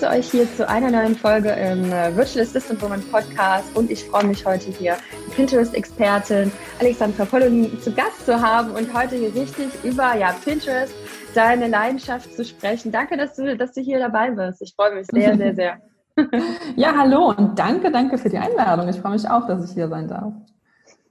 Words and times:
begrüße 0.00 0.18
euch 0.18 0.30
hier 0.30 0.54
zu 0.56 0.66
einer 0.66 0.90
neuen 0.90 1.14
Folge 1.14 1.50
im 1.50 1.84
äh, 1.92 2.16
Virtual 2.16 2.44
Assistant 2.44 2.80
Woman 2.80 3.02
Podcast 3.10 3.76
und 3.76 3.90
ich 3.90 4.04
freue 4.04 4.24
mich 4.24 4.46
heute 4.46 4.70
hier 4.70 4.96
Pinterest-Expertin 5.36 6.50
Alexandra 6.78 7.24
Poloni 7.26 7.78
zu 7.80 7.92
Gast 7.92 8.24
zu 8.24 8.40
haben 8.40 8.70
und 8.70 8.94
heute 8.94 9.16
hier 9.16 9.34
richtig 9.34 9.68
über 9.84 10.14
ja, 10.16 10.34
Pinterest, 10.42 10.94
deine 11.34 11.68
Leidenschaft 11.68 12.34
zu 12.34 12.44
sprechen. 12.44 12.90
Danke, 12.90 13.16
dass 13.18 13.36
du, 13.36 13.56
dass 13.56 13.72
du 13.72 13.82
hier 13.82 13.98
dabei 13.98 14.30
bist. 14.30 14.62
Ich 14.62 14.74
freue 14.74 14.94
mich 14.94 15.06
sehr, 15.12 15.36
sehr, 15.36 15.54
sehr. 15.54 15.78
ja, 16.76 16.94
hallo 16.96 17.34
und 17.36 17.58
danke, 17.58 17.90
danke 17.90 18.16
für 18.16 18.30
die 18.30 18.38
Einladung. 18.38 18.88
Ich 18.88 18.96
freue 18.96 19.12
mich 19.12 19.28
auch, 19.28 19.46
dass 19.46 19.68
ich 19.68 19.74
hier 19.74 19.88
sein 19.88 20.08
darf. 20.08 20.32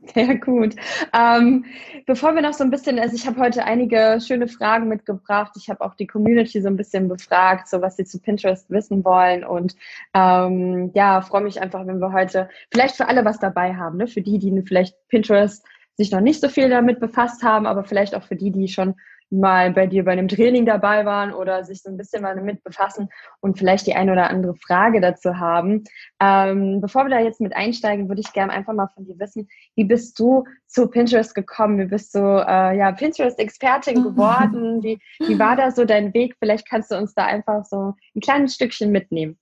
Sehr 0.13 0.37
gut. 0.37 0.75
Ähm, 1.13 1.65
bevor 2.05 2.33
wir 2.33 2.41
noch 2.41 2.53
so 2.53 2.63
ein 2.63 2.71
bisschen, 2.71 2.99
also 2.99 3.15
ich 3.15 3.27
habe 3.27 3.39
heute 3.39 3.65
einige 3.65 4.19
schöne 4.25 4.47
Fragen 4.47 4.87
mitgebracht. 4.87 5.53
Ich 5.57 5.69
habe 5.69 5.81
auch 5.81 5.95
die 5.95 6.07
Community 6.07 6.61
so 6.61 6.67
ein 6.67 6.77
bisschen 6.77 7.07
befragt, 7.07 7.67
so 7.67 7.81
was 7.81 7.97
sie 7.97 8.05
zu 8.05 8.19
Pinterest 8.19 8.69
wissen 8.69 9.03
wollen. 9.03 9.43
Und 9.43 9.75
ähm, 10.13 10.91
ja, 10.93 11.21
freue 11.21 11.43
mich 11.43 11.61
einfach, 11.61 11.85
wenn 11.85 11.99
wir 11.99 12.13
heute 12.13 12.49
vielleicht 12.71 12.95
für 12.95 13.07
alle 13.07 13.25
was 13.25 13.39
dabei 13.39 13.75
haben. 13.75 13.97
Ne? 13.97 14.07
Für 14.07 14.21
die, 14.21 14.39
die 14.39 14.61
vielleicht 14.61 14.95
Pinterest 15.09 15.65
sich 15.97 16.11
noch 16.11 16.21
nicht 16.21 16.39
so 16.39 16.47
viel 16.47 16.69
damit 16.69 17.01
befasst 17.01 17.43
haben, 17.43 17.65
aber 17.65 17.83
vielleicht 17.83 18.15
auch 18.15 18.23
für 18.23 18.37
die, 18.37 18.51
die 18.51 18.69
schon 18.69 18.95
mal 19.29 19.71
bei 19.71 19.87
dir 19.87 20.03
bei 20.05 20.11
einem 20.11 20.27
Training 20.27 20.65
dabei 20.65 21.05
waren 21.05 21.33
oder 21.33 21.63
sich 21.63 21.81
so 21.81 21.89
ein 21.89 21.97
bisschen 21.97 22.21
mal 22.21 22.35
damit 22.35 22.63
befassen 22.63 23.09
und 23.41 23.57
vielleicht 23.57 23.87
die 23.87 23.95
eine 23.95 24.11
oder 24.11 24.29
andere 24.29 24.55
Frage 24.55 25.01
dazu 25.01 25.37
haben. 25.37 25.83
Ähm, 26.19 26.81
bevor 26.81 27.05
wir 27.05 27.09
da 27.09 27.19
jetzt 27.19 27.41
mit 27.41 27.55
einsteigen, 27.55 28.09
würde 28.09 28.21
ich 28.21 28.33
gerne 28.33 28.53
einfach 28.53 28.73
mal 28.73 28.87
von 28.87 29.05
dir 29.05 29.19
wissen, 29.19 29.47
wie 29.75 29.83
bist 29.83 30.19
du 30.19 30.45
zu 30.67 30.87
Pinterest 30.87 31.35
gekommen? 31.35 31.79
Wie 31.79 31.85
bist 31.85 32.15
du 32.15 32.19
äh, 32.19 32.77
ja, 32.77 32.91
Pinterest-Expertin 32.91 34.03
geworden? 34.03 34.83
Wie, 34.83 34.99
wie 35.19 35.39
war 35.39 35.55
da 35.55 35.71
so 35.71 35.85
dein 35.85 36.13
Weg? 36.13 36.35
Vielleicht 36.39 36.67
kannst 36.67 36.91
du 36.91 36.97
uns 36.97 37.13
da 37.13 37.25
einfach 37.25 37.65
so 37.65 37.93
ein 38.15 38.21
kleines 38.21 38.55
Stückchen 38.55 38.91
mitnehmen. 38.91 39.37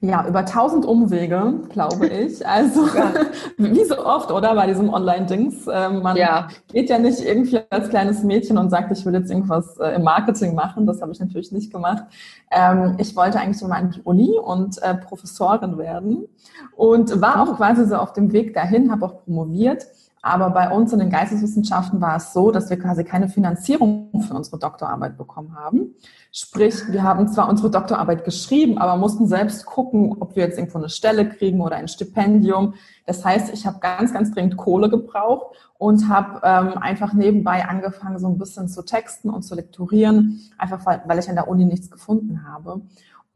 Ja, 0.00 0.26
über 0.28 0.44
tausend 0.44 0.86
Umwege, 0.86 1.60
glaube 1.70 2.06
ich. 2.08 2.46
Also 2.46 2.86
ja. 2.86 3.12
wie 3.56 3.84
so 3.84 4.04
oft, 4.04 4.30
oder 4.30 4.54
bei 4.54 4.66
diesem 4.66 4.92
Online-Dings. 4.92 5.66
Ähm, 5.72 6.02
man 6.02 6.16
ja. 6.16 6.48
geht 6.68 6.88
ja 6.88 6.98
nicht 6.98 7.20
irgendwie 7.20 7.60
als 7.70 7.88
kleines 7.88 8.22
Mädchen 8.22 8.58
und 8.58 8.70
sagt, 8.70 8.92
ich 8.96 9.04
will 9.04 9.14
jetzt 9.14 9.30
irgendwas 9.30 9.76
äh, 9.78 9.96
im 9.96 10.04
Marketing 10.04 10.54
machen. 10.54 10.86
Das 10.86 11.02
habe 11.02 11.10
ich 11.12 11.18
natürlich 11.18 11.50
nicht 11.50 11.72
gemacht. 11.72 12.04
Ähm, 12.50 12.94
ich 12.98 13.16
wollte 13.16 13.40
eigentlich 13.40 13.60
mal 13.62 13.76
an 13.76 13.90
die 13.90 14.02
Uni 14.02 14.38
und 14.38 14.80
äh, 14.82 14.94
Professorin 14.94 15.78
werden 15.78 16.28
und 16.76 17.20
war 17.20 17.42
auch 17.42 17.56
quasi 17.56 17.84
so 17.86 17.96
auf 17.96 18.12
dem 18.12 18.32
Weg 18.32 18.54
dahin, 18.54 18.92
habe 18.92 19.04
auch 19.04 19.24
promoviert. 19.24 19.86
Aber 20.28 20.50
bei 20.50 20.70
uns 20.70 20.92
in 20.92 20.98
den 20.98 21.10
Geisteswissenschaften 21.10 22.00
war 22.00 22.16
es 22.16 22.32
so, 22.32 22.50
dass 22.50 22.68
wir 22.68 22.78
quasi 22.78 23.02
keine 23.02 23.28
Finanzierung 23.28 24.20
für 24.20 24.34
unsere 24.34 24.58
Doktorarbeit 24.58 25.16
bekommen 25.16 25.56
haben. 25.56 25.94
Sprich, 26.30 26.74
wir 26.90 27.02
haben 27.02 27.28
zwar 27.28 27.48
unsere 27.48 27.70
Doktorarbeit 27.70 28.24
geschrieben, 28.24 28.76
aber 28.76 28.96
mussten 28.96 29.26
selbst 29.26 29.64
gucken, 29.64 30.16
ob 30.20 30.36
wir 30.36 30.44
jetzt 30.44 30.58
irgendwo 30.58 30.78
eine 30.78 30.90
Stelle 30.90 31.26
kriegen 31.26 31.62
oder 31.62 31.76
ein 31.76 31.88
Stipendium. 31.88 32.74
Das 33.06 33.24
heißt, 33.24 33.52
ich 33.54 33.66
habe 33.66 33.78
ganz, 33.80 34.12
ganz 34.12 34.32
dringend 34.32 34.58
Kohle 34.58 34.90
gebraucht 34.90 35.56
und 35.78 36.08
habe 36.08 36.40
ähm, 36.44 36.76
einfach 36.76 37.14
nebenbei 37.14 37.66
angefangen, 37.66 38.18
so 38.18 38.28
ein 38.28 38.36
bisschen 38.36 38.68
zu 38.68 38.84
texten 38.84 39.30
und 39.30 39.42
zu 39.42 39.54
lektorieren, 39.54 40.42
einfach 40.58 40.84
weil, 40.84 41.02
weil 41.06 41.18
ich 41.18 41.28
an 41.30 41.36
der 41.36 41.48
Uni 41.48 41.64
nichts 41.64 41.90
gefunden 41.90 42.44
habe. 42.46 42.82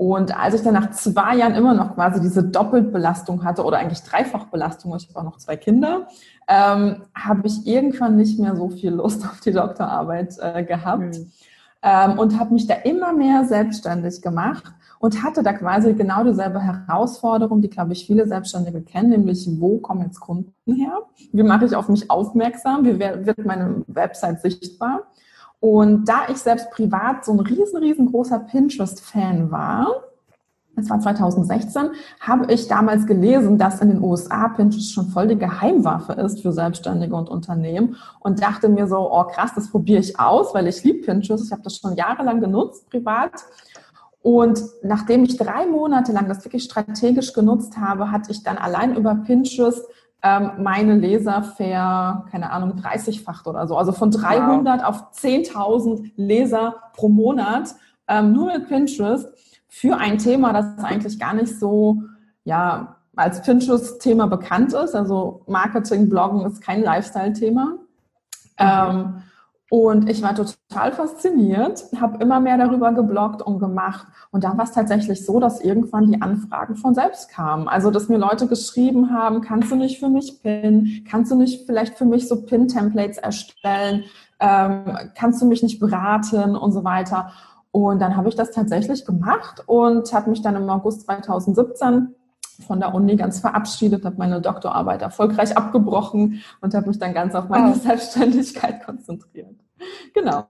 Und 0.03 0.37
als 0.37 0.55
ich 0.55 0.63
dann 0.63 0.75
nach 0.75 0.91
zwei 0.91 1.37
Jahren 1.37 1.55
immer 1.55 1.75
noch 1.75 1.95
quasi 1.95 2.21
diese 2.21 2.43
Doppelbelastung 2.43 3.45
hatte 3.45 3.63
oder 3.63 3.79
eigentlich 3.79 4.03
Dreifachbelastung, 4.03 4.93
ich 4.97 5.09
habe 5.09 5.21
auch 5.21 5.23
noch 5.23 5.37
zwei 5.37 5.57
Kinder, 5.57 6.09
ähm, 6.49 7.05
habe 7.15 7.47
ich 7.47 7.65
irgendwann 7.69 8.17
nicht 8.17 8.37
mehr 8.41 8.57
so 8.57 8.69
viel 8.69 8.91
Lust 8.91 9.25
auf 9.25 9.39
die 9.39 9.53
Doktorarbeit 9.53 10.35
äh, 10.41 10.65
gehabt 10.65 11.19
mhm. 11.19 11.31
ähm, 11.83 12.19
und 12.19 12.37
habe 12.37 12.53
mich 12.53 12.67
da 12.67 12.75
immer 12.75 13.13
mehr 13.13 13.45
selbstständig 13.45 14.23
gemacht 14.23 14.65
und 14.99 15.23
hatte 15.23 15.45
da 15.45 15.53
quasi 15.53 15.95
genau 15.95 16.25
dieselbe 16.25 16.61
Herausforderung, 16.61 17.63
die, 17.63 17.71
glaube 17.71 17.93
ich, 17.93 18.05
viele 18.05 18.27
Selbstständige 18.27 18.83
kennen, 18.83 19.11
nämlich, 19.11 19.49
wo 19.61 19.79
kommen 19.79 20.03
jetzt 20.03 20.19
Kunden 20.19 20.75
her? 20.75 20.99
Wie 21.31 21.45
mache 21.45 21.67
ich 21.67 21.77
auf 21.77 21.89
mich 21.89 22.11
aufmerksam? 22.11 22.85
Wie 22.85 22.99
wird 22.99 23.45
meine 23.45 23.85
Website 23.87 24.41
sichtbar? 24.41 25.03
Und 25.63 26.09
da 26.09 26.23
ich 26.29 26.39
selbst 26.39 26.73
privat 26.73 27.25
so 27.25 27.31
ein 27.31 27.39
riesen, 27.39 27.79
riesengroßer 27.79 28.41
Pinterest-Fan 28.41 29.53
war, 29.53 29.87
das 30.75 30.91
war 30.91 30.99
2016, 30.99 31.91
habe 32.19 32.53
ich 32.53 32.67
damals 32.67 33.07
gelesen, 33.07 33.59
dass 33.59 33.81
in 33.81 33.91
den 33.91 34.03
USA 34.03 34.49
Pinterest 34.49 34.93
schon 34.93 35.07
voll 35.11 35.29
die 35.29 35.39
Geheimwaffe 35.39 36.15
ist 36.15 36.43
für 36.43 36.53
Selbstständige 36.53 37.15
und 37.15 37.29
Unternehmen 37.29 37.95
und 38.19 38.43
dachte 38.43 38.69
mir 38.69 38.89
so, 38.89 39.09
oh 39.09 39.23
krass, 39.23 39.53
das 39.55 39.71
probiere 39.71 40.01
ich 40.01 40.19
aus, 40.19 40.53
weil 40.53 40.67
ich 40.67 40.83
liebe 40.83 41.07
Pinterest. 41.07 41.45
Ich 41.45 41.53
habe 41.53 41.63
das 41.63 41.77
schon 41.77 41.95
jahrelang 41.95 42.41
genutzt, 42.41 42.91
privat. 42.91 43.45
Und 44.21 44.61
nachdem 44.83 45.23
ich 45.23 45.37
drei 45.37 45.67
Monate 45.67 46.11
lang 46.11 46.27
das 46.27 46.45
wirklich 46.45 46.65
strategisch 46.65 47.35
genutzt 47.35 47.77
habe, 47.77 48.11
hatte 48.11 48.33
ich 48.33 48.43
dann 48.43 48.59
allein 48.59 48.97
über 48.97 49.15
Pinterest 49.15 49.87
ähm, 50.23 50.53
meine 50.59 50.95
Leser 50.95 51.43
ver, 51.43 52.27
keine 52.31 52.51
Ahnung, 52.51 52.75
30-facht 52.81 53.47
oder 53.47 53.67
so. 53.67 53.77
Also 53.77 53.93
von 53.93 54.11
300 54.11 54.81
wow. 54.81 54.89
auf 54.89 55.13
10.000 55.13 56.13
Leser 56.17 56.77
pro 56.95 57.09
Monat, 57.09 57.75
ähm, 58.07 58.33
nur 58.33 58.47
mit 58.47 58.69
Pinterest 58.69 59.29
für 59.69 59.97
ein 59.97 60.19
Thema, 60.19 60.53
das 60.53 60.85
eigentlich 60.85 61.19
gar 61.19 61.35
nicht 61.35 61.59
so, 61.59 62.03
ja, 62.45 62.97
als 63.17 63.43
Pinterest-Thema 63.43 64.27
bekannt 64.27 64.73
ist. 64.73 64.95
Also 64.95 65.43
Marketing, 65.47 66.09
Bloggen 66.09 66.47
ist 66.47 66.63
kein 66.63 66.83
Lifestyle-Thema. 66.83 67.79
Ähm, 68.59 69.23
und 69.73 70.11
ich 70.11 70.21
war 70.21 70.35
total 70.35 70.93
fasziniert, 70.93 71.87
habe 71.99 72.23
immer 72.23 72.41
mehr 72.41 72.59
darüber 72.59 72.93
gebloggt 72.93 73.41
und 73.41 73.59
gemacht. 73.59 74.07
Und 74.31 74.45
dann 74.45 74.59
war 74.59 74.67
es 74.67 74.73
tatsächlich 74.73 75.25
so, 75.25 75.41
dass 75.41 75.63
irgendwann 75.63 76.13
die 76.13 76.21
Anfragen 76.21 76.77
von 76.77 76.95
selbst 76.95 77.31
kamen. 77.31 77.69
Also, 77.69 77.91
dass 77.91 78.11
mir 78.11 78.19
Leute 78.19 78.49
geschrieben 78.49 79.15
haben, 79.15 79.41
kannst 79.41 79.73
du 79.73 79.77
nicht 79.77 79.99
für 79.99 80.11
mich 80.11 80.43
pinnen? 80.43 81.07
Kannst 81.11 81.33
du 81.33 81.37
nicht 81.37 81.65
vielleicht 81.65 81.97
für 81.97 82.05
mich 82.05 82.29
so 82.29 82.43
Pin-Templates 82.43 83.17
erstellen? 83.17 84.05
Ähm, 84.41 84.99
kannst 85.15 85.41
du 85.41 85.47
mich 85.47 85.63
nicht 85.63 85.81
beraten 85.81 86.55
und 86.55 86.73
so 86.73 86.85
weiter? 86.85 87.33
Und 87.71 87.99
dann 87.99 88.15
habe 88.15 88.29
ich 88.29 88.35
das 88.35 88.51
tatsächlich 88.51 89.07
gemacht 89.07 89.63
und 89.65 90.13
habe 90.13 90.29
mich 90.29 90.43
dann 90.43 90.55
im 90.55 90.69
August 90.69 91.07
2017 91.07 92.15
von 92.67 92.79
der 92.79 92.95
Uni 92.95 93.17
ganz 93.17 93.41
verabschiedet, 93.41 94.05
habe 94.05 94.17
meine 94.19 94.43
Doktorarbeit 94.43 95.01
erfolgreich 95.01 95.57
abgebrochen 95.57 96.43
und 96.61 96.75
habe 96.75 96.89
mich 96.89 96.99
dann 96.99 97.15
ganz 97.15 97.35
auf 97.35 97.49
meine 97.49 97.71
oh. 97.71 97.75
Selbstständigkeit 97.75 98.85
konzentriert. 98.85 99.62
Genau. 100.15 100.49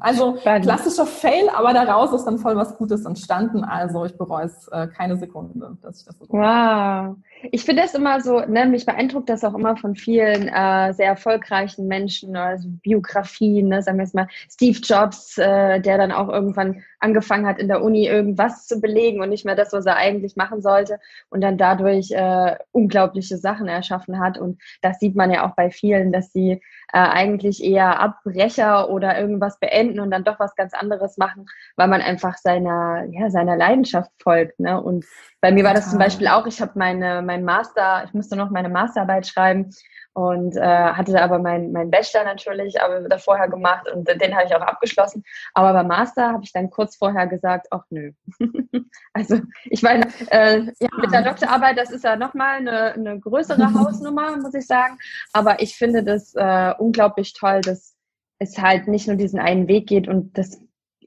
Also 0.00 0.34
klassischer 0.34 1.06
Fail, 1.06 1.48
aber 1.54 1.72
daraus 1.72 2.12
ist 2.12 2.24
dann 2.24 2.38
voll 2.38 2.56
was 2.56 2.76
Gutes 2.76 3.04
entstanden. 3.04 3.64
Also 3.64 4.04
ich 4.04 4.16
bereue 4.16 4.46
es 4.46 4.68
äh, 4.68 4.86
keine 4.88 5.16
Sekunde, 5.16 5.76
dass 5.82 6.00
ich 6.00 6.06
das 6.06 6.18
so 6.18 6.26
gemacht 6.26 6.46
habe. 6.46 7.08
Wow. 7.10 7.16
Ich 7.52 7.64
finde 7.64 7.82
das 7.82 7.94
immer 7.94 8.20
so, 8.20 8.40
ne, 8.40 8.66
mich 8.66 8.86
beeindruckt 8.86 9.28
das 9.28 9.44
auch 9.44 9.54
immer 9.54 9.76
von 9.76 9.94
vielen 9.94 10.48
äh, 10.48 10.92
sehr 10.94 11.08
erfolgreichen 11.08 11.86
Menschen, 11.86 12.36
also 12.36 12.68
Biografien, 12.82 13.68
ne, 13.68 13.82
sagen 13.82 13.98
wir 13.98 14.04
jetzt 14.04 14.14
mal 14.14 14.28
Steve 14.50 14.78
Jobs, 14.82 15.36
äh, 15.36 15.80
der 15.80 15.98
dann 15.98 16.12
auch 16.12 16.28
irgendwann 16.28 16.82
angefangen 17.00 17.46
hat, 17.46 17.58
in 17.58 17.68
der 17.68 17.82
Uni 17.82 18.06
irgendwas 18.06 18.66
zu 18.66 18.80
belegen 18.80 19.20
und 19.20 19.28
nicht 19.28 19.44
mehr 19.44 19.56
das, 19.56 19.72
was 19.72 19.84
er 19.84 19.96
eigentlich 19.96 20.36
machen 20.36 20.62
sollte 20.62 20.98
und 21.28 21.42
dann 21.42 21.58
dadurch 21.58 22.10
äh, 22.12 22.56
unglaubliche 22.72 23.36
Sachen 23.36 23.68
erschaffen 23.68 24.18
hat. 24.18 24.38
Und 24.38 24.60
das 24.80 24.98
sieht 24.98 25.14
man 25.14 25.30
ja 25.30 25.46
auch 25.46 25.54
bei 25.54 25.70
vielen, 25.70 26.12
dass 26.12 26.32
sie 26.32 26.62
äh, 26.92 26.98
eigentlich 26.98 27.62
eher 27.62 28.00
Abbrecher 28.00 28.90
oder 28.90 29.18
irgendwas 29.18 29.58
beenden 29.58 30.00
und 30.00 30.10
dann 30.10 30.24
doch 30.24 30.38
was 30.38 30.54
ganz 30.54 30.74
anderes 30.74 31.16
machen, 31.16 31.46
weil 31.76 31.88
man 31.88 32.00
einfach 32.00 32.36
seiner, 32.36 33.04
ja, 33.10 33.30
seiner 33.30 33.56
Leidenschaft 33.56 34.10
folgt. 34.22 34.60
Ne? 34.60 34.80
Und 34.80 35.04
bei 35.40 35.52
mir 35.52 35.64
war 35.64 35.74
das 35.74 35.90
zum 35.90 35.98
Beispiel 35.98 36.28
auch, 36.28 36.46
ich 36.46 36.60
habe 36.60 36.72
meine, 36.74 37.22
mein 37.22 37.44
Master, 37.44 38.04
ich 38.04 38.14
musste 38.14 38.36
noch 38.36 38.50
meine 38.50 38.68
Masterarbeit 38.68 39.26
schreiben 39.26 39.70
und 40.14 40.56
äh, 40.56 40.60
hatte 40.60 41.20
aber 41.20 41.40
meinen 41.40 41.72
mein 41.72 41.90
Bachelor 41.90 42.24
natürlich 42.24 42.80
aber 42.80 43.00
da 43.08 43.18
vorher 43.18 43.48
gemacht 43.48 43.86
und 43.92 44.08
den 44.08 44.34
habe 44.34 44.46
ich 44.46 44.54
auch 44.54 44.60
abgeschlossen. 44.60 45.24
Aber 45.54 45.72
beim 45.72 45.88
Master 45.88 46.32
habe 46.32 46.44
ich 46.44 46.52
dann 46.52 46.70
kurz 46.70 46.96
vorher 46.96 47.26
gesagt, 47.26 47.66
ach 47.70 47.84
nö. 47.90 48.12
also 49.12 49.40
ich 49.64 49.82
meine, 49.82 50.06
äh, 50.30 50.60
ja, 50.78 50.88
mit 51.00 51.12
der 51.12 51.22
Doktorarbeit, 51.22 51.76
das 51.76 51.90
ist 51.90 52.04
ja 52.04 52.14
nochmal 52.16 52.58
eine, 52.58 52.92
eine 52.92 53.18
größere 53.18 53.74
Hausnummer, 53.74 54.36
muss 54.36 54.54
ich 54.54 54.66
sagen. 54.66 54.98
Aber 55.32 55.60
ich 55.60 55.76
finde 55.76 56.04
das 56.04 56.32
äh, 56.36 56.74
unglaublich 56.78 57.32
toll, 57.34 57.60
dass 57.60 57.96
es 58.38 58.58
halt 58.58 58.86
nicht 58.86 59.08
nur 59.08 59.16
diesen 59.16 59.40
einen 59.40 59.66
Weg 59.66 59.88
geht 59.88 60.08
und 60.08 60.38
das 60.38 60.60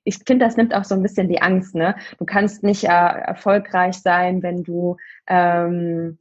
ich 0.04 0.20
finde, 0.26 0.46
das 0.46 0.56
nimmt 0.56 0.74
auch 0.74 0.86
so 0.86 0.96
ein 0.96 1.04
bisschen 1.04 1.28
die 1.28 1.42
Angst. 1.42 1.76
Ne? 1.76 1.94
Du 2.18 2.24
kannst 2.24 2.64
nicht 2.64 2.86
äh, 2.86 2.88
erfolgreich 2.88 3.96
sein, 3.96 4.42
wenn 4.42 4.64
du 4.64 4.96
ähm, 5.28 6.18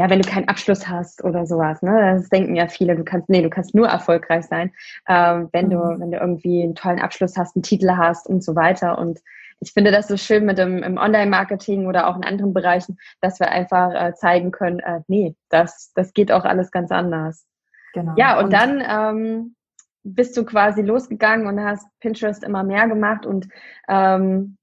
ja, 0.00 0.08
wenn 0.08 0.22
du 0.22 0.26
keinen 0.26 0.48
Abschluss 0.48 0.88
hast 0.88 1.22
oder 1.24 1.44
sowas. 1.44 1.82
Ne? 1.82 2.14
Das 2.16 2.30
denken 2.30 2.56
ja 2.56 2.68
viele. 2.68 2.96
Du 2.96 3.04
kannst, 3.04 3.28
nee, 3.28 3.42
du 3.42 3.50
kannst 3.50 3.74
nur 3.74 3.86
erfolgreich 3.86 4.46
sein, 4.46 4.72
ähm, 5.06 5.50
wenn 5.52 5.68
du, 5.68 5.76
mhm. 5.76 6.00
wenn 6.00 6.10
du 6.10 6.16
irgendwie 6.16 6.62
einen 6.62 6.74
tollen 6.74 7.00
Abschluss 7.00 7.36
hast, 7.36 7.54
einen 7.54 7.64
Titel 7.64 7.90
hast 7.98 8.26
und 8.26 8.42
so 8.42 8.56
weiter. 8.56 8.96
Und 8.96 9.20
ich 9.60 9.74
finde 9.74 9.90
das 9.90 10.08
so 10.08 10.16
schön 10.16 10.46
mit 10.46 10.56
dem 10.56 10.82
im 10.82 10.96
Online-Marketing 10.96 11.86
oder 11.86 12.08
auch 12.08 12.16
in 12.16 12.24
anderen 12.24 12.54
Bereichen, 12.54 12.96
dass 13.20 13.40
wir 13.40 13.50
einfach 13.50 13.92
äh, 13.92 14.14
zeigen 14.14 14.52
können, 14.52 14.78
äh, 14.78 15.00
nee, 15.06 15.36
das, 15.50 15.92
das 15.94 16.14
geht 16.14 16.32
auch 16.32 16.46
alles 16.46 16.70
ganz 16.70 16.90
anders. 16.90 17.44
Genau. 17.92 18.14
Ja, 18.16 18.38
und, 18.38 18.44
und 18.44 18.52
dann 18.54 18.82
ähm, 18.88 19.54
bist 20.02 20.34
du 20.34 20.46
quasi 20.46 20.80
losgegangen 20.80 21.46
und 21.46 21.62
hast 21.62 21.86
Pinterest 22.00 22.42
immer 22.42 22.62
mehr 22.62 22.88
gemacht 22.88 23.26
und 23.26 23.48
ähm, 23.86 24.56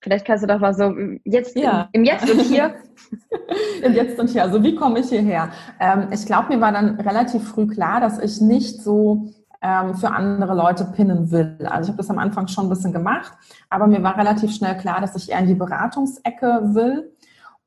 Vielleicht 0.00 0.24
kannst 0.24 0.42
du 0.42 0.46
doch 0.48 0.60
mal 0.60 0.72
so 0.72 0.94
jetzt 1.24 1.56
ja. 1.56 1.88
im, 1.92 2.04
Jetzt 2.04 2.30
und 2.30 2.40
Hier. 2.40 2.74
Im 3.82 3.92
Jetzt 3.92 4.18
und 4.18 4.30
Hier. 4.30 4.42
Also 4.42 4.62
wie 4.62 4.74
komme 4.74 5.00
ich 5.00 5.08
hierher? 5.08 5.50
Ähm, 5.78 6.08
ich 6.10 6.24
glaube, 6.24 6.54
mir 6.54 6.60
war 6.60 6.72
dann 6.72 6.98
relativ 7.00 7.48
früh 7.48 7.66
klar, 7.66 8.00
dass 8.00 8.18
ich 8.18 8.40
nicht 8.40 8.80
so 8.82 9.30
ähm, 9.60 9.94
für 9.94 10.10
andere 10.10 10.54
Leute 10.54 10.86
pinnen 10.96 11.30
will. 11.30 11.56
Also 11.68 11.82
ich 11.82 11.88
habe 11.88 11.98
das 11.98 12.08
am 12.08 12.18
Anfang 12.18 12.48
schon 12.48 12.66
ein 12.66 12.70
bisschen 12.70 12.92
gemacht, 12.92 13.32
aber 13.68 13.86
mir 13.86 14.02
war 14.02 14.16
relativ 14.16 14.54
schnell 14.54 14.76
klar, 14.78 15.00
dass 15.00 15.16
ich 15.16 15.30
eher 15.30 15.38
in 15.38 15.48
die 15.48 15.54
Beratungsecke 15.54 16.60
will. 16.72 17.12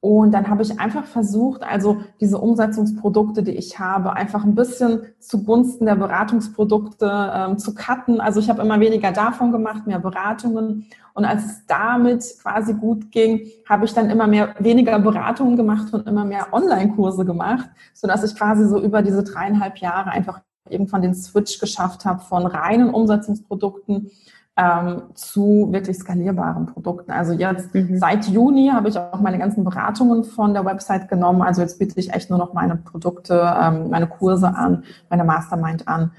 Und 0.04 0.34
dann 0.34 0.50
habe 0.50 0.64
ich 0.64 0.82
einfach 0.82 1.06
versucht, 1.06 1.64
also 1.64 2.02
diese 2.20 2.38
Umsetzungsprodukte, 2.38 3.42
die 3.42 3.54
ich 3.54 3.80
habe, 3.80 4.12
einfach 4.12 4.44
ein 4.44 4.54
bisschen 4.54 5.04
zugunsten 5.20 5.86
der 5.86 5.96
Beratungsprodukte 5.96 7.32
ähm, 7.34 7.58
zu 7.58 7.74
cutten. 7.74 8.20
Also 8.20 8.42
ich 8.42 8.50
habe 8.50 8.62
immer 8.62 8.82
weniger 8.82 9.14
davon 9.14 9.54
gemacht, 9.54 9.88
mehr 9.88 10.00
Beratungen. 10.00 10.88
Und 11.14 11.24
als 11.24 11.46
es 11.46 11.66
damit 11.68 12.22
quasi 12.42 12.74
gut 12.74 13.12
ging, 13.12 13.48
habe 13.70 13.86
ich 13.86 13.94
dann 13.94 14.10
immer 14.10 14.28
mehr 14.28 14.54
weniger 14.60 15.00
Beratungen 15.00 15.56
gemacht 15.56 15.94
und 15.94 16.06
immer 16.06 16.26
mehr 16.26 16.48
Online-Kurse 16.52 17.24
gemacht, 17.24 17.70
sodass 17.94 18.26
ich 18.26 18.36
quasi 18.36 18.68
so 18.68 18.82
über 18.82 19.04
diese 19.04 19.24
dreieinhalb 19.24 19.78
Jahre 19.78 20.10
einfach 20.10 20.42
irgendwann 20.70 21.02
den 21.02 21.16
Switch 21.16 21.60
geschafft 21.60 22.04
habe 22.04 22.20
von 22.20 22.46
reinen 22.46 22.90
Umsetzungsprodukten 22.90 24.12
ähm, 24.56 25.04
zu 25.16 25.70
wirklich 25.72 25.98
skalierbaren 25.98 26.68
Produkten. 26.68 27.12
Also 27.12 27.34
jetzt 27.34 27.74
mhm. 27.74 27.98
seit 27.98 28.28
Juni 28.28 28.70
habe 28.72 28.90
ich 28.90 28.98
auch 28.98 29.20
meine 29.20 29.40
ganzen 29.40 29.64
Beratungen 29.64 30.24
von 30.24 30.54
der 30.54 30.64
Website 30.64 31.08
genommen. 31.08 31.42
Also 31.42 31.62
jetzt 31.62 31.80
biete 31.80 32.00
ich 32.00 32.14
echt 32.14 32.30
nur 32.30 32.38
noch 32.38 32.54
meine 32.54 32.76
Produkte, 32.76 33.52
ähm, 33.60 33.90
meine 33.90 34.08
Kurse 34.08 34.56
an, 34.56 34.84
meine 35.10 35.24
Mastermind 35.24 35.88
an. 35.88 36.12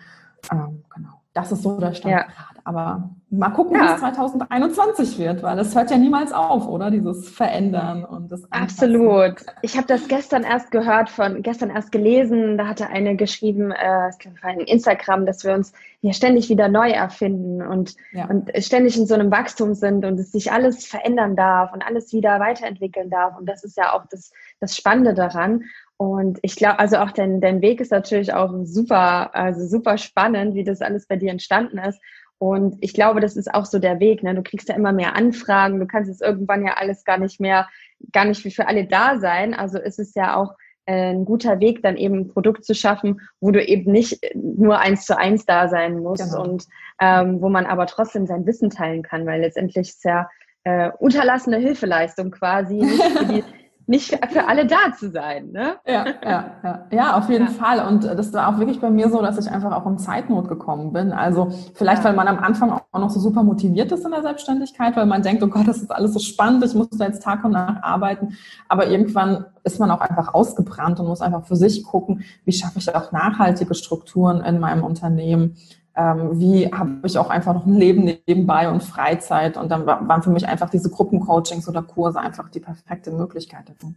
Ähm, 0.50 0.82
genau. 0.94 1.20
Das 1.32 1.52
ist 1.52 1.62
so 1.62 1.78
der 1.78 1.94
Stand 1.94 2.12
ja. 2.12 2.22
gerade. 2.22 2.60
Aber 2.64 3.10
mal 3.38 3.50
gucken, 3.50 3.76
ja. 3.76 3.82
wie 3.82 3.92
es 3.94 4.00
2021 4.00 5.19
wird, 5.19 5.42
weil 5.42 5.58
es 5.58 5.75
hört 5.75 5.90
ja 5.90 5.96
niemals 5.96 6.32
auf, 6.32 6.66
oder? 6.69 6.90
Dieses 6.90 7.28
Verändern 7.28 8.04
und 8.04 8.31
das 8.31 8.44
Anpassen. 8.50 8.94
Absolut. 8.94 9.34
Ich 9.62 9.76
habe 9.76 9.86
das 9.86 10.08
gestern 10.08 10.42
erst 10.42 10.70
gehört 10.70 11.10
von, 11.10 11.42
gestern 11.42 11.70
erst 11.70 11.92
gelesen, 11.92 12.58
da 12.58 12.66
hatte 12.66 12.88
eine 12.88 13.16
geschrieben, 13.16 13.70
äh, 13.70 14.10
in 14.52 14.60
Instagram, 14.60 15.26
dass 15.26 15.44
wir 15.44 15.54
uns 15.54 15.72
ja 16.00 16.12
ständig 16.12 16.48
wieder 16.48 16.69
neu 16.69 16.90
erfinden 16.90 17.62
und, 17.62 17.96
ja. 18.12 18.26
und 18.26 18.50
ständig 18.58 18.96
in 18.96 19.06
so 19.06 19.14
einem 19.14 19.31
Wachstum 19.31 19.75
sind 19.75 20.04
und 20.04 20.19
es 20.19 20.32
sich 20.32 20.52
alles 20.52 20.86
verändern 20.86 21.36
darf 21.36 21.72
und 21.72 21.82
alles 21.82 22.12
wieder 22.12 22.40
weiterentwickeln 22.40 23.10
darf. 23.10 23.38
Und 23.38 23.48
das 23.48 23.64
ist 23.64 23.76
ja 23.76 23.94
auch 23.94 24.04
das, 24.10 24.32
das 24.60 24.76
Spannende 24.76 25.14
daran. 25.14 25.64
Und 25.96 26.38
ich 26.42 26.56
glaube, 26.56 26.78
also 26.78 26.96
auch 26.98 27.12
dein, 27.12 27.40
dein 27.40 27.62
Weg 27.62 27.81
ist 27.81 27.92
natürlich 27.92 28.34
auch 28.34 28.52
super, 28.64 29.34
also 29.34 29.66
super 29.66 29.96
spannend, 29.96 30.54
wie 30.54 30.64
das 30.64 30.82
alles 30.82 31.06
bei 31.06 31.16
dir 31.16 31.31
entstanden 31.31 31.78
ist. 31.78 32.00
Und 32.44 32.76
ich 32.82 32.93
glaube, 32.93 33.20
das 33.20 33.37
ist 33.37 33.55
auch 33.55 33.64
so 33.64 33.79
der 33.79 34.00
Weg. 34.00 34.23
Ne? 34.23 34.35
Du 34.35 34.43
kriegst 34.43 34.69
ja 34.69 34.75
immer 34.75 34.93
mehr 34.93 35.17
Anfragen, 35.17 35.81
du 35.81 35.87
kannst 35.87 36.11
es 36.11 36.20
irgendwann 36.20 36.67
ja 36.67 36.75
alles 36.75 37.02
gar 37.05 37.17
nicht 37.17 37.41
mehr, 37.41 37.70
gar 38.12 38.26
nicht 38.26 38.43
für 38.55 38.69
alle 38.69 38.87
da 38.87 39.19
sein. 39.19 39.55
Also 39.55 39.79
ist 39.79 39.99
es 39.99 40.14
ja 40.14 40.37
auch 40.37 40.52
äh, 40.85 41.14
ein 41.14 41.25
guter 41.25 41.58
Weg, 41.61 41.82
dann 41.82 41.96
eben 41.96 42.17
ein 42.17 42.29
Produkt 42.29 42.67
zu 42.67 42.75
schaffen, 42.75 43.23
wo 43.41 43.50
du 43.50 43.64
eben 43.64 43.91
nicht 43.91 44.20
nur 44.35 44.79
eins 44.79 45.06
zu 45.06 45.17
eins 45.17 45.46
da 45.46 45.69
sein 45.69 46.00
musst 46.00 46.32
genau. 46.32 46.43
und 46.43 46.67
ähm, 47.00 47.41
wo 47.41 47.49
man 47.49 47.64
aber 47.64 47.87
trotzdem 47.87 48.26
sein 48.26 48.44
Wissen 48.44 48.69
teilen 48.69 49.02
kann, 49.02 49.25
weil 49.25 49.41
letztendlich 49.41 49.88
ist 49.88 50.05
ja 50.05 50.29
äh, 50.64 50.91
unterlassene 50.99 51.56
Hilfeleistung 51.56 52.31
quasi 52.31 52.75
nicht 52.75 53.02
für 53.02 53.25
die 53.25 53.44
nicht 53.86 54.19
für 54.31 54.48
alle 54.48 54.66
da 54.66 54.92
zu 54.98 55.10
sein. 55.10 55.50
Ne? 55.52 55.76
Ja, 55.86 56.06
ja, 56.22 56.44
ja. 56.62 56.86
ja 56.90 57.16
auf 57.19 57.28
jeden 57.28 57.46
ja. 57.46 57.52
Fall. 57.52 57.86
Und 57.86 58.04
das 58.04 58.32
war 58.32 58.48
auch 58.48 58.58
wirklich 58.58 58.81
bei 58.81 58.90
mir 58.90 59.10
so, 59.10 59.20
dass 59.20 59.38
ich 59.38 59.50
einfach 59.50 59.72
auch 59.72 59.86
in 59.86 59.98
Zeitnot 59.98 60.48
gekommen 60.48 60.92
bin. 60.92 61.12
Also 61.12 61.50
vielleicht, 61.75 62.02
ja. 62.02 62.08
weil 62.08 62.16
man 62.16 62.28
am 62.28 62.38
Anfang 62.38 62.72
auch 62.72 62.98
noch 62.98 63.10
so 63.10 63.20
super 63.20 63.42
motiviert 63.42 63.92
ist 63.92 64.04
in 64.04 64.10
der 64.10 64.22
Selbstständigkeit, 64.22 64.96
weil 64.96 65.06
man 65.06 65.22
denkt, 65.22 65.42
oh 65.42 65.48
Gott, 65.48 65.69
das 65.69 65.78
ist 65.78 65.90
alles 65.90 66.14
so 66.14 66.19
spannend, 66.19 66.64
ich 66.64 66.75
muss 66.75 66.88
da 66.90 67.06
jetzt 67.06 67.22
Tag 67.22 67.44
und 67.44 67.52
Nacht 67.52 67.84
arbeiten. 67.84 68.36
Aber 68.69 68.86
irgendwann 68.86 69.44
ist 69.64 69.78
man 69.78 69.90
auch 69.90 70.00
einfach 70.00 70.32
ausgebrannt 70.32 71.00
und 71.00 71.06
muss 71.06 71.20
einfach 71.20 71.46
für 71.46 71.56
sich 71.56 71.84
gucken, 71.84 72.25
wie 72.44 72.52
schaffe 72.52 72.78
ich 72.78 72.94
auch 72.94 73.12
nachhaltige 73.12 73.75
Strukturen 73.75 74.42
in 74.42 74.60
meinem 74.60 74.84
Unternehmen 74.84 75.56
ähm, 75.96 76.38
wie 76.38 76.67
habe 76.67 77.00
ich 77.05 77.19
auch 77.19 77.31
einfach 77.31 77.55
noch 77.55 77.67
ein 77.67 77.75
Leben 77.75 78.05
nebenbei 78.05 78.69
und 78.69 78.82
Freizeit. 78.82 79.56
Und 79.56 79.70
dann 79.70 79.87
waren 79.87 80.23
für 80.23 80.31
mich 80.31 80.46
einfach 80.46 80.70
diese 80.70 80.91
Gruppencoachings 80.91 81.69
oder 81.69 81.82
Kurse 81.82 82.20
einfach 82.20 82.49
die 82.50 82.61
perfekte 82.61 83.11
Möglichkeit 83.11 83.69
dazu. 83.69 83.94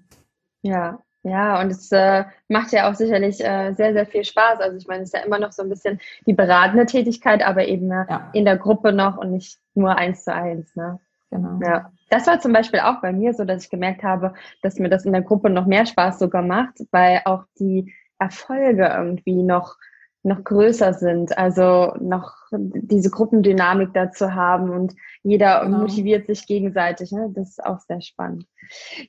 Ja, 0.61 0.99
ja, 1.23 1.59
und 1.59 1.71
es 1.71 1.91
äh, 1.91 2.23
macht 2.47 2.71
ja 2.71 2.89
auch 2.89 2.95
sicherlich 2.95 3.43
äh, 3.43 3.73
sehr, 3.73 3.93
sehr 3.93 4.05
viel 4.05 4.23
Spaß. 4.23 4.59
Also 4.59 4.77
ich 4.77 4.87
meine, 4.87 5.03
es 5.03 5.09
ist 5.09 5.13
ja 5.13 5.25
immer 5.25 5.39
noch 5.39 5.51
so 5.51 5.63
ein 5.63 5.69
bisschen 5.69 5.99
die 6.25 6.33
beratende 6.33 6.85
Tätigkeit, 6.85 7.45
aber 7.45 7.67
eben 7.67 7.91
äh, 7.91 8.05
ja. 8.09 8.29
in 8.33 8.45
der 8.45 8.57
Gruppe 8.57 8.93
noch 8.93 9.17
und 9.17 9.31
nicht 9.31 9.59
nur 9.73 9.95
eins 9.97 10.23
zu 10.23 10.33
eins. 10.33 10.75
Ne? 10.75 10.99
Genau. 11.31 11.59
Ja. 11.65 11.91
Das 12.09 12.27
war 12.27 12.39
zum 12.39 12.53
Beispiel 12.53 12.79
auch 12.79 13.01
bei 13.01 13.11
mir 13.11 13.33
so, 13.33 13.43
dass 13.43 13.65
ich 13.65 13.69
gemerkt 13.69 14.03
habe, 14.03 14.33
dass 14.61 14.79
mir 14.79 14.89
das 14.89 15.05
in 15.05 15.11
der 15.11 15.21
Gruppe 15.21 15.49
noch 15.49 15.65
mehr 15.65 15.85
Spaß 15.85 16.19
sogar 16.19 16.41
macht, 16.41 16.79
weil 16.91 17.21
auch 17.25 17.43
die 17.59 17.93
Erfolge 18.19 18.87
irgendwie 18.87 19.43
noch 19.43 19.75
noch 20.27 20.43
größer 20.43 20.93
sind, 20.93 21.37
also 21.37 21.93
noch 21.99 22.33
diese 22.51 23.09
Gruppendynamik 23.09 23.93
dazu 23.93 24.33
haben 24.33 24.69
und 24.69 24.93
jeder 25.23 25.63
genau. 25.63 25.79
motiviert 25.79 26.27
sich 26.27 26.45
gegenseitig. 26.45 27.11
Ne? 27.11 27.31
Das 27.33 27.49
ist 27.49 27.65
auch 27.65 27.79
sehr 27.79 28.01
spannend. 28.01 28.45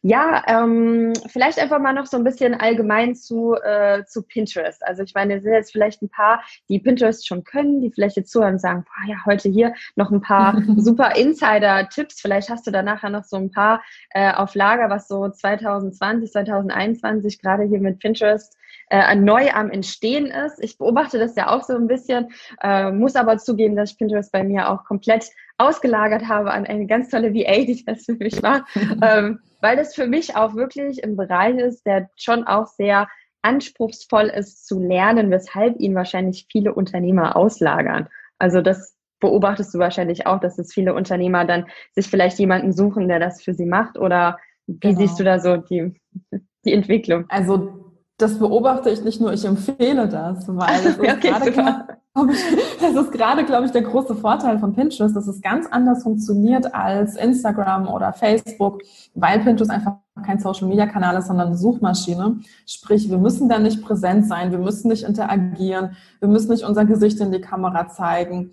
Ja, 0.03 0.45
ähm, 0.47 1.13
vielleicht 1.27 1.59
einfach 1.59 1.81
mal 1.81 1.93
noch 1.93 2.07
so 2.07 2.17
ein 2.17 2.25
bisschen 2.25 2.55
allgemein 2.55 3.17
zu, 3.17 3.55
äh, 3.55 4.05
zu 4.05 4.23
Pinterest. 4.23 4.87
Also 4.87 5.03
ich 5.03 5.15
meine, 5.15 5.37
es 5.37 5.43
sind 5.43 5.53
jetzt 5.53 5.73
vielleicht 5.73 6.03
ein 6.03 6.09
paar, 6.09 6.43
die 6.69 6.79
Pinterest 6.79 7.27
schon 7.27 7.43
können, 7.43 7.81
die 7.81 7.91
vielleicht 7.91 8.17
jetzt 8.17 8.31
zuhören 8.31 8.55
und 8.55 8.61
sagen, 8.61 8.85
boah, 8.85 9.11
ja, 9.11 9.17
heute 9.27 9.49
hier 9.49 9.75
noch 9.97 10.13
ein 10.13 10.21
paar 10.21 10.63
super 10.77 11.17
Insider-Tipps. 11.17 12.21
Vielleicht 12.21 12.49
hast 12.49 12.67
du 12.67 12.71
da 12.71 12.83
nachher 12.83 13.11
noch 13.11 13.25
so 13.25 13.37
ein 13.37 13.51
paar 13.51 13.83
äh, 14.11 14.33
auf 14.33 14.55
Lager, 14.55 14.89
was 14.91 15.09
so 15.09 15.29
2020, 15.29 16.31
2021 16.31 17.41
gerade 17.41 17.65
hier 17.65 17.81
mit 17.81 17.99
Pinterest 17.99 18.57
äh, 18.91 19.15
neu 19.15 19.51
am 19.51 19.71
Entstehen 19.71 20.27
ist. 20.27 20.63
Ich 20.63 20.79
beobachte 20.79 21.19
das 21.19 21.37
ja 21.37 21.49
auch 21.51 21.63
so 21.63 21.75
ein 21.75 21.87
bisschen, 21.87 22.29
äh, 22.63 22.91
muss 22.91 23.17
aber 23.17 23.39
zugeben, 23.39 23.77
dass 23.77 23.93
ich 23.93 23.99
Pinterest 23.99 24.33
bei 24.33 24.45
mir 24.45 24.71
auch 24.71 24.85
komplett 24.85 25.27
ausgelagert 25.59 26.29
habe 26.29 26.53
an 26.53 26.67
eine 26.67 26.87
ganz 26.87 27.11
tolle 27.11 27.35
VA, 27.35 27.65
die 27.65 27.85
das 27.87 28.05
für 28.05 28.15
mich 28.15 28.43
war, 28.43 28.65
ähm, 29.03 29.41
weil 29.61 29.77
das 29.77 29.95
für 29.95 30.07
mich 30.07 30.37
auch 30.37 30.55
wirklich 30.55 31.03
ein 31.05 31.17
Bereich 31.17 31.57
ist, 31.59 31.85
der 31.85 32.09
schon 32.17 32.45
auch 32.45 32.67
sehr 32.67 33.09
anspruchsvoll 33.43 34.27
ist 34.27 34.67
zu 34.67 34.81
lernen, 34.81 35.31
weshalb 35.31 35.79
ihn 35.79 35.95
wahrscheinlich 35.95 36.47
viele 36.51 36.75
Unternehmer 36.75 37.37
auslagern. 37.37 38.09
Also 38.39 38.61
das 38.63 38.97
beobachtest 39.21 39.75
du 39.75 39.79
wahrscheinlich 39.79 40.27
auch, 40.27 40.41
dass 40.41 40.59
es 40.59 40.73
viele 40.73 40.95
Unternehmer 40.95 41.45
dann 41.45 41.67
sich 41.93 42.07
vielleicht 42.07 42.39
jemanden 42.39 42.73
suchen, 42.73 43.09
der 43.09 43.19
das 43.19 43.43
für 43.43 43.55
sie 43.55 43.67
macht 43.67 43.99
oder 43.99 44.39
wie 44.67 44.79
genau. 44.81 44.99
siehst 44.99 45.19
du 45.19 45.25
da 45.25 45.41
so 45.41 45.57
die, 45.57 46.01
die 46.65 46.73
Entwicklung? 46.73 47.25
Also 47.29 47.88
das 48.19 48.37
beobachte 48.39 48.91
ich 48.91 49.03
nicht 49.05 49.21
nur, 49.21 49.33
ich 49.33 49.45
empfehle 49.45 50.09
das, 50.09 50.47
weil 50.49 50.83
das 50.83 50.87
ist 50.97 50.99
okay, 50.99 51.17
gerade, 51.21 51.53
glaub, 51.53 52.31
ich, 52.31 52.45
das 52.81 52.95
ist 52.95 53.13
gerade, 53.13 53.45
glaube 53.45 53.67
ich, 53.67 53.73
der 53.73 53.83
große 53.83 54.17
Vorteil 54.17 54.59
von 54.59 54.75
Pinterest, 54.75 55.15
dass 55.15 55.29
es 55.29 55.41
ganz 55.41 55.67
anders 55.71 56.03
funktioniert 56.03 56.75
als 56.75 57.17
Instagram 57.17 57.89
oder 57.89 58.13
Facebook, 58.13 58.83
weil 59.15 59.39
Pinterest 59.39 59.71
einfach 59.71 59.99
kein 60.25 60.41
Social-Media-Kanal 60.41 61.17
ist, 61.17 61.29
sondern 61.29 61.49
eine 61.49 61.57
Suchmaschine. 61.57 62.39
Sprich, 62.67 63.09
wir 63.09 63.19
müssen 63.19 63.49
da 63.49 63.61
nicht 63.61 63.85
präsent 63.85 64.27
sein, 64.27 64.51
wir 64.51 64.59
müssen 64.59 64.89
nicht 64.89 65.05
interagieren, 65.05 65.97
wir 66.19 66.29
müssen 66.29 66.51
nicht 66.51 66.65
unser 66.65 66.85
Gesicht 66.85 67.21
in 67.21 67.31
die 67.31 67.41
Kamera 67.41 67.89
zeigen. 67.89 68.51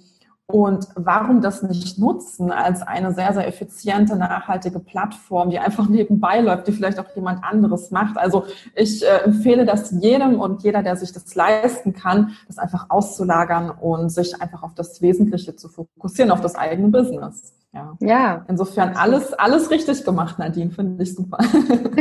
Und 0.48 0.88
warum 0.94 1.42
das 1.42 1.64
nicht 1.64 1.98
nutzen 1.98 2.52
als 2.52 2.84
eine 2.84 3.14
sehr, 3.14 3.34
sehr 3.34 3.48
effiziente, 3.48 4.16
nachhaltige 4.16 4.80
Plattform, 4.80 5.50
die 5.50 5.58
einfach 5.58 5.90
nebenbei 5.90 6.40
läuft, 6.40 6.68
die 6.68 6.72
vielleicht 6.72 7.00
auch 7.00 7.16
jemand 7.16 7.44
anderes 7.44 7.90
macht. 7.90 8.18
Also 8.18 8.46
ich 8.76 9.04
äh, 9.04 9.24
empfehle 9.24 9.66
das 9.66 9.90
jedem 9.90 10.40
und 10.40 10.62
jeder, 10.62 10.84
der 10.84 10.98
sich 10.98 11.12
das 11.12 11.34
leisten 11.34 11.94
kann, 11.94 12.36
das 12.46 12.60
einfach 12.60 12.90
auszulagern 12.90 13.72
und 13.72 14.10
sich 14.10 14.40
einfach 14.40 14.62
auf 14.62 14.76
das 14.76 15.02
Wesentliche 15.02 15.56
zu 15.56 15.68
fokussieren, 15.68 16.30
auf 16.30 16.42
das 16.42 16.54
eigene 16.54 16.90
Business. 16.90 17.54
Ja. 17.76 17.98
ja. 18.00 18.46
Insofern 18.48 18.96
alles, 18.96 19.34
alles 19.34 19.70
richtig 19.70 20.06
gemacht, 20.06 20.40
Nadine, 20.40 20.72
finde 20.72 21.04
ich 21.04 21.14
super. 21.14 21.38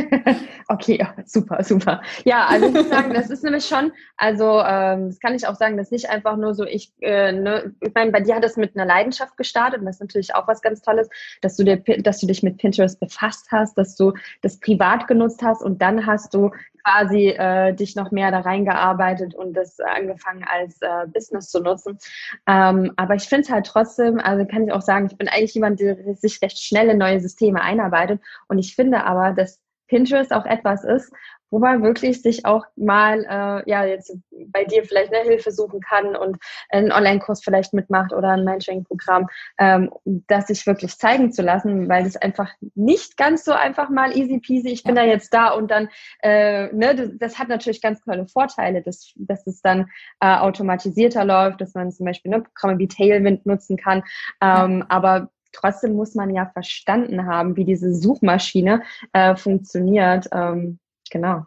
okay, 0.68 1.04
super, 1.26 1.64
super. 1.64 2.00
Ja, 2.24 2.46
also 2.46 2.66
ich 2.66 2.72
muss 2.72 2.88
sagen, 2.88 3.12
das 3.12 3.28
ist 3.28 3.42
nämlich 3.42 3.66
schon, 3.66 3.92
also 4.16 4.60
ähm, 4.60 5.08
das 5.08 5.18
kann 5.18 5.34
ich 5.34 5.48
auch 5.48 5.56
sagen, 5.56 5.76
das 5.76 5.88
ist 5.88 5.92
nicht 5.92 6.10
einfach 6.10 6.36
nur 6.36 6.54
so, 6.54 6.64
ich, 6.64 6.92
äh, 7.00 7.32
ne, 7.32 7.74
ich 7.80 7.92
meine, 7.92 8.12
bei 8.12 8.20
dir 8.20 8.36
hat 8.36 8.44
es 8.44 8.56
mit 8.56 8.76
einer 8.76 8.86
Leidenschaft 8.86 9.36
gestartet 9.36 9.80
und 9.80 9.86
das 9.86 9.96
ist 9.96 10.02
natürlich 10.02 10.34
auch 10.36 10.46
was 10.46 10.62
ganz 10.62 10.80
Tolles, 10.80 11.08
dass 11.40 11.56
du 11.56 11.64
dir, 11.64 11.78
dass 11.78 12.20
du 12.20 12.28
dich 12.28 12.44
mit 12.44 12.58
Pinterest 12.58 13.00
befasst 13.00 13.48
hast, 13.50 13.76
dass 13.76 13.96
du 13.96 14.12
das 14.42 14.60
privat 14.60 15.08
genutzt 15.08 15.42
hast 15.42 15.60
und 15.60 15.82
dann 15.82 16.06
hast 16.06 16.34
du 16.34 16.52
quasi 16.84 17.28
äh, 17.28 17.72
dich 17.72 17.96
noch 17.96 18.10
mehr 18.10 18.30
da 18.30 18.40
reingearbeitet 18.40 19.34
und 19.34 19.54
das 19.54 19.80
angefangen 19.80 20.44
als 20.44 20.80
äh, 20.82 21.06
Business 21.12 21.48
zu 21.48 21.60
nutzen. 21.60 21.98
Ähm, 22.46 22.92
aber 22.96 23.14
ich 23.14 23.24
finde 23.24 23.42
es 23.42 23.50
halt 23.50 23.66
trotzdem, 23.66 24.20
also 24.20 24.44
kann 24.44 24.64
ich 24.64 24.72
auch 24.72 24.82
sagen, 24.82 25.06
ich 25.10 25.16
bin 25.16 25.28
eigentlich 25.28 25.54
jemand, 25.54 25.63
der 25.70 26.14
sich 26.14 26.40
recht 26.42 26.58
schnell 26.58 26.88
in 26.88 26.98
neue 26.98 27.20
Systeme 27.20 27.60
einarbeitet 27.60 28.20
und 28.48 28.58
ich 28.58 28.74
finde 28.74 29.04
aber, 29.04 29.32
dass 29.32 29.60
Pinterest 29.88 30.32
auch 30.32 30.46
etwas 30.46 30.82
ist, 30.82 31.12
wo 31.54 31.60
man 31.60 31.84
wirklich 31.84 32.20
sich 32.20 32.44
auch 32.46 32.64
mal, 32.74 33.24
äh, 33.24 33.70
ja, 33.70 33.84
jetzt 33.84 34.16
bei 34.48 34.64
dir 34.64 34.82
vielleicht 34.82 35.14
eine 35.14 35.22
Hilfe 35.22 35.52
suchen 35.52 35.80
kann 35.80 36.16
und 36.16 36.36
einen 36.70 36.90
Online-Kurs 36.90 37.44
vielleicht 37.44 37.72
mitmacht 37.72 38.12
oder 38.12 38.30
ein 38.30 38.42
Mentoring-Programm, 38.42 39.28
ähm, 39.60 39.90
das 40.04 40.48
sich 40.48 40.66
wirklich 40.66 40.98
zeigen 40.98 41.30
zu 41.30 41.42
lassen, 41.42 41.88
weil 41.88 42.06
es 42.06 42.16
einfach 42.16 42.50
nicht 42.74 43.16
ganz 43.16 43.44
so 43.44 43.52
einfach 43.52 43.88
mal 43.88 44.16
easy 44.16 44.40
peasy, 44.40 44.70
ich 44.70 44.82
bin 44.82 44.96
ja. 44.96 45.02
da 45.02 45.08
jetzt 45.08 45.32
da 45.32 45.50
und 45.50 45.70
dann, 45.70 45.88
äh, 46.22 46.72
ne, 46.72 46.96
das, 46.96 47.10
das, 47.20 47.38
hat 47.38 47.48
natürlich 47.48 47.80
ganz 47.80 48.02
tolle 48.02 48.26
Vorteile, 48.26 48.82
dass, 48.82 49.12
dass 49.14 49.46
es 49.46 49.62
dann 49.62 49.88
äh, 50.18 50.36
automatisierter 50.36 51.24
läuft, 51.24 51.60
dass 51.60 51.74
man 51.74 51.92
zum 51.92 52.06
Beispiel 52.06 52.32
ne, 52.32 52.40
Programme 52.40 52.80
wie 52.80 52.88
Tailwind 52.88 53.46
nutzen 53.46 53.76
kann, 53.76 54.02
ähm, 54.40 54.80
ja. 54.80 54.86
aber 54.88 55.30
trotzdem 55.54 55.94
muss 55.94 56.14
man 56.14 56.34
ja 56.34 56.46
verstanden 56.46 57.26
haben, 57.26 57.56
wie 57.56 57.64
diese 57.64 57.94
Suchmaschine 57.94 58.82
äh, 59.12 59.36
funktioniert. 59.36 60.28
Ähm, 60.32 60.78
genau. 61.10 61.46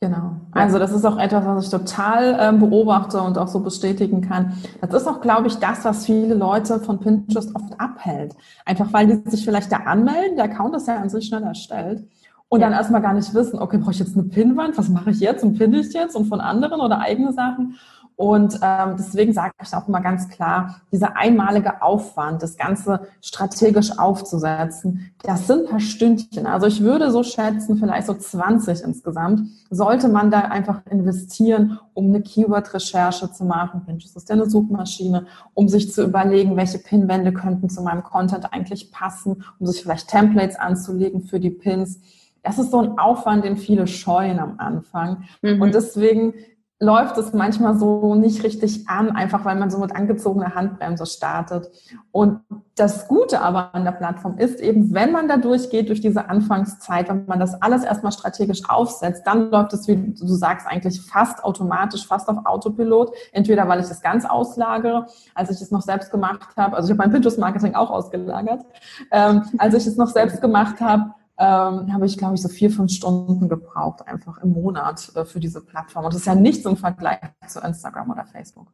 Genau. 0.00 0.36
Also 0.52 0.78
das 0.78 0.92
ist 0.92 1.06
auch 1.06 1.16
etwas, 1.16 1.46
was 1.46 1.64
ich 1.64 1.70
total 1.70 2.36
ähm, 2.38 2.60
beobachte 2.60 3.22
und 3.22 3.38
auch 3.38 3.48
so 3.48 3.60
bestätigen 3.60 4.20
kann. 4.20 4.52
Das 4.82 4.92
ist 4.92 5.08
auch, 5.08 5.22
glaube 5.22 5.46
ich, 5.46 5.56
das, 5.56 5.82
was 5.86 6.04
viele 6.04 6.34
Leute 6.34 6.78
von 6.80 7.00
Pinterest 7.00 7.54
oft 7.54 7.80
abhält. 7.80 8.34
Einfach 8.66 8.92
weil 8.92 9.06
die 9.06 9.30
sich 9.30 9.46
vielleicht 9.46 9.72
da 9.72 9.78
anmelden, 9.78 10.36
der 10.36 10.44
Account 10.44 10.76
ist 10.76 10.88
ja 10.88 10.96
an 10.96 11.08
sich 11.08 11.26
schnell 11.26 11.42
erstellt 11.42 12.06
und 12.48 12.60
dann 12.60 12.72
erstmal 12.72 13.02
gar 13.02 13.14
nicht 13.14 13.32
wissen, 13.34 13.58
okay, 13.58 13.78
brauche 13.78 13.92
ich 13.92 13.98
jetzt 13.98 14.16
eine 14.16 14.24
Pinnwand, 14.24 14.76
was 14.76 14.88
mache 14.88 15.10
ich 15.10 15.20
jetzt 15.20 15.42
und 15.42 15.58
pinne 15.58 15.80
ich 15.80 15.92
jetzt 15.92 16.14
und 16.14 16.26
von 16.26 16.40
anderen 16.40 16.80
oder 16.80 17.00
eigene 17.00 17.32
Sachen. 17.32 17.76
Und 18.16 18.60
ähm, 18.62 18.94
deswegen 18.96 19.32
sage 19.32 19.52
ich 19.60 19.74
auch 19.74 19.88
immer 19.88 20.00
ganz 20.00 20.28
klar, 20.28 20.82
dieser 20.92 21.16
einmalige 21.16 21.82
Aufwand, 21.82 22.42
das 22.42 22.56
Ganze 22.56 23.08
strategisch 23.20 23.98
aufzusetzen, 23.98 25.10
das 25.22 25.48
sind 25.48 25.64
ein 25.64 25.70
paar 25.70 25.80
Stündchen. 25.80 26.46
Also 26.46 26.66
ich 26.66 26.80
würde 26.80 27.10
so 27.10 27.24
schätzen, 27.24 27.76
vielleicht 27.76 28.06
so 28.06 28.14
20 28.14 28.82
insgesamt, 28.84 29.48
sollte 29.68 30.08
man 30.08 30.30
da 30.30 30.40
einfach 30.42 30.82
investieren, 30.88 31.80
um 31.92 32.06
eine 32.06 32.22
Keyword-Recherche 32.22 33.32
zu 33.32 33.44
machen. 33.44 33.82
Pinterest 33.84 34.16
ist 34.16 34.28
ja 34.28 34.36
eine 34.36 34.48
Suchmaschine, 34.48 35.26
um 35.54 35.68
sich 35.68 35.92
zu 35.92 36.04
überlegen, 36.04 36.56
welche 36.56 36.78
Pinwände 36.78 37.32
könnten 37.32 37.68
zu 37.68 37.82
meinem 37.82 38.04
Content 38.04 38.52
eigentlich 38.52 38.92
passen, 38.92 39.42
um 39.58 39.66
sich 39.66 39.82
vielleicht 39.82 40.08
Templates 40.08 40.56
anzulegen 40.56 41.22
für 41.22 41.40
die 41.40 41.50
Pins. 41.50 41.98
Das 42.44 42.58
ist 42.58 42.70
so 42.70 42.78
ein 42.78 42.98
Aufwand, 42.98 43.44
den 43.44 43.56
viele 43.56 43.86
scheuen 43.86 44.38
am 44.38 44.58
Anfang. 44.58 45.24
Mhm. 45.42 45.62
Und 45.62 45.74
deswegen 45.74 46.34
läuft 46.84 47.18
es 47.18 47.32
manchmal 47.32 47.78
so 47.78 48.14
nicht 48.14 48.44
richtig 48.44 48.88
an, 48.88 49.10
einfach 49.10 49.44
weil 49.44 49.56
man 49.56 49.70
so 49.70 49.78
mit 49.78 49.94
angezogener 49.94 50.54
Handbremse 50.54 51.06
startet. 51.06 51.70
Und 52.12 52.40
das 52.76 53.08
Gute 53.08 53.40
aber 53.40 53.74
an 53.74 53.84
der 53.84 53.92
Plattform 53.92 54.38
ist 54.38 54.60
eben, 54.60 54.92
wenn 54.92 55.12
man 55.12 55.28
da 55.28 55.36
durchgeht, 55.36 55.88
durch 55.88 56.00
diese 56.00 56.28
Anfangszeit, 56.28 57.08
wenn 57.08 57.26
man 57.26 57.40
das 57.40 57.60
alles 57.62 57.84
erstmal 57.84 58.12
strategisch 58.12 58.68
aufsetzt, 58.68 59.26
dann 59.26 59.50
läuft 59.50 59.72
es, 59.72 59.88
wie 59.88 59.96
du 59.96 60.26
sagst, 60.34 60.66
eigentlich 60.66 61.00
fast 61.00 61.42
automatisch, 61.44 62.06
fast 62.06 62.28
auf 62.28 62.44
Autopilot. 62.44 63.12
Entweder 63.32 63.68
weil 63.68 63.80
ich 63.80 63.90
es 63.90 64.02
ganz 64.02 64.24
auslagere, 64.24 65.06
als 65.34 65.50
ich 65.50 65.60
es 65.60 65.70
noch 65.70 65.82
selbst 65.82 66.10
gemacht 66.10 66.56
habe, 66.56 66.76
also 66.76 66.86
ich 66.86 66.98
habe 66.98 67.06
mein 67.06 67.12
Pinterest-Marketing 67.12 67.74
auch 67.74 67.90
ausgelagert, 67.90 68.64
ähm, 69.10 69.44
als 69.58 69.74
ich 69.74 69.86
es 69.86 69.96
noch 69.96 70.08
selbst 70.08 70.40
gemacht 70.40 70.80
habe, 70.80 71.14
ähm, 71.38 71.92
habe 71.92 72.06
ich, 72.06 72.16
glaube 72.16 72.34
ich, 72.34 72.42
so 72.42 72.48
vier, 72.48 72.70
fünf 72.70 72.92
Stunden 72.92 73.48
gebraucht, 73.48 74.06
einfach 74.06 74.38
im 74.38 74.52
Monat 74.52 75.10
äh, 75.16 75.24
für 75.24 75.40
diese 75.40 75.64
Plattform. 75.64 76.04
Und 76.04 76.14
das 76.14 76.20
ist 76.20 76.26
ja 76.26 76.34
nichts 76.34 76.64
im 76.64 76.76
Vergleich 76.76 77.18
zu 77.48 77.60
Instagram 77.60 78.10
oder 78.10 78.24
Facebook. 78.24 78.68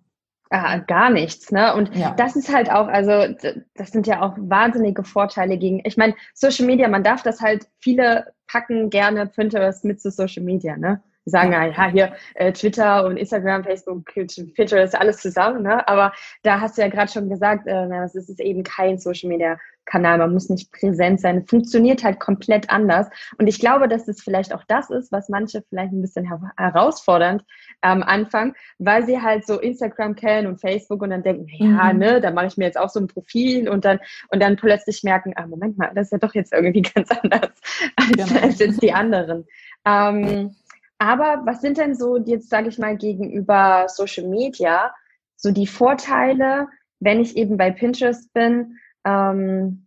Ah, 0.52 0.79
gar 0.79 1.11
nichts, 1.11 1.52
ne? 1.52 1.75
Und 1.76 1.95
ja. 1.95 2.12
das 2.17 2.35
ist 2.35 2.52
halt 2.52 2.73
auch, 2.73 2.88
also 2.88 3.33
das 3.75 3.93
sind 3.93 4.09
ja 4.09 4.21
auch 4.21 4.35
wahnsinnige 4.37 5.05
Vorteile 5.05 5.57
gegen, 5.57 5.81
ich 5.85 5.97
meine, 5.97 6.14
Social 6.35 6.67
Media, 6.67 6.88
man 6.88 7.05
darf 7.05 7.23
das 7.23 7.40
halt, 7.40 7.69
viele 7.79 8.33
packen 8.49 8.90
gerne 8.90 9.26
Pinterest 9.26 9.85
mit 9.85 10.00
zu 10.00 10.11
Social 10.11 10.43
Media, 10.43 10.76
ne? 10.76 11.00
Die 11.31 11.33
sagen 11.33 11.53
ja, 11.53 11.67
ja 11.67 11.87
hier 11.87 12.13
äh, 12.35 12.53
Twitter 12.53 13.05
und 13.07 13.17
Instagram, 13.17 13.63
Facebook, 13.63 14.05
Pinterest, 14.05 14.99
alles 14.99 15.19
zusammen, 15.19 15.63
ne? 15.63 15.87
Aber 15.87 16.13
da 16.43 16.61
hast 16.61 16.77
du 16.77 16.83
ja 16.83 16.89
gerade 16.89 17.11
schon 17.11 17.29
gesagt, 17.29 17.69
äh, 17.69 17.87
es 18.05 18.17
ist 18.17 18.41
eben 18.41 18.65
kein 18.65 18.99
Social 18.99 19.29
Media 19.29 19.57
Kanal, 19.91 20.19
man 20.19 20.33
muss 20.33 20.49
nicht 20.49 20.73
präsent 20.73 21.21
sein. 21.21 21.45
Funktioniert 21.47 22.05
halt 22.05 22.21
komplett 22.21 22.71
anders. 22.71 23.09
Und 23.39 23.49
ich 23.49 23.59
glaube, 23.59 23.89
dass 23.89 24.09
es 24.09 24.23
vielleicht 24.23 24.55
auch 24.55 24.63
das 24.69 24.89
ist, 24.91 25.11
was 25.11 25.29
manche 25.29 25.63
vielleicht 25.69 25.93
ein 25.93 26.01
bisschen 26.01 26.27
her 26.27 26.53
herausfordernd 26.57 27.45
am 27.81 28.03
Anfang, 28.03 28.55
weil 28.79 29.05
sie 29.05 29.21
halt 29.21 29.47
so 29.47 29.59
Instagram 29.59 30.15
kennen 30.15 30.47
und 30.47 30.61
Facebook 30.61 31.03
und 31.03 31.11
dann 31.11 31.23
denken, 31.23 31.47
ja, 31.49 31.93
mhm. 31.93 31.99
ne, 31.99 32.21
da 32.21 32.31
mache 32.31 32.47
ich 32.47 32.57
mir 32.57 32.67
jetzt 32.67 32.79
auch 32.79 32.89
so 32.89 33.01
ein 33.01 33.09
Profil 33.09 33.69
und 33.69 33.85
dann 33.85 33.99
und 34.29 34.41
dann 34.41 34.57
plötzlich 34.57 35.03
merken, 35.03 35.33
ah, 35.37 35.47
Moment 35.47 35.77
mal, 35.77 35.91
das 35.95 36.07
ist 36.07 36.13
ja 36.13 36.19
doch 36.19 36.35
jetzt 36.35 36.53
irgendwie 36.53 36.83
ganz 36.95 37.11
anders 37.11 37.51
als, 37.97 38.29
genau. 38.29 38.41
als 38.43 38.59
jetzt 38.59 38.83
die 38.83 38.93
anderen. 38.93 39.47
Ähm, 39.85 40.55
aber 41.00 41.42
was 41.47 41.62
sind 41.62 41.78
denn 41.78 41.95
so 41.95 42.19
jetzt, 42.19 42.50
sage 42.50 42.69
ich 42.69 42.78
mal, 42.78 42.95
gegenüber 42.95 43.87
Social 43.88 44.28
Media 44.28 44.95
so 45.35 45.50
die 45.50 45.66
Vorteile, 45.66 46.69
wenn 47.00 47.21
ich 47.21 47.38
eben 47.38 47.57
bei 47.57 47.71
Pinterest 47.71 48.30
bin? 48.35 48.76
Ähm, 49.07 49.87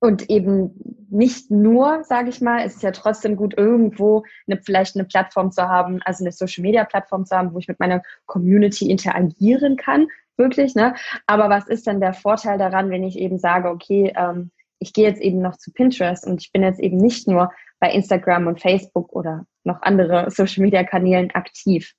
und 0.00 0.28
eben 0.30 1.06
nicht 1.10 1.50
nur, 1.50 2.04
sage 2.04 2.28
ich 2.28 2.42
mal, 2.42 2.60
es 2.64 2.76
ist 2.76 2.82
ja 2.82 2.90
trotzdem 2.92 3.36
gut, 3.36 3.56
irgendwo 3.56 4.24
eine, 4.46 4.60
vielleicht 4.62 4.96
eine 4.96 5.06
Plattform 5.06 5.50
zu 5.50 5.62
haben, 5.62 6.00
also 6.04 6.22
eine 6.22 6.30
Social-Media-Plattform 6.30 7.24
zu 7.24 7.34
haben, 7.34 7.54
wo 7.54 7.58
ich 7.58 7.66
mit 7.66 7.80
meiner 7.80 8.02
Community 8.26 8.90
interagieren 8.90 9.76
kann, 9.76 10.08
wirklich. 10.36 10.74
Ne? 10.74 10.94
Aber 11.26 11.48
was 11.48 11.66
ist 11.68 11.86
denn 11.86 12.00
der 12.00 12.12
Vorteil 12.12 12.58
daran, 12.58 12.90
wenn 12.90 13.02
ich 13.02 13.18
eben 13.18 13.38
sage, 13.38 13.70
okay, 13.70 14.12
ähm, 14.14 14.50
ich 14.78 14.92
gehe 14.92 15.08
jetzt 15.08 15.22
eben 15.22 15.40
noch 15.40 15.56
zu 15.56 15.72
Pinterest 15.72 16.26
und 16.26 16.42
ich 16.42 16.52
bin 16.52 16.62
jetzt 16.62 16.80
eben 16.80 16.98
nicht 16.98 17.26
nur 17.26 17.50
bei 17.80 17.90
Instagram 17.90 18.46
und 18.46 18.60
Facebook 18.60 19.12
oder 19.12 19.46
noch 19.68 19.82
andere 19.82 20.30
Social-Media-Kanälen 20.30 21.30
aktiv? 21.30 21.94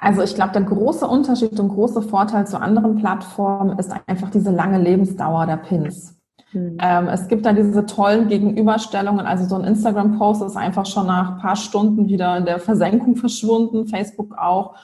Also 0.00 0.22
ich 0.22 0.34
glaube, 0.34 0.52
der 0.52 0.62
große 0.62 1.06
Unterschied 1.06 1.58
und 1.58 1.68
große 1.68 2.02
Vorteil 2.02 2.46
zu 2.46 2.60
anderen 2.60 2.96
Plattformen 2.96 3.78
ist 3.78 3.92
einfach 4.06 4.30
diese 4.30 4.50
lange 4.50 4.78
Lebensdauer 4.78 5.46
der 5.46 5.56
Pins. 5.56 6.16
Mhm. 6.52 6.78
Ähm, 6.80 7.08
es 7.08 7.28
gibt 7.28 7.44
da 7.44 7.52
diese 7.52 7.84
tollen 7.84 8.28
Gegenüberstellungen. 8.28 9.26
Also 9.26 9.44
so 9.44 9.56
ein 9.56 9.64
Instagram-Post 9.64 10.42
ist 10.42 10.56
einfach 10.56 10.86
schon 10.86 11.06
nach 11.06 11.32
ein 11.32 11.38
paar 11.38 11.56
Stunden 11.56 12.08
wieder 12.08 12.36
in 12.36 12.44
der 12.44 12.60
Versenkung 12.60 13.16
verschwunden, 13.16 13.86
Facebook 13.88 14.36
auch 14.38 14.76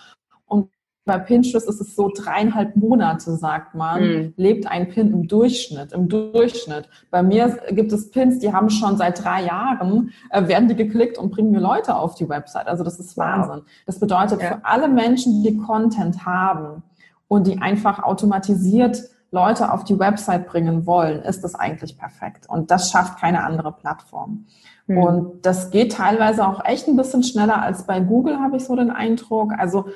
bei 1.05 1.19
Pinterest 1.19 1.69
ist 1.69 1.81
es 1.81 1.95
so 1.95 2.11
dreieinhalb 2.15 2.77
Monate, 2.77 3.37
sagt 3.37 3.75
man, 3.75 4.03
mhm. 4.03 4.35
lebt 4.37 4.67
ein 4.67 4.89
Pin 4.89 5.13
im 5.13 5.29
Durchschnitt, 5.29 5.93
im 5.93 6.09
Durchschnitt. 6.09 6.89
Bei 7.11 7.23
mir 7.23 7.59
gibt 7.71 7.93
es 7.93 8.11
Pins, 8.11 8.39
die 8.39 8.53
haben 8.53 8.71
schon 8.71 8.97
seit 8.97 9.23
drei 9.23 9.45
Jahren, 9.45 10.13
äh, 10.31 10.49
werden 10.49 10.69
die 10.69 10.77
geklickt 10.77 11.19
und 11.19 11.31
bringen 11.31 11.51
mir 11.51 11.61
Leute 11.61 11.95
auf 11.97 12.15
die 12.15 12.29
Website. 12.29 12.69
Also 12.69 12.85
das 12.85 12.99
ist 12.99 13.19
Wahnsinn. 13.19 13.57
Wow. 13.57 13.65
Das 13.85 14.01
bedeutet 14.01 14.41
ja. 14.41 14.49
für 14.49 14.65
alle 14.65 14.89
Menschen, 14.89 15.43
die 15.43 15.59
Content 15.59 16.25
haben 16.25 16.83
und 17.29 17.47
die 17.47 17.61
einfach 17.61 18.03
automatisiert 18.03 19.03
Leute 19.31 19.73
auf 19.73 19.85
die 19.85 19.99
Website 19.99 20.47
bringen 20.47 20.87
wollen, 20.87 21.21
ist 21.23 21.43
das 21.45 21.55
eigentlich 21.55 21.99
perfekt. 21.99 22.49
Und 22.49 22.71
das 22.71 22.91
schafft 22.91 23.19
keine 23.19 23.43
andere 23.43 23.73
Plattform. 23.73 24.47
Mhm. 24.87 24.99
Und 24.99 25.47
das 25.47 25.71
geht 25.71 25.93
teilweise 25.93 26.47
auch 26.47 26.65
echt 26.65 26.89
ein 26.89 26.97
bisschen 26.97 27.23
schneller 27.23 27.61
als 27.61 27.85
bei 27.85 28.01
Google, 28.01 28.39
habe 28.39 28.57
ich 28.57 28.65
so 28.65 28.77
den 28.77 28.91
Eindruck. 28.91 29.53
Also 29.59 29.87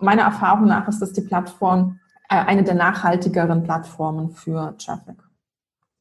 meiner 0.00 0.22
Erfahrung 0.22 0.66
nach 0.66 0.88
ist 0.88 1.00
das 1.00 1.12
die 1.12 1.22
Plattform, 1.22 1.98
äh, 2.28 2.36
eine 2.36 2.62
der 2.62 2.74
nachhaltigeren 2.74 3.62
Plattformen 3.62 4.30
für 4.30 4.76
Traffic. 4.78 5.16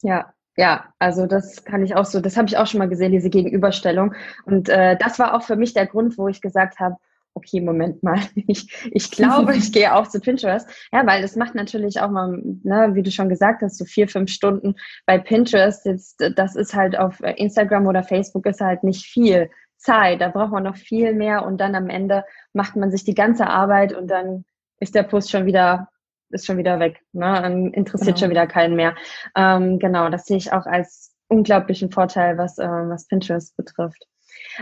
Ja, 0.01 0.33
ja, 0.59 0.85
also 0.99 1.25
das 1.25 1.63
kann 1.63 1.83
ich 1.83 1.95
auch 1.95 2.05
so, 2.05 2.19
das 2.19 2.35
habe 2.35 2.47
ich 2.47 2.57
auch 2.57 2.67
schon 2.67 2.79
mal 2.79 2.89
gesehen, 2.89 3.13
diese 3.13 3.29
Gegenüberstellung. 3.29 4.13
Und 4.45 4.67
äh, 4.67 4.97
das 4.97 5.17
war 5.17 5.33
auch 5.33 5.43
für 5.43 5.55
mich 5.55 5.73
der 5.73 5.87
Grund, 5.87 6.17
wo 6.17 6.27
ich 6.27 6.41
gesagt 6.41 6.79
habe, 6.79 6.97
okay, 7.33 7.61
Moment 7.61 8.03
mal, 8.03 8.19
ich, 8.35 8.67
ich 8.91 9.11
glaube, 9.11 9.55
ich 9.55 9.71
gehe 9.71 9.95
auch 9.95 10.07
zu 10.07 10.19
Pinterest. 10.19 10.67
Ja, 10.91 11.05
weil 11.07 11.21
das 11.21 11.35
macht 11.35 11.55
natürlich 11.55 12.01
auch 12.01 12.09
mal, 12.09 12.41
ne, 12.63 12.89
wie 12.93 13.03
du 13.03 13.11
schon 13.11 13.29
gesagt 13.29 13.61
hast, 13.61 13.77
so 13.77 13.85
vier, 13.85 14.07
fünf 14.07 14.31
Stunden 14.31 14.75
bei 15.05 15.17
Pinterest. 15.17 15.85
Jetzt, 15.85 16.21
das 16.35 16.55
ist 16.55 16.73
halt 16.73 16.97
auf 16.97 17.21
Instagram 17.21 17.87
oder 17.87 18.03
Facebook 18.03 18.45
ist 18.45 18.61
halt 18.61 18.83
nicht 18.83 19.05
viel. 19.05 19.49
Zeit, 19.79 20.21
da 20.21 20.29
braucht 20.29 20.51
man 20.51 20.63
noch 20.63 20.75
viel 20.75 21.13
mehr 21.13 21.45
und 21.45 21.59
dann 21.59 21.75
am 21.75 21.89
Ende 21.89 22.25
macht 22.53 22.75
man 22.75 22.91
sich 22.91 23.03
die 23.03 23.15
ganze 23.15 23.47
Arbeit 23.47 23.93
und 23.93 24.07
dann 24.07 24.45
ist 24.79 24.95
der 24.95 25.03
Post 25.03 25.31
schon 25.31 25.45
wieder 25.45 25.89
ist 26.31 26.45
schon 26.45 26.57
wieder 26.57 26.79
weg, 26.79 27.01
ne? 27.11 27.39
Dann 27.41 27.73
interessiert 27.73 28.15
genau. 28.15 28.19
schon 28.19 28.29
wieder 28.29 28.47
keinen 28.47 28.75
mehr. 28.75 28.95
Ähm, 29.35 29.79
genau, 29.79 30.09
das 30.09 30.25
sehe 30.25 30.37
ich 30.37 30.53
auch 30.53 30.65
als 30.65 31.15
unglaublichen 31.27 31.91
Vorteil, 31.91 32.37
was, 32.37 32.57
äh, 32.57 32.67
was 32.67 33.07
Pinterest 33.07 33.55
betrifft. 33.55 34.05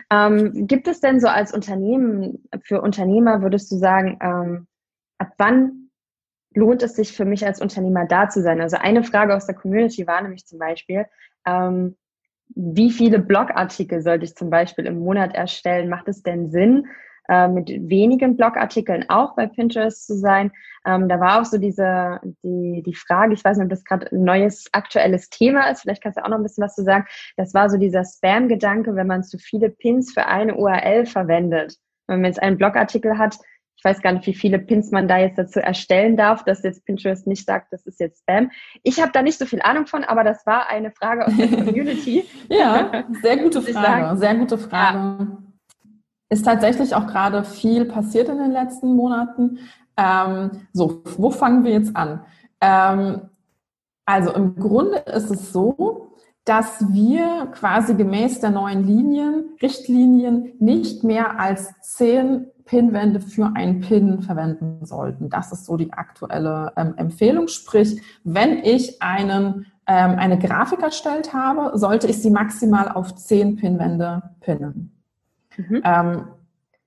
Ähm, 0.10 0.68
gibt 0.68 0.88
es 0.88 1.00
denn 1.00 1.20
so 1.20 1.28
als 1.28 1.54
Unternehmen, 1.54 2.48
für 2.62 2.82
Unternehmer 2.82 3.42
würdest 3.42 3.72
du 3.72 3.78
sagen, 3.78 4.18
ähm, 4.22 4.68
ab 5.18 5.34
wann 5.38 5.90
lohnt 6.54 6.84
es 6.84 6.96
sich 6.96 7.14
für 7.14 7.26
mich 7.26 7.46
als 7.46 7.62
Unternehmer 7.62 8.06
da 8.06 8.30
zu 8.30 8.42
sein? 8.42 8.62
Also 8.62 8.78
eine 8.78 9.04
Frage 9.04 9.36
aus 9.36 9.46
der 9.46 9.56
Community 9.56 10.08
war 10.08 10.22
nämlich 10.22 10.46
zum 10.46 10.60
Beispiel, 10.60 11.06
ähm, 11.46 11.98
wie 12.56 12.92
viele 12.92 13.20
Blogartikel 13.20 14.02
sollte 14.02 14.26
ich 14.26 14.36
zum 14.36 14.50
Beispiel 14.50 14.86
im 14.86 15.00
Monat 15.00 15.36
erstellen? 15.36 15.90
Macht 15.90 16.08
es 16.08 16.24
denn 16.24 16.50
Sinn? 16.50 16.88
äh, 17.28 17.48
mit 17.48 17.70
wenigen 17.70 18.38
Blogartikeln 18.38 19.10
auch 19.10 19.36
bei 19.36 19.48
Pinterest 19.48 20.06
zu 20.06 20.18
sein. 20.18 20.52
Ähm, 20.86 21.10
da 21.10 21.20
war 21.20 21.42
auch 21.42 21.46
so 21.46 21.58
diese, 21.58 22.20
die, 22.44 22.84
die 22.86 22.96
Frage, 22.96 23.34
ich 23.34 23.44
weiß 23.44 23.58
nicht, 23.58 23.66
ob 23.66 23.70
das 23.70 23.84
gerade 23.84 24.08
ein 24.12 24.24
neues 24.24 24.66
aktuelles 24.72 25.30
Thema 25.30 25.70
ist, 25.70 25.82
vielleicht 25.82 26.02
kannst 26.02 26.18
du 26.18 26.24
auch 26.24 26.30
noch 26.30 26.38
ein 26.38 26.44
bisschen 26.44 26.64
was 26.64 26.76
zu 26.76 26.84
sagen. 26.84 27.06
Das 27.36 27.54
war 27.54 27.70
so 27.70 27.78
dieser 27.78 28.04
Spam-Gedanke, 28.04 28.96
wenn 28.96 29.08
man 29.08 29.24
zu 29.24 29.38
viele 29.38 29.70
Pins 29.70 30.14
für 30.14 30.26
eine 30.26 30.56
URL 30.56 31.06
verwendet. 31.06 31.76
Wenn 32.08 32.22
man 32.22 32.32
jetzt 32.32 32.42
einen 32.42 32.58
Blogartikel 32.58 33.18
hat, 33.18 33.38
ich 33.78 33.84
weiß 33.84 34.02
gar 34.02 34.12
nicht, 34.12 34.26
wie 34.26 34.34
viele 34.34 34.58
Pins 34.58 34.92
man 34.92 35.08
da 35.08 35.18
jetzt 35.18 35.38
dazu 35.38 35.60
erstellen 35.60 36.18
darf, 36.18 36.44
dass 36.44 36.64
jetzt 36.64 36.84
Pinterest 36.86 37.28
nicht 37.28 37.46
sagt, 37.46 37.72
das 37.72 37.86
ist 37.86 38.00
jetzt 38.00 38.22
Spam. 38.22 38.50
Ich 38.82 39.00
habe 39.00 39.12
da 39.12 39.22
nicht 39.22 39.38
so 39.38 39.46
viel 39.46 39.62
Ahnung 39.62 39.86
von, 39.86 40.04
aber 40.04 40.24
das 40.24 40.46
war 40.48 40.68
eine 40.68 40.92
Frage 40.92 41.28
aus 41.28 41.38
der 41.38 41.48
Community. 41.66 42.26
ja, 42.50 43.06
sehr 43.22 43.38
gute 43.38 43.62
Frage, 43.62 44.18
sehr 44.18 44.36
gute 44.36 44.58
Frage. 44.58 44.98
Ja. 44.98 45.38
Ist 46.30 46.44
tatsächlich 46.44 46.96
auch 46.96 47.08
gerade 47.08 47.44
viel 47.44 47.86
passiert 47.86 48.30
in 48.30 48.40
den 48.40 48.52
letzten 48.52 48.96
Monaten. 48.96 49.60
Ähm, 49.96 50.68
so, 50.74 51.04
wo 51.18 51.30
fangen 51.30 51.64
wir 51.64 51.72
jetzt 51.72 51.96
an? 51.96 52.26
Ähm, 52.60 53.30
also 54.06 54.34
im 54.34 54.56
Grunde 54.56 54.98
ist 54.98 55.30
es 55.30 55.54
so, 55.54 56.12
dass 56.46 56.94
wir 56.94 57.48
quasi 57.54 57.94
gemäß 57.94 58.40
der 58.40 58.52
neuen 58.52 58.86
Linien, 58.86 59.56
Richtlinien 59.62 60.54
nicht 60.60 61.04
mehr 61.04 61.40
als 61.40 61.74
zehn 61.82 62.48
Pinwände 62.68 63.20
für 63.20 63.52
einen 63.56 63.82
Pin 63.82 64.22
verwenden 64.22 64.86
sollten. 64.86 65.30
Das 65.30 65.52
ist 65.52 65.66
so 65.66 65.78
die 65.78 65.92
aktuelle 65.92 66.72
ähm, 66.78 66.94
Empfehlung. 66.98 67.48
Sprich, 67.48 68.02
wenn 68.24 68.60
ich 68.60 69.02
einen, 69.02 69.66
ähm, 69.88 70.16
eine 70.20 70.38
Grafik 70.38 70.82
erstellt 70.84 71.34
habe, 71.34 71.78
sollte 71.78 72.08
ich 72.08 72.22
sie 72.22 72.30
maximal 72.30 72.90
auf 72.90 73.16
zehn 73.16 73.56
Pinwände 73.56 74.22
pinnen. 74.42 74.92
Mhm. 75.58 75.82
Ähm, 75.84 76.24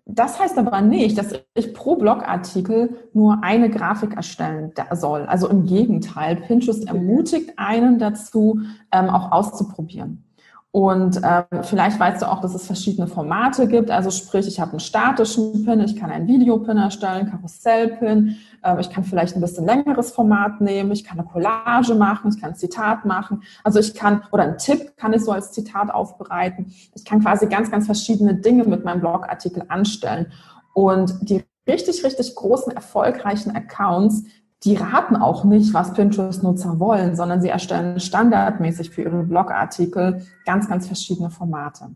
das 0.06 0.40
heißt 0.40 0.58
aber 0.58 0.80
nicht, 0.80 1.18
dass 1.18 1.34
ich 1.54 1.72
pro 1.72 1.96
Blogartikel 1.96 2.96
nur 3.12 3.42
eine 3.42 3.70
Grafik 3.70 4.16
erstellen 4.16 4.72
soll. 4.92 5.22
Also 5.26 5.48
im 5.48 5.66
Gegenteil, 5.66 6.36
Pinterest 6.36 6.86
ermutigt 6.86 7.52
einen 7.56 7.98
dazu, 7.98 8.60
ähm, 8.92 9.08
auch 9.08 9.30
auszuprobieren. 9.30 10.24
Und 10.72 11.20
äh, 11.24 11.42
vielleicht 11.62 11.98
weißt 11.98 12.22
du 12.22 12.30
auch, 12.30 12.40
dass 12.40 12.54
es 12.54 12.64
verschiedene 12.64 13.08
Formate 13.08 13.66
gibt. 13.66 13.90
Also 13.90 14.12
sprich, 14.12 14.46
ich 14.46 14.60
habe 14.60 14.70
einen 14.70 14.80
statischen 14.80 15.64
Pin, 15.64 15.80
ich 15.80 15.96
kann 15.96 16.12
einen 16.12 16.28
Videopin 16.28 16.76
erstellen, 16.76 17.28
Karussellpin. 17.28 18.36
Äh, 18.62 18.80
ich 18.80 18.88
kann 18.88 19.02
vielleicht 19.02 19.34
ein 19.34 19.40
bisschen 19.40 19.66
längeres 19.66 20.12
Format 20.12 20.60
nehmen. 20.60 20.92
Ich 20.92 21.02
kann 21.02 21.18
eine 21.18 21.26
Collage 21.26 21.96
machen, 21.96 22.30
ich 22.32 22.40
kann 22.40 22.50
ein 22.50 22.56
Zitat 22.56 23.04
machen. 23.04 23.42
Also 23.64 23.80
ich 23.80 23.94
kann, 23.94 24.22
oder 24.30 24.44
ein 24.44 24.58
Tipp 24.58 24.96
kann 24.96 25.12
ich 25.12 25.24
so 25.24 25.32
als 25.32 25.50
Zitat 25.50 25.90
aufbereiten. 25.92 26.72
Ich 26.94 27.04
kann 27.04 27.20
quasi 27.20 27.46
ganz, 27.46 27.72
ganz 27.72 27.86
verschiedene 27.86 28.34
Dinge 28.34 28.62
mit 28.62 28.84
meinem 28.84 29.00
Blogartikel 29.00 29.64
anstellen. 29.66 30.32
Und 30.72 31.28
die 31.28 31.42
richtig, 31.66 32.04
richtig 32.04 32.34
großen, 32.36 32.72
erfolgreichen 32.72 33.56
Accounts, 33.56 34.22
die 34.64 34.76
raten 34.76 35.16
auch 35.16 35.44
nicht, 35.44 35.72
was 35.72 35.94
Pinterest-Nutzer 35.94 36.78
wollen, 36.78 37.16
sondern 37.16 37.40
sie 37.40 37.48
erstellen 37.48 37.98
standardmäßig 37.98 38.90
für 38.90 39.02
ihre 39.02 39.22
Blogartikel 39.22 40.22
ganz, 40.44 40.68
ganz 40.68 40.86
verschiedene 40.86 41.30
Formate. 41.30 41.90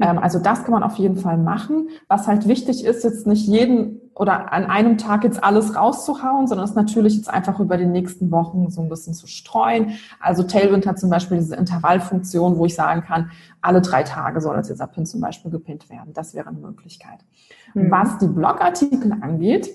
Ähm, 0.00 0.18
also 0.18 0.38
das 0.38 0.62
kann 0.62 0.72
man 0.72 0.82
auf 0.82 0.96
jeden 0.96 1.16
Fall 1.16 1.36
machen. 1.36 1.88
Was 2.08 2.26
halt 2.26 2.48
wichtig 2.48 2.84
ist, 2.84 3.04
jetzt 3.04 3.26
nicht 3.26 3.46
jeden 3.46 4.00
oder 4.14 4.52
an 4.52 4.64
einem 4.66 4.98
Tag 4.98 5.22
jetzt 5.22 5.42
alles 5.44 5.76
rauszuhauen, 5.76 6.48
sondern 6.48 6.66
es 6.66 6.74
natürlich 6.74 7.16
jetzt 7.16 7.30
einfach 7.30 7.60
über 7.60 7.76
die 7.76 7.86
nächsten 7.86 8.30
Wochen 8.30 8.68
so 8.70 8.80
ein 8.82 8.88
bisschen 8.88 9.14
zu 9.14 9.26
streuen. 9.26 9.92
Also 10.18 10.42
Tailwind 10.42 10.86
hat 10.86 10.98
zum 10.98 11.10
Beispiel 11.10 11.38
diese 11.38 11.56
Intervallfunktion, 11.56 12.58
wo 12.58 12.66
ich 12.66 12.74
sagen 12.74 13.02
kann, 13.02 13.30
alle 13.60 13.80
drei 13.80 14.02
Tage 14.02 14.40
soll 14.40 14.56
jetzt 14.56 14.70
dieser 14.70 14.86
Pin 14.86 15.06
zum 15.06 15.20
Beispiel 15.20 15.50
gepinnt 15.50 15.88
werden. 15.88 16.12
Das 16.14 16.34
wäre 16.34 16.48
eine 16.48 16.58
Möglichkeit. 16.58 17.20
Mhm. 17.74 17.90
Was 17.90 18.18
die 18.18 18.26
Blogartikel 18.26 19.12
angeht, 19.20 19.68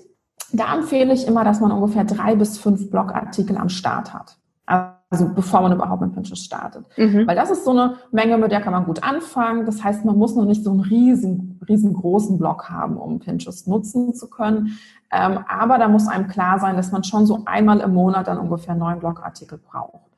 da 0.56 0.74
empfehle 0.74 1.12
ich 1.12 1.26
immer, 1.26 1.44
dass 1.44 1.60
man 1.60 1.72
ungefähr 1.72 2.04
drei 2.04 2.36
bis 2.36 2.58
fünf 2.58 2.90
Blogartikel 2.90 3.56
am 3.56 3.68
Start 3.68 4.14
hat. 4.14 4.36
Also 4.66 5.28
bevor 5.28 5.60
man 5.60 5.72
überhaupt 5.72 6.00
mit 6.00 6.14
Pinterest 6.14 6.44
startet. 6.44 6.86
Mhm. 6.96 7.26
Weil 7.26 7.36
das 7.36 7.50
ist 7.50 7.64
so 7.64 7.70
eine 7.70 7.96
Menge, 8.10 8.38
mit 8.38 8.50
der 8.50 8.60
kann 8.60 8.72
man 8.72 8.84
gut 8.84 9.02
anfangen. 9.02 9.66
Das 9.66 9.84
heißt, 9.84 10.04
man 10.04 10.16
muss 10.16 10.34
noch 10.34 10.44
nicht 10.44 10.64
so 10.64 10.70
einen 10.70 10.80
riesen, 10.80 11.60
riesengroßen 11.68 12.38
Blog 12.38 12.68
haben, 12.70 12.96
um 12.96 13.20
Pinterest 13.20 13.68
nutzen 13.68 14.14
zu 14.14 14.28
können. 14.28 14.78
Ähm, 15.12 15.38
aber 15.48 15.78
da 15.78 15.88
muss 15.88 16.08
einem 16.08 16.26
klar 16.26 16.58
sein, 16.58 16.76
dass 16.76 16.90
man 16.90 17.04
schon 17.04 17.26
so 17.26 17.42
einmal 17.44 17.80
im 17.80 17.94
Monat 17.94 18.26
dann 18.26 18.38
ungefähr 18.38 18.74
neun 18.74 18.98
Blogartikel 18.98 19.58
braucht. 19.58 20.13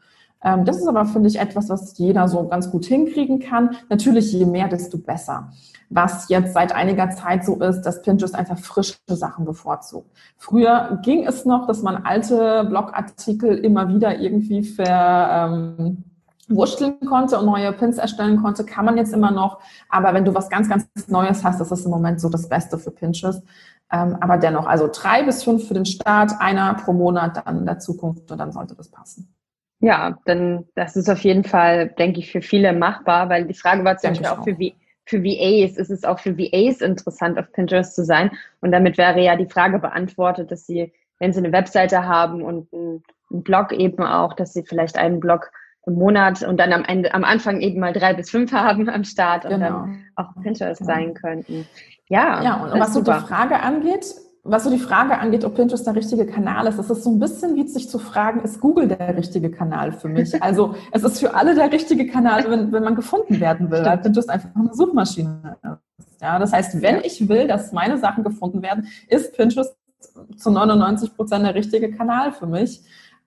Ähm, 0.46 0.64
das 0.64 0.78
ist 0.78 0.86
aber, 0.86 1.04
finde 1.06 1.28
ich, 1.28 1.40
etwas, 1.40 1.68
was 1.68 1.98
jeder 1.98 2.28
so 2.28 2.46
ganz 2.46 2.70
gut 2.70 2.86
hinkriegen 2.86 3.40
kann. 3.40 3.76
Natürlich, 3.90 4.32
je 4.32 4.46
mehr, 4.46 4.68
desto 4.68 4.96
besser. 4.96 5.50
Was 5.90 6.28
jetzt 6.28 6.54
seit 6.54 6.72
einiger 6.72 7.10
Zeit 7.10 7.44
so 7.44 7.56
ist, 7.56 7.82
dass 7.82 8.02
Pinterest 8.02 8.34
einfach 8.34 8.58
frische 8.58 8.96
Sachen 9.08 9.44
bevorzugt. 9.44 10.08
Früher 10.36 11.00
ging 11.02 11.26
es 11.26 11.44
noch, 11.44 11.66
dass 11.66 11.82
man 11.82 12.04
alte 12.04 12.64
Blogartikel 12.68 13.58
immer 13.58 13.88
wieder 13.88 14.20
irgendwie 14.20 14.62
ver, 14.62 15.50
ähm, 15.50 16.04
wursteln 16.48 17.00
konnte 17.00 17.40
und 17.40 17.46
neue 17.46 17.72
Pins 17.72 17.98
erstellen 17.98 18.40
konnte, 18.40 18.64
kann 18.64 18.84
man 18.84 18.96
jetzt 18.96 19.12
immer 19.12 19.32
noch. 19.32 19.58
Aber 19.88 20.14
wenn 20.14 20.24
du 20.24 20.32
was 20.32 20.48
ganz, 20.48 20.68
ganz 20.68 20.86
Neues 21.08 21.42
hast, 21.42 21.60
das 21.60 21.72
ist 21.72 21.86
im 21.86 21.90
Moment 21.90 22.20
so 22.20 22.28
das 22.28 22.48
Beste 22.48 22.78
für 22.78 22.92
Pinterest. 22.92 23.42
Ähm, 23.90 24.16
aber 24.20 24.36
dennoch, 24.36 24.66
also 24.66 24.88
drei 24.92 25.24
bis 25.24 25.42
fünf 25.42 25.66
für 25.66 25.74
den 25.74 25.86
Start, 25.86 26.32
einer 26.38 26.74
pro 26.74 26.92
Monat 26.92 27.42
dann 27.44 27.58
in 27.58 27.66
der 27.66 27.80
Zukunft 27.80 28.30
und 28.30 28.38
dann 28.38 28.52
sollte 28.52 28.76
das 28.76 28.88
passen. 28.88 29.35
Ja, 29.80 30.18
dann 30.24 30.64
das 30.74 30.96
ist 30.96 31.08
auf 31.10 31.20
jeden 31.20 31.44
Fall, 31.44 31.88
denke 31.88 32.20
ich, 32.20 32.32
für 32.32 32.40
viele 32.40 32.72
machbar, 32.72 33.28
weil 33.28 33.44
die 33.44 33.54
Frage 33.54 33.84
war 33.84 33.98
zum 33.98 34.10
Beispiel 34.10 34.26
auch, 34.26 34.38
auch 34.38 34.44
für, 34.44 34.56
für 35.04 35.22
VAs. 35.22 35.76
Ist 35.76 35.90
es 35.90 36.04
auch 36.04 36.18
für 36.18 36.38
VAs 36.38 36.80
interessant, 36.80 37.38
auf 37.38 37.52
Pinterest 37.52 37.94
zu 37.94 38.04
sein? 38.04 38.30
Und 38.60 38.72
damit 38.72 38.96
wäre 38.96 39.20
ja 39.20 39.36
die 39.36 39.48
Frage 39.48 39.78
beantwortet, 39.78 40.50
dass 40.50 40.66
sie, 40.66 40.92
wenn 41.18 41.32
sie 41.32 41.40
eine 41.40 41.52
Webseite 41.52 42.04
haben 42.04 42.42
und 42.42 42.72
einen, 42.72 43.02
Blog 43.28 43.72
eben 43.72 44.04
auch, 44.04 44.34
dass 44.34 44.52
sie 44.52 44.62
vielleicht 44.62 44.96
einen 44.96 45.18
Blog 45.18 45.50
im 45.84 45.94
Monat 45.94 46.44
und 46.44 46.58
dann 46.58 46.72
am 46.72 46.84
Ende, 46.84 47.12
am 47.12 47.24
Anfang 47.24 47.60
eben 47.60 47.80
mal 47.80 47.92
drei 47.92 48.14
bis 48.14 48.30
fünf 48.30 48.52
haben 48.52 48.88
am 48.88 49.02
Start 49.02 49.44
und 49.44 49.50
genau. 49.50 49.66
dann 49.66 50.04
auch 50.14 50.28
Pinterest 50.42 50.80
genau. 50.80 50.92
sein 50.92 51.14
könnten. 51.14 51.66
Ja, 52.08 52.40
ja 52.42 52.64
und 52.66 52.78
was 52.78 52.94
so 52.94 53.02
die 53.02 53.10
Frage 53.10 53.58
angeht, 53.58 54.14
was 54.48 54.64
so 54.64 54.70
die 54.70 54.78
Frage 54.78 55.18
angeht, 55.18 55.44
ob 55.44 55.54
Pinterest 55.54 55.86
der 55.86 55.94
richtige 55.94 56.26
Kanal 56.26 56.66
ist, 56.66 56.78
das 56.78 56.90
ist 56.90 57.04
so 57.04 57.10
ein 57.10 57.18
bisschen 57.18 57.56
wie 57.56 57.66
sich 57.66 57.88
zu 57.88 57.98
fragen, 57.98 58.40
ist 58.40 58.60
Google 58.60 58.88
der 58.88 59.16
richtige 59.16 59.50
Kanal 59.50 59.92
für 59.92 60.08
mich? 60.08 60.34
Also 60.42 60.74
es 60.92 61.02
ist 61.02 61.20
für 61.20 61.34
alle 61.34 61.54
der 61.54 61.72
richtige 61.72 62.06
Kanal, 62.06 62.48
wenn, 62.48 62.70
wenn 62.72 62.84
man 62.84 62.94
gefunden 62.94 63.40
werden 63.40 63.70
will, 63.70 63.84
weil 63.84 63.98
Pinterest 63.98 64.30
einfach 64.30 64.50
eine 64.54 64.72
Suchmaschine 64.72 65.56
ist. 65.62 66.22
Ja, 66.22 66.38
das 66.38 66.52
heißt, 66.52 66.80
wenn 66.82 67.00
ich 67.00 67.28
will, 67.28 67.46
dass 67.46 67.72
meine 67.72 67.98
Sachen 67.98 68.24
gefunden 68.24 68.62
werden, 68.62 68.88
ist 69.08 69.36
Pinterest 69.36 69.76
zu 70.36 70.50
99 70.50 71.14
Prozent 71.14 71.44
der 71.44 71.54
richtige 71.54 71.90
Kanal 71.90 72.32
für 72.32 72.46
mich. 72.46 72.82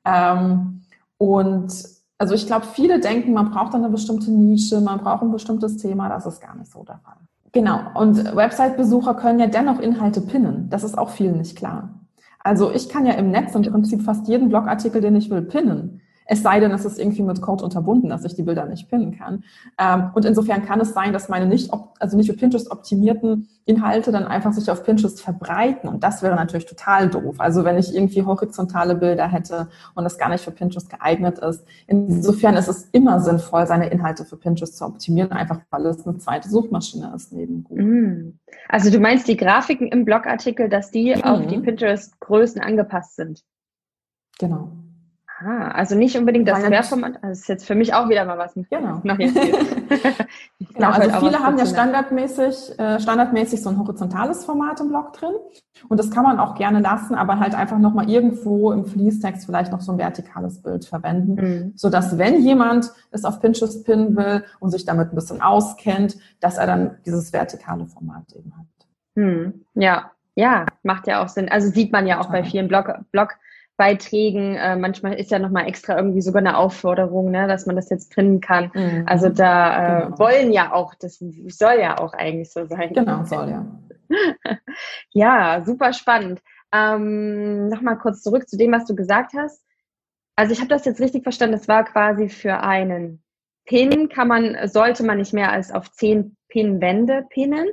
Ähm, 0.05 0.81
und 1.17 1.71
also 2.17 2.33
ich 2.33 2.47
glaube, 2.47 2.65
viele 2.73 2.99
denken, 2.99 3.33
man 3.33 3.51
braucht 3.51 3.73
eine 3.75 3.89
bestimmte 3.89 4.31
Nische, 4.31 4.81
man 4.81 4.99
braucht 4.99 5.23
ein 5.23 5.31
bestimmtes 5.31 5.77
Thema. 5.77 6.09
Das 6.09 6.25
ist 6.25 6.41
gar 6.41 6.55
nicht 6.55 6.71
so 6.71 6.83
der 6.83 6.99
Fall. 6.99 7.17
Genau. 7.51 7.79
Und 7.95 8.35
Website-Besucher 8.35 9.15
können 9.15 9.39
ja 9.39 9.47
dennoch 9.47 9.79
Inhalte 9.79 10.21
pinnen. 10.21 10.69
Das 10.69 10.83
ist 10.83 10.97
auch 10.97 11.09
vielen 11.09 11.37
nicht 11.37 11.57
klar. 11.57 11.99
Also 12.39 12.71
ich 12.71 12.89
kann 12.89 13.05
ja 13.05 13.13
im 13.13 13.31
Netz 13.31 13.55
im 13.55 13.63
Prinzip 13.63 14.01
fast 14.01 14.27
jeden 14.27 14.49
Blogartikel, 14.49 15.01
den 15.01 15.15
ich 15.15 15.29
will, 15.29 15.41
pinnen. 15.41 16.01
Es 16.31 16.43
sei 16.43 16.59
denn, 16.59 16.71
es 16.71 16.85
ist 16.85 16.99
irgendwie 16.99 17.23
mit 17.23 17.41
Code 17.41 17.63
unterbunden, 17.63 18.07
dass 18.07 18.23
ich 18.23 18.35
die 18.35 18.43
Bilder 18.43 18.67
nicht 18.67 18.87
pinnen 18.87 19.17
kann. 19.17 19.43
Ähm, 19.79 20.11
und 20.13 20.25
insofern 20.25 20.63
kann 20.63 20.79
es 20.79 20.93
sein, 20.93 21.11
dass 21.11 21.27
meine 21.27 21.47
nicht, 21.47 21.71
also 21.97 22.15
nicht 22.15 22.29
für 22.29 22.37
Pinterest 22.37 22.69
optimierten 22.69 23.49
Inhalte 23.65 24.11
dann 24.11 24.25
einfach 24.25 24.53
sich 24.53 24.69
auf 24.69 24.83
Pinterest 24.83 25.19
verbreiten. 25.21 25.89
Und 25.89 26.03
das 26.03 26.21
wäre 26.21 26.35
natürlich 26.35 26.67
total 26.67 27.09
doof. 27.09 27.37
Also 27.39 27.63
wenn 27.65 27.79
ich 27.79 27.95
irgendwie 27.95 28.23
horizontale 28.23 28.93
Bilder 28.93 29.27
hätte 29.27 29.69
und 29.95 30.03
das 30.03 30.19
gar 30.19 30.29
nicht 30.29 30.43
für 30.43 30.51
Pinterest 30.51 30.87
geeignet 30.91 31.39
ist. 31.39 31.65
Insofern 31.87 32.55
ist 32.57 32.67
es 32.67 32.87
immer 32.91 33.19
sinnvoll, 33.21 33.65
seine 33.65 33.89
Inhalte 33.89 34.23
für 34.23 34.37
Pinterest 34.37 34.77
zu 34.77 34.85
optimieren, 34.85 35.31
einfach 35.31 35.61
weil 35.71 35.87
es 35.87 36.05
eine 36.05 36.19
zweite 36.19 36.47
Suchmaschine 36.47 37.11
ist 37.15 37.33
neben 37.33 37.63
Google. 37.63 37.85
Mm. 37.85 38.39
Also 38.67 38.91
du 38.91 38.99
meinst 38.99 39.27
die 39.27 39.37
Grafiken 39.37 39.87
im 39.87 40.05
Blogartikel, 40.05 40.69
dass 40.69 40.91
die 40.91 41.15
mhm. 41.15 41.23
auf 41.23 41.47
die 41.47 41.57
Pinterest-Größen 41.57 42.61
angepasst 42.61 43.15
sind? 43.15 43.43
Genau. 44.37 44.69
Ah, 45.41 45.71
also 45.71 45.95
nicht 45.95 46.17
unbedingt 46.17 46.47
das 46.47 46.59
Querformat. 46.59 47.15
Also 47.15 47.27
das 47.27 47.39
ist 47.39 47.47
jetzt 47.47 47.65
für 47.65 47.75
mich 47.75 47.93
auch 47.93 48.09
wieder 48.09 48.25
mal 48.25 48.37
was. 48.37 48.53
Genau. 48.69 48.99
genau, 48.99 50.91
also 50.91 51.25
viele 51.25 51.39
haben 51.39 51.57
ja 51.57 51.65
standardmäßig, 51.65 52.77
äh, 52.77 52.99
standardmäßig 52.99 53.61
so 53.61 53.69
ein 53.69 53.79
horizontales 53.79 54.43
Format 54.45 54.79
im 54.81 54.89
Blog 54.89 55.13
drin. 55.13 55.33
Und 55.87 55.97
das 55.97 56.11
kann 56.11 56.23
man 56.23 56.39
auch 56.39 56.55
gerne 56.55 56.81
lassen, 56.81 57.15
aber 57.15 57.39
halt 57.39 57.55
einfach 57.55 57.79
nochmal 57.79 58.09
irgendwo 58.09 58.71
im 58.71 58.85
Fließtext 58.85 59.45
vielleicht 59.45 59.71
noch 59.71 59.81
so 59.81 59.93
ein 59.93 59.97
vertikales 59.97 60.61
Bild 60.61 60.85
verwenden, 60.85 61.35
mhm. 61.35 61.73
sodass 61.75 62.17
wenn 62.17 62.41
jemand 62.41 62.91
es 63.11 63.23
auf 63.23 63.39
Pinterest 63.39 63.85
pinnen 63.85 64.15
will 64.15 64.43
und 64.59 64.71
sich 64.71 64.85
damit 64.85 65.11
ein 65.11 65.15
bisschen 65.15 65.41
auskennt, 65.41 66.17
dass 66.41 66.57
er 66.57 66.67
dann 66.67 66.97
dieses 67.05 67.31
vertikale 67.31 67.85
Format 67.85 68.25
eben 68.33 68.53
hat. 68.57 68.65
Mhm. 69.15 69.65
Ja, 69.73 70.11
ja, 70.35 70.65
macht 70.83 71.07
ja 71.07 71.23
auch 71.23 71.29
Sinn. 71.29 71.49
Also 71.49 71.69
sieht 71.69 71.91
man 71.91 72.07
ja 72.07 72.19
auch 72.19 72.25
Total. 72.25 72.41
bei 72.41 72.47
vielen 72.47 72.67
Blog, 72.67 72.93
Blog 73.11 73.37
Beiträgen. 73.79 74.55
Äh, 74.55 74.75
manchmal 74.75 75.13
ist 75.13 75.31
ja 75.31 75.39
nochmal 75.39 75.67
extra 75.67 75.95
irgendwie 75.95 76.21
sogar 76.21 76.41
eine 76.41 76.57
Aufforderung, 76.57 77.31
ne, 77.31 77.47
dass 77.47 77.65
man 77.65 77.77
das 77.77 77.89
jetzt 77.89 78.13
finden 78.13 78.41
kann. 78.41 78.71
Mhm. 78.73 79.05
Also 79.07 79.29
da 79.29 80.01
äh, 80.01 80.03
genau. 80.03 80.19
wollen 80.19 80.51
ja 80.51 80.73
auch, 80.73 80.93
das 80.95 81.23
soll 81.47 81.79
ja 81.79 81.97
auch 81.97 82.11
eigentlich 82.11 82.51
so 82.51 82.65
sein. 82.65 82.91
Genau, 82.93 83.23
soll 83.23 83.49
ja. 83.49 83.65
ja, 85.11 85.63
super 85.65 85.93
spannend. 85.93 86.41
Ähm, 86.73 87.69
Nochmal 87.69 87.97
kurz 87.97 88.21
zurück 88.21 88.49
zu 88.49 88.57
dem, 88.57 88.73
was 88.73 88.85
du 88.85 88.95
gesagt 88.95 89.31
hast. 89.33 89.63
Also 90.35 90.51
ich 90.51 90.59
habe 90.59 90.69
das 90.69 90.83
jetzt 90.83 90.99
richtig 90.99 91.23
verstanden, 91.23 91.55
das 91.55 91.69
war 91.69 91.85
quasi 91.85 92.27
für 92.27 92.59
einen 92.59 93.23
Pin 93.65 94.09
kann 94.09 94.27
man, 94.27 94.57
sollte 94.67 95.05
man 95.05 95.19
nicht 95.19 95.31
mehr 95.33 95.51
als 95.51 95.71
auf 95.71 95.91
zehn 95.91 96.35
Pin-Wände 96.49 97.27
pinnen. 97.29 97.69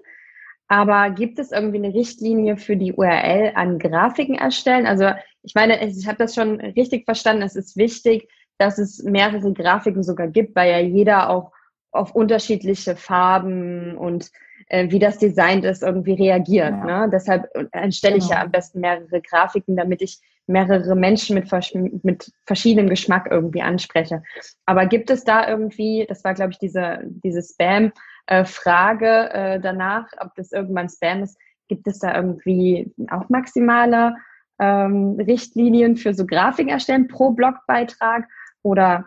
Aber 0.68 1.10
gibt 1.10 1.38
es 1.38 1.52
irgendwie 1.52 1.78
eine 1.78 1.94
Richtlinie 1.94 2.56
für 2.56 2.76
die 2.76 2.92
URL 2.92 3.52
an 3.54 3.78
Grafiken 3.78 4.34
erstellen? 4.34 4.86
Also 4.86 5.10
ich 5.42 5.54
meine, 5.54 5.86
ich 5.86 6.06
habe 6.06 6.18
das 6.18 6.34
schon 6.34 6.60
richtig 6.60 7.04
verstanden. 7.04 7.42
Es 7.42 7.54
ist 7.54 7.76
wichtig, 7.76 8.28
dass 8.58 8.78
es 8.78 9.02
mehrere 9.02 9.52
Grafiken 9.52 10.02
sogar 10.02 10.28
gibt, 10.28 10.56
weil 10.56 10.70
ja 10.70 10.80
jeder 10.80 11.30
auch 11.30 11.52
auf 11.92 12.14
unterschiedliche 12.14 12.96
Farben 12.96 13.96
und 13.96 14.30
äh, 14.68 14.90
wie 14.90 14.98
das 14.98 15.18
Design 15.18 15.62
ist, 15.62 15.82
irgendwie 15.82 16.14
reagiert. 16.14 16.70
Ja. 16.70 17.06
Ne? 17.06 17.10
Deshalb 17.12 17.48
erstelle 17.72 18.14
genau. 18.14 18.24
ich 18.24 18.30
ja 18.30 18.42
am 18.42 18.50
besten 18.50 18.80
mehrere 18.80 19.20
Grafiken, 19.20 19.76
damit 19.76 20.02
ich 20.02 20.18
mehrere 20.46 20.94
Menschen 20.94 21.34
mit, 21.34 22.04
mit 22.04 22.32
verschiedenem 22.44 22.88
Geschmack 22.88 23.28
irgendwie 23.30 23.62
anspreche. 23.62 24.22
Aber 24.64 24.86
gibt 24.86 25.10
es 25.10 25.24
da 25.24 25.48
irgendwie, 25.48 26.06
das 26.08 26.24
war 26.24 26.34
glaube 26.34 26.52
ich 26.52 26.58
diese, 26.58 27.00
diese 27.04 27.42
Spam-Frage 27.42 27.92
äh, 28.26 29.60
danach, 29.60 30.06
ob 30.18 30.34
das 30.34 30.52
irgendwann 30.52 30.88
Spam 30.88 31.22
ist, 31.22 31.38
gibt 31.68 31.86
es 31.86 31.98
da 31.98 32.14
irgendwie 32.14 32.92
auch 33.10 33.28
maximale 33.28 34.16
ähm, 34.58 35.16
Richtlinien 35.18 35.96
für 35.96 36.14
so 36.14 36.26
Grafiken 36.26 36.70
erstellen 36.70 37.08
pro 37.08 37.30
Blogbeitrag 37.30 38.26
oder 38.62 39.06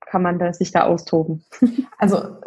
kann 0.00 0.22
man 0.22 0.38
da, 0.38 0.52
sich 0.52 0.70
da 0.72 0.84
austoben? 0.84 1.44
Also 1.98 2.40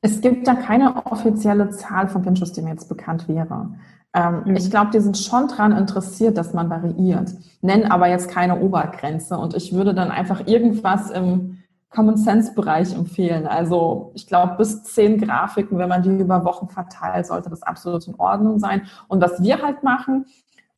es 0.00 0.20
gibt 0.20 0.48
da 0.48 0.54
keine 0.54 1.06
offizielle 1.06 1.70
Zahl 1.70 2.08
von 2.08 2.22
Pinterest, 2.22 2.56
die 2.56 2.62
mir 2.62 2.70
jetzt 2.70 2.88
bekannt 2.88 3.28
wäre. 3.28 3.74
Ähm, 4.14 4.42
mhm. 4.44 4.56
Ich 4.56 4.70
glaube, 4.70 4.90
die 4.90 5.00
sind 5.00 5.16
schon 5.16 5.48
daran 5.48 5.72
interessiert, 5.72 6.36
dass 6.36 6.52
man 6.52 6.68
variiert, 6.68 7.32
nennen 7.60 7.90
aber 7.90 8.08
jetzt 8.08 8.28
keine 8.28 8.60
Obergrenze. 8.60 9.38
Und 9.38 9.54
ich 9.54 9.72
würde 9.72 9.94
dann 9.94 10.10
einfach 10.10 10.46
irgendwas 10.46 11.10
im 11.10 11.61
Common 11.94 12.16
Sense 12.16 12.54
Bereich 12.54 12.94
empfehlen. 12.94 13.46
Also 13.46 14.12
ich 14.14 14.26
glaube, 14.26 14.54
bis 14.56 14.82
zehn 14.84 15.18
Grafiken, 15.18 15.78
wenn 15.78 15.88
man 15.88 16.02
die 16.02 16.16
über 16.16 16.44
Wochen 16.44 16.68
verteilt, 16.68 17.26
sollte 17.26 17.50
das 17.50 17.62
absolut 17.62 18.06
in 18.06 18.14
Ordnung 18.16 18.58
sein. 18.58 18.82
Und 19.08 19.22
was 19.22 19.42
wir 19.42 19.62
halt 19.62 19.82
machen, 19.82 20.26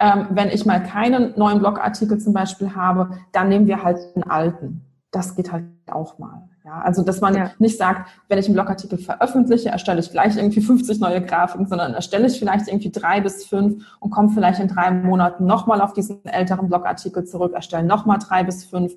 ähm, 0.01 0.27
wenn 0.31 0.49
ich 0.49 0.67
mal 0.67 0.83
keinen 0.83 1.39
neuen 1.39 1.61
Blogartikel 1.61 2.19
zum 2.19 2.33
Beispiel 2.33 2.75
habe, 2.75 3.11
dann 3.33 3.49
nehmen 3.49 3.67
wir 3.67 3.83
halt 3.83 3.99
einen 4.15 4.25
alten. 4.25 4.83
Das 5.13 5.37
geht 5.37 5.53
halt 5.53 5.65
auch 5.87 6.19
mal. 6.19 6.49
Ja, 6.65 6.81
also 6.81 7.03
dass 7.03 7.21
man 7.21 7.37
ja. 7.37 7.51
nicht 7.59 7.77
sagt, 7.77 8.09
wenn 8.29 8.39
ich 8.39 8.47
einen 8.47 8.55
Blogartikel 8.55 8.99
veröffentliche, 8.99 9.69
erstelle 9.69 10.01
ich 10.01 10.11
gleich 10.11 10.37
irgendwie 10.37 10.63
50 10.63 10.99
neue 10.99 11.21
Grafiken, 11.21 11.67
sondern 11.67 11.93
erstelle 11.93 12.27
ich 12.27 12.39
vielleicht 12.39 12.69
irgendwie 12.69 12.91
drei 12.91 13.21
bis 13.21 13.45
fünf 13.45 13.85
und 14.01 14.11
komme 14.11 14.31
vielleicht 14.31 14.61
in 14.61 14.69
drei 14.69 14.91
Monaten 14.91 15.45
nochmal 15.45 15.83
auf 15.83 15.93
diesen 15.93 16.25
älteren 16.25 16.69
Blogartikel 16.69 17.25
zurück, 17.25 17.53
erstelle 17.53 17.85
nochmal 17.85 18.19
drei 18.19 18.45
bis 18.45 18.65
fünf 18.65 18.95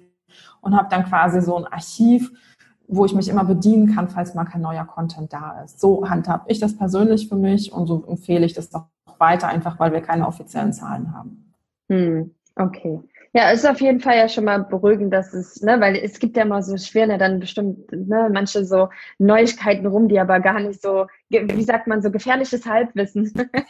und 0.61 0.75
habe 0.75 0.89
dann 0.89 1.05
quasi 1.05 1.41
so 1.41 1.57
ein 1.57 1.65
Archiv, 1.65 2.31
wo 2.87 3.05
ich 3.05 3.13
mich 3.13 3.27
immer 3.27 3.43
bedienen 3.43 3.93
kann, 3.93 4.09
falls 4.09 4.33
mal 4.33 4.45
kein 4.45 4.61
neuer 4.61 4.85
Content 4.85 5.33
da 5.33 5.61
ist. 5.63 5.79
So 5.79 6.09
handhabe 6.09 6.45
ich 6.47 6.59
das 6.59 6.77
persönlich 6.77 7.27
für 7.27 7.35
mich 7.35 7.71
und 7.71 7.87
so 7.87 8.05
empfehle 8.07 8.45
ich 8.45 8.53
das 8.53 8.73
auch 8.73 8.85
weiter, 9.17 9.47
einfach 9.47 9.79
weil 9.79 9.91
wir 9.91 10.01
keine 10.01 10.27
offiziellen 10.27 10.73
Zahlen 10.73 11.13
haben. 11.13 11.53
Hm, 11.89 12.31
okay. 12.55 12.99
Ja, 13.33 13.51
ist 13.51 13.67
auf 13.67 13.81
jeden 13.81 13.99
Fall 13.99 14.17
ja 14.17 14.29
schon 14.29 14.45
mal 14.45 14.63
beruhigend, 14.63 15.13
dass 15.13 15.33
es, 15.33 15.61
ne, 15.61 15.79
weil 15.79 15.95
es 15.97 16.17
gibt 16.19 16.37
ja 16.37 16.43
immer 16.43 16.63
so 16.63 16.77
schwer, 16.77 17.07
ne, 17.07 17.17
dann 17.17 17.39
bestimmt, 17.39 17.91
ne, 17.91 18.29
manche 18.31 18.65
so 18.65 18.89
Neuigkeiten 19.19 19.85
rum, 19.85 20.07
die 20.07 20.19
aber 20.19 20.39
gar 20.39 20.59
nicht 20.59 20.81
so, 20.81 21.07
wie 21.29 21.63
sagt 21.63 21.87
man, 21.87 22.01
so 22.01 22.09
gefährliches 22.09 22.65
Halbwissen. 22.65 23.31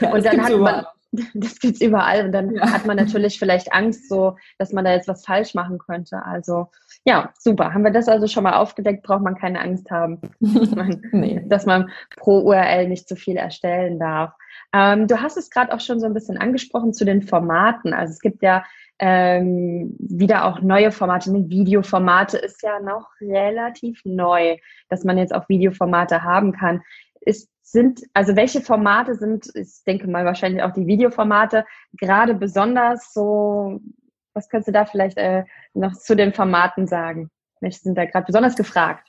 ja, 0.00 0.12
und 0.12 0.24
dann 0.24 0.42
hat 0.42 0.58
man, 0.58 0.86
das 1.34 1.58
gibt's 1.58 1.80
überall 1.80 2.26
und 2.26 2.32
dann 2.32 2.54
ja. 2.54 2.70
hat 2.70 2.86
man 2.86 2.96
natürlich 2.96 3.38
vielleicht 3.38 3.72
Angst, 3.72 4.08
so, 4.08 4.36
dass 4.58 4.72
man 4.72 4.84
da 4.84 4.92
jetzt 4.92 5.08
was 5.08 5.24
falsch 5.24 5.54
machen 5.54 5.78
könnte. 5.78 6.22
Also, 6.24 6.68
ja, 7.04 7.32
super. 7.38 7.72
Haben 7.72 7.84
wir 7.84 7.90
das 7.90 8.08
also 8.08 8.26
schon 8.26 8.44
mal 8.44 8.54
aufgedeckt, 8.54 9.02
braucht 9.02 9.22
man 9.22 9.34
keine 9.34 9.60
Angst 9.60 9.90
haben, 9.90 10.20
dass 10.40 10.70
man, 10.70 11.02
nee. 11.12 11.42
dass 11.46 11.66
man 11.66 11.90
pro 12.16 12.40
URL 12.40 12.88
nicht 12.88 13.08
zu 13.08 13.16
viel 13.16 13.36
erstellen 13.36 13.98
darf. 13.98 14.32
Ähm, 14.74 15.06
du 15.06 15.20
hast 15.20 15.36
es 15.36 15.50
gerade 15.50 15.72
auch 15.72 15.80
schon 15.80 16.00
so 16.00 16.06
ein 16.06 16.14
bisschen 16.14 16.36
angesprochen 16.36 16.92
zu 16.92 17.04
den 17.04 17.22
Formaten. 17.22 17.94
Also 17.94 18.12
es 18.12 18.20
gibt 18.20 18.42
ja 18.42 18.64
ähm, 18.98 19.96
wieder 19.98 20.44
auch 20.44 20.60
neue 20.60 20.90
Formate. 20.90 21.32
Videoformate 21.32 22.36
ist 22.36 22.62
ja 22.62 22.80
noch 22.80 23.08
relativ 23.20 24.02
neu, 24.04 24.56
dass 24.88 25.04
man 25.04 25.16
jetzt 25.16 25.34
auch 25.34 25.48
Videoformate 25.48 26.22
haben 26.22 26.52
kann. 26.52 26.82
Ist, 27.20 27.48
sind, 27.70 28.02
also 28.14 28.36
welche 28.36 28.60
Formate 28.60 29.14
sind, 29.14 29.50
ich 29.54 29.82
denke 29.86 30.08
mal 30.08 30.24
wahrscheinlich 30.24 30.62
auch 30.62 30.72
die 30.72 30.86
Videoformate, 30.86 31.64
gerade 31.92 32.34
besonders 32.34 33.12
so, 33.12 33.80
was 34.34 34.48
könntest 34.48 34.68
du 34.68 34.72
da 34.72 34.86
vielleicht 34.86 35.18
äh, 35.18 35.44
noch 35.74 35.92
zu 35.92 36.16
den 36.16 36.32
Formaten 36.32 36.86
sagen? 36.86 37.30
Welche 37.60 37.80
sind 37.80 37.96
da 37.96 38.04
gerade 38.04 38.26
besonders 38.26 38.56
gefragt? 38.56 39.07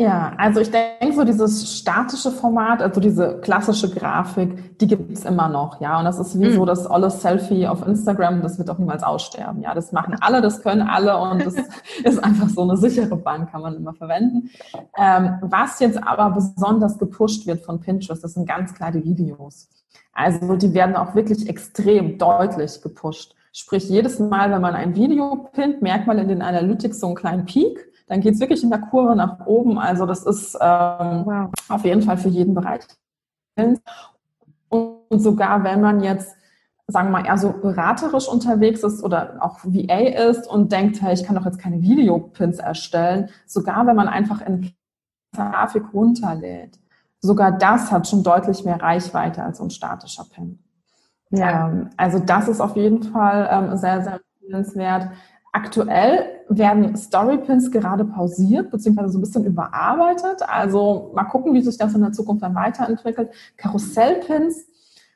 Ja, 0.00 0.32
also 0.36 0.60
ich 0.60 0.70
denke, 0.70 1.12
so 1.12 1.24
dieses 1.24 1.76
statische 1.76 2.30
Format, 2.30 2.82
also 2.82 3.00
diese 3.00 3.40
klassische 3.40 3.92
Grafik, 3.92 4.78
die 4.78 4.86
gibt's 4.86 5.24
immer 5.24 5.48
noch, 5.48 5.80
ja. 5.80 5.98
Und 5.98 6.04
das 6.04 6.20
ist 6.20 6.40
wie 6.40 6.50
mhm. 6.50 6.54
so 6.54 6.64
das 6.64 6.88
olle 6.88 7.10
Selfie 7.10 7.66
auf 7.66 7.84
Instagram, 7.84 8.40
das 8.40 8.60
wird 8.60 8.70
auch 8.70 8.78
niemals 8.78 9.02
aussterben. 9.02 9.60
Ja, 9.60 9.74
das 9.74 9.90
machen 9.90 10.14
alle, 10.20 10.40
das 10.40 10.62
können 10.62 10.82
alle 10.82 11.18
und 11.18 11.44
das 11.44 11.56
ist 12.04 12.22
einfach 12.22 12.48
so 12.48 12.62
eine 12.62 12.76
sichere 12.76 13.16
Bank, 13.16 13.50
kann 13.50 13.60
man 13.60 13.74
immer 13.74 13.92
verwenden. 13.92 14.50
Ähm, 14.96 15.38
was 15.40 15.80
jetzt 15.80 16.00
aber 16.00 16.30
besonders 16.30 16.96
gepusht 17.00 17.48
wird 17.48 17.64
von 17.64 17.80
Pinterest, 17.80 18.22
das 18.22 18.34
sind 18.34 18.46
ganz 18.46 18.74
kleine 18.74 19.02
Videos. 19.02 19.68
Also 20.12 20.54
die 20.54 20.74
werden 20.74 20.94
auch 20.94 21.16
wirklich 21.16 21.48
extrem 21.48 22.18
deutlich 22.18 22.80
gepusht. 22.82 23.34
Sprich, 23.52 23.88
jedes 23.88 24.20
Mal, 24.20 24.52
wenn 24.52 24.62
man 24.62 24.76
ein 24.76 24.94
Video 24.94 25.48
pinnt, 25.52 25.82
merkt 25.82 26.06
man 26.06 26.18
in 26.18 26.28
den 26.28 26.40
Analytics 26.40 27.00
so 27.00 27.08
einen 27.08 27.16
kleinen 27.16 27.46
Peak 27.46 27.87
dann 28.08 28.20
geht 28.20 28.34
es 28.34 28.40
wirklich 28.40 28.62
in 28.62 28.70
der 28.70 28.80
Kurve 28.80 29.14
nach 29.14 29.46
oben. 29.46 29.78
Also 29.78 30.06
das 30.06 30.24
ist 30.24 30.54
ähm, 30.60 31.22
wow. 31.24 31.50
auf 31.68 31.84
jeden 31.84 32.02
Fall 32.02 32.16
für 32.16 32.28
jeden 32.28 32.54
Bereich. 32.54 32.82
Und 33.56 33.80
sogar 35.10 35.64
wenn 35.64 35.80
man 35.80 36.00
jetzt, 36.02 36.36
sagen 36.86 37.08
wir 37.08 37.20
mal, 37.20 37.26
eher 37.26 37.38
so 37.38 37.52
beraterisch 37.52 38.28
unterwegs 38.28 38.82
ist 38.82 39.02
oder 39.02 39.36
auch 39.40 39.58
VA 39.64 40.28
ist 40.28 40.46
und 40.46 40.72
denkt, 40.72 41.02
hey, 41.02 41.14
ich 41.14 41.24
kann 41.24 41.36
doch 41.36 41.44
jetzt 41.44 41.58
keine 41.58 41.82
Videopins 41.82 42.58
erstellen, 42.58 43.28
sogar 43.46 43.86
wenn 43.86 43.96
man 43.96 44.08
einfach 44.08 44.40
in 44.40 44.72
Grafik 45.34 45.84
runterlädt, 45.92 46.78
sogar 47.20 47.52
das 47.52 47.92
hat 47.92 48.08
schon 48.08 48.22
deutlich 48.22 48.64
mehr 48.64 48.80
Reichweite 48.80 49.42
als 49.42 49.60
ein 49.60 49.70
statischer 49.70 50.24
Pin. 50.32 50.58
Ja. 51.30 51.68
Ähm, 51.68 51.90
also 51.96 52.18
das 52.18 52.48
ist 52.48 52.60
auf 52.60 52.76
jeden 52.76 53.02
Fall 53.02 53.48
ähm, 53.50 53.76
sehr, 53.76 54.02
sehr 54.02 54.20
empfehlenswert. 54.40 55.10
Aktuell 55.52 56.42
werden 56.48 56.96
Storypins 56.96 57.70
gerade 57.70 58.04
pausiert, 58.04 58.70
beziehungsweise 58.70 59.10
so 59.10 59.18
ein 59.18 59.22
bisschen 59.22 59.44
überarbeitet. 59.44 60.42
Also 60.46 61.10
mal 61.14 61.24
gucken, 61.24 61.54
wie 61.54 61.62
sich 61.62 61.78
das 61.78 61.94
in 61.94 62.02
der 62.02 62.12
Zukunft 62.12 62.42
dann 62.42 62.54
weiterentwickelt. 62.54 63.30
Karussellpins 63.56 64.66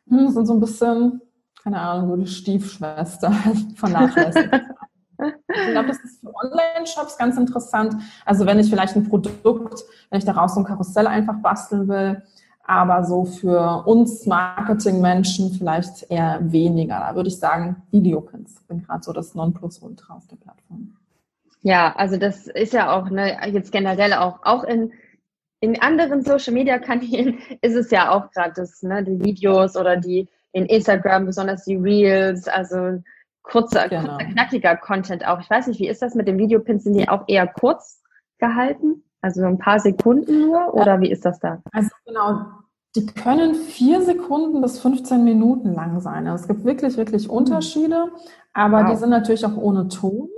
hm, 0.09 0.31
sind 0.31 0.47
so 0.47 0.55
ein 0.55 0.61
bisschen, 0.61 1.21
keine 1.63 1.81
Ahnung, 1.81 2.11
so 2.11 2.17
die 2.17 2.27
Stiefschwester 2.27 3.33
vernachlässigt. 3.77 4.51
Ich 5.49 5.71
glaube, 5.71 5.89
das 5.89 6.01
ist 6.01 6.21
für 6.21 6.35
Online-Shops 6.35 7.17
ganz 7.19 7.37
interessant. 7.37 7.95
Also 8.25 8.47
wenn 8.47 8.59
ich 8.59 8.71
vielleicht 8.71 8.97
ein 8.97 9.09
Produkt, 9.09 9.85
wenn 10.11 10.19
ich 10.19 10.25
daraus 10.25 10.55
so 10.55 10.61
ein 10.61 10.67
Karussell 10.67 11.07
einfach 11.07 11.37
basteln 11.37 11.89
will, 11.89 12.23
aber 12.65 13.05
so 13.05 13.25
für 13.25 13.85
uns 13.87 14.27
Marketingmenschen 14.27 15.53
vielleicht 15.53 16.11
eher 16.11 16.39
weniger. 16.41 17.01
Da 17.01 17.15
würde 17.15 17.29
ich 17.29 17.39
sagen, 17.39 17.83
Videopins 17.91 18.65
sind 18.69 18.87
gerade 18.87 19.03
so 19.03 19.13
das 19.13 19.35
Nonplusultra 19.35 20.15
auf 20.15 20.27
der 20.29 20.37
Plattform. 20.37 20.97
Ja, 21.63 21.95
also 21.97 22.17
das 22.17 22.47
ist 22.49 22.73
ja 22.73 22.93
auch 22.93 23.11
ne, 23.11 23.37
jetzt 23.53 23.73
generell 23.73 24.13
auch, 24.15 24.41
auch 24.43 24.65
in, 24.65 24.93
in 25.61 25.81
anderen 25.81 26.23
Social 26.23 26.53
Media 26.53 26.79
Kanälen 26.79 27.39
ist 27.63 27.75
es 27.75 27.91
ja 27.91 28.11
auch 28.11 28.31
gerade 28.31 28.53
das, 28.55 28.83
ne, 28.83 29.03
die 29.05 29.23
Videos 29.23 29.77
oder 29.77 29.97
die 29.97 30.29
in 30.53 30.67
Instagram, 30.67 31.27
besonders 31.27 31.65
die 31.65 31.77
Reels, 31.77 32.47
also 32.47 33.03
kurzer, 33.43 33.89
genau. 33.89 34.17
kurzer, 34.17 34.33
knackiger 34.33 34.77
Content 34.77 35.27
auch. 35.27 35.41
Ich 35.41 35.51
weiß 35.51 35.67
nicht, 35.67 35.81
wie 35.81 35.89
ist 35.89 36.03
das 36.03 36.15
mit 36.15 36.29
den 36.29 36.39
Videopins? 36.39 36.85
Sind 36.85 36.95
die 36.95 37.09
auch 37.09 37.25
eher 37.27 37.47
kurz 37.47 38.03
gehalten? 38.39 39.03
Also 39.23 39.45
ein 39.45 39.59
paar 39.59 39.79
Sekunden 39.79 40.41
nur 40.41 40.75
oder 40.75 41.01
wie 41.01 41.11
ist 41.11 41.25
das 41.25 41.39
da? 41.39 41.63
Also 41.73 41.91
genau, 42.05 42.45
die 42.97 43.07
können 43.07 43.55
vier 43.55 44.03
Sekunden 44.03 44.61
bis 44.61 44.81
15 44.81 45.23
Minuten 45.23 45.75
lang 45.75 46.01
sein. 46.01 46.27
Also 46.27 46.43
es 46.43 46.49
gibt 46.49 46.65
wirklich, 46.65 46.97
wirklich 46.97 47.31
Unterschiede, 47.31 48.09
aber 48.53 48.83
wow. 48.83 48.91
die 48.91 48.97
sind 48.97 49.11
natürlich 49.11 49.47
auch 49.47 49.57
ohne 49.57 49.89
Ton. 49.89 50.29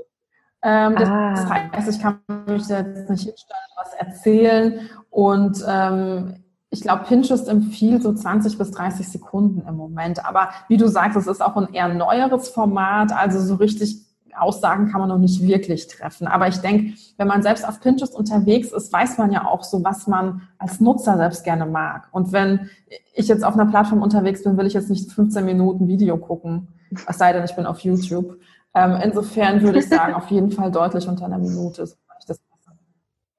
Ähm, 0.63 0.97
das, 0.97 1.09
ah. 1.09 1.73
heißt, 1.73 1.89
ich 1.89 2.01
kann 2.01 2.21
mich 2.47 2.69
jetzt 2.69 3.11
nicht 3.11 3.25
hinstellen, 3.25 3.71
was 3.77 3.95
erzählen 3.95 4.81
und 5.11 5.65
ähm, 5.67 6.45
ich 6.75 6.81
glaube, 6.81 7.05
Pinterest 7.05 7.49
empfiehlt 7.49 8.03
so 8.03 8.13
20 8.13 8.59
bis 8.59 8.73
30 8.73 9.09
Sekunden 9.09 9.67
im 9.67 9.77
Moment. 9.77 10.27
Aber 10.27 10.51
wie 10.69 10.77
du 10.77 10.89
sagst, 10.89 11.17
es 11.17 11.29
ist 11.29 11.41
auch 11.41 11.57
ein 11.57 11.73
eher 11.73 11.89
neueres 11.89 12.49
Format. 12.49 13.13
Also 13.13 13.39
so 13.39 13.55
richtig 13.55 14.04
Aussagen 14.37 14.91
kann 14.91 15.01
man 15.01 15.09
noch 15.09 15.19
nicht 15.19 15.43
wirklich 15.43 15.87
treffen. 15.87 16.27
Aber 16.27 16.49
ich 16.49 16.59
denke, 16.59 16.95
wenn 17.17 17.29
man 17.29 17.43
selbst 17.43 17.67
auf 17.67 17.81
Pinterest 17.81 18.15
unterwegs 18.15 18.73
ist, 18.73 18.93
weiß 18.93 19.19
man 19.19 19.33
ja 19.33 19.47
auch 19.47 19.65
so, 19.65 19.83
was 19.85 20.07
man 20.07 20.43
als 20.59 20.81
Nutzer 20.81 21.17
selbst 21.17 21.45
gerne 21.45 21.67
mag. 21.67 22.09
Und 22.13 22.33
wenn 22.33 22.71
ich 23.15 23.29
jetzt 23.29 23.45
auf 23.45 23.55
einer 23.55 23.67
Plattform 23.67 24.03
unterwegs 24.03 24.43
bin, 24.43 24.57
will 24.57 24.67
ich 24.67 24.75
jetzt 24.75 24.91
nicht 24.91 25.13
15 25.13 25.45
Minuten 25.45 25.89
Video 25.89 26.17
gucken, 26.17 26.69
es 27.07 27.19
sei 27.19 27.33
denn, 27.33 27.45
ich 27.45 27.57
bin 27.57 27.67
auf 27.67 27.81
YouTube. 27.81 28.39
Ähm, 28.75 28.99
insofern 29.03 29.63
würde 29.63 29.79
ich 29.79 29.89
sagen, 29.89 30.15
auf 30.15 30.31
jeden 30.31 30.51
Fall 30.51 30.71
deutlich 30.71 31.09
unter 31.09 31.25
einer 31.27 31.39
Minute. 31.39 31.89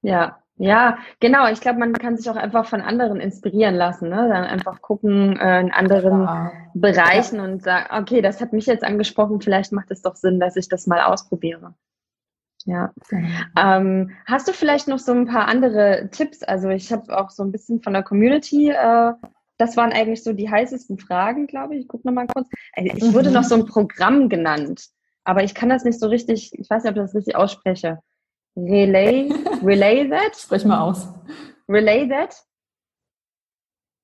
Ja, 0.02 0.38
ja, 0.58 0.98
genau. 1.20 1.48
Ich 1.50 1.60
glaube, 1.60 1.80
man 1.80 1.94
kann 1.94 2.16
sich 2.16 2.30
auch 2.30 2.38
einfach 2.38 2.66
von 2.66 2.82
anderen 2.82 3.20
inspirieren 3.20 3.76
lassen. 3.76 4.10
Ne? 4.10 4.30
Dann 4.30 4.46
einfach 4.46 4.82
gucken 4.82 5.38
äh, 5.38 5.60
in 5.60 5.72
anderen 5.72 6.22
ja. 6.22 6.52
Bereichen 6.74 7.38
ja. 7.38 7.44
und 7.44 7.64
sagen, 7.64 7.88
okay, 7.92 8.22
das 8.22 8.40
hat 8.40 8.54
mich 8.54 8.66
jetzt 8.66 8.84
angesprochen, 8.84 9.42
vielleicht 9.42 9.74
macht 9.74 9.92
es 9.92 10.02
doch 10.02 10.16
Sinn, 10.16 10.40
dass 10.40 10.56
ich 10.56 10.70
das 10.70 10.88
mal 10.88 11.02
ausprobiere. 11.02 11.76
Ja. 12.66 12.94
Mhm. 13.12 13.34
Ähm, 13.58 14.12
hast 14.26 14.48
du 14.48 14.54
vielleicht 14.54 14.88
noch 14.88 15.00
so 15.00 15.12
ein 15.12 15.28
paar 15.28 15.48
andere 15.48 16.10
Tipps? 16.12 16.42
Also 16.42 16.70
ich 16.70 16.92
habe 16.92 17.18
auch 17.18 17.30
so 17.30 17.44
ein 17.44 17.52
bisschen 17.52 17.82
von 17.82 17.94
der 17.94 18.04
Community, 18.04 18.70
äh, 18.70 19.14
das 19.58 19.78
waren 19.78 19.94
eigentlich 19.94 20.24
so 20.24 20.34
die 20.34 20.50
heißesten 20.50 20.98
Fragen, 20.98 21.48
glaube 21.48 21.76
ich. 21.76 21.82
Ich 21.82 21.88
gucke 21.88 22.08
nochmal 22.08 22.28
kurz. 22.28 22.50
Ich 22.76 23.14
wurde 23.14 23.30
mhm. 23.30 23.36
noch 23.36 23.44
so 23.44 23.56
ein 23.56 23.66
Programm 23.66 24.30
genannt, 24.30 24.88
aber 25.24 25.44
ich 25.44 25.54
kann 25.54 25.70
das 25.70 25.84
nicht 25.84 26.00
so 26.00 26.08
richtig, 26.08 26.52
ich 26.54 26.70
weiß 26.70 26.84
nicht, 26.84 26.92
ob 26.92 26.98
ich 26.98 27.04
das 27.04 27.16
richtig 27.16 27.36
ausspreche. 27.36 28.00
Relay, 28.56 29.30
Relay 29.64 30.10
That? 30.10 30.36
Sprich 30.40 30.66
mal 30.66 30.82
aus. 30.82 31.08
Relay 31.68 32.08
That? 32.08 32.36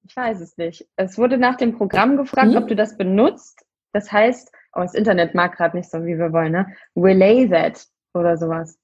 Ich 0.08 0.16
weiß 0.16 0.42
es 0.42 0.58
nicht. 0.58 0.88
Es 0.98 1.18
wurde 1.18 1.38
nach 1.38 1.56
dem 1.56 1.78
Programm 1.78 2.18
gefragt, 2.18 2.52
hm? 2.52 2.58
ob 2.58 2.68
du 2.68 2.76
das 2.76 2.98
benutzt. 2.98 3.64
Das 3.94 4.12
heißt, 4.12 4.52
oh, 4.74 4.82
das 4.82 4.94
Internet 4.94 5.36
mag 5.36 5.56
gerade 5.56 5.78
nicht 5.78 5.90
so, 5.90 6.04
wie 6.06 6.18
wir 6.18 6.34
wollen, 6.34 6.52
ne? 6.52 6.68
Relay 6.96 7.48
That 7.50 7.86
oder 8.14 8.38
sowas. 8.38 8.78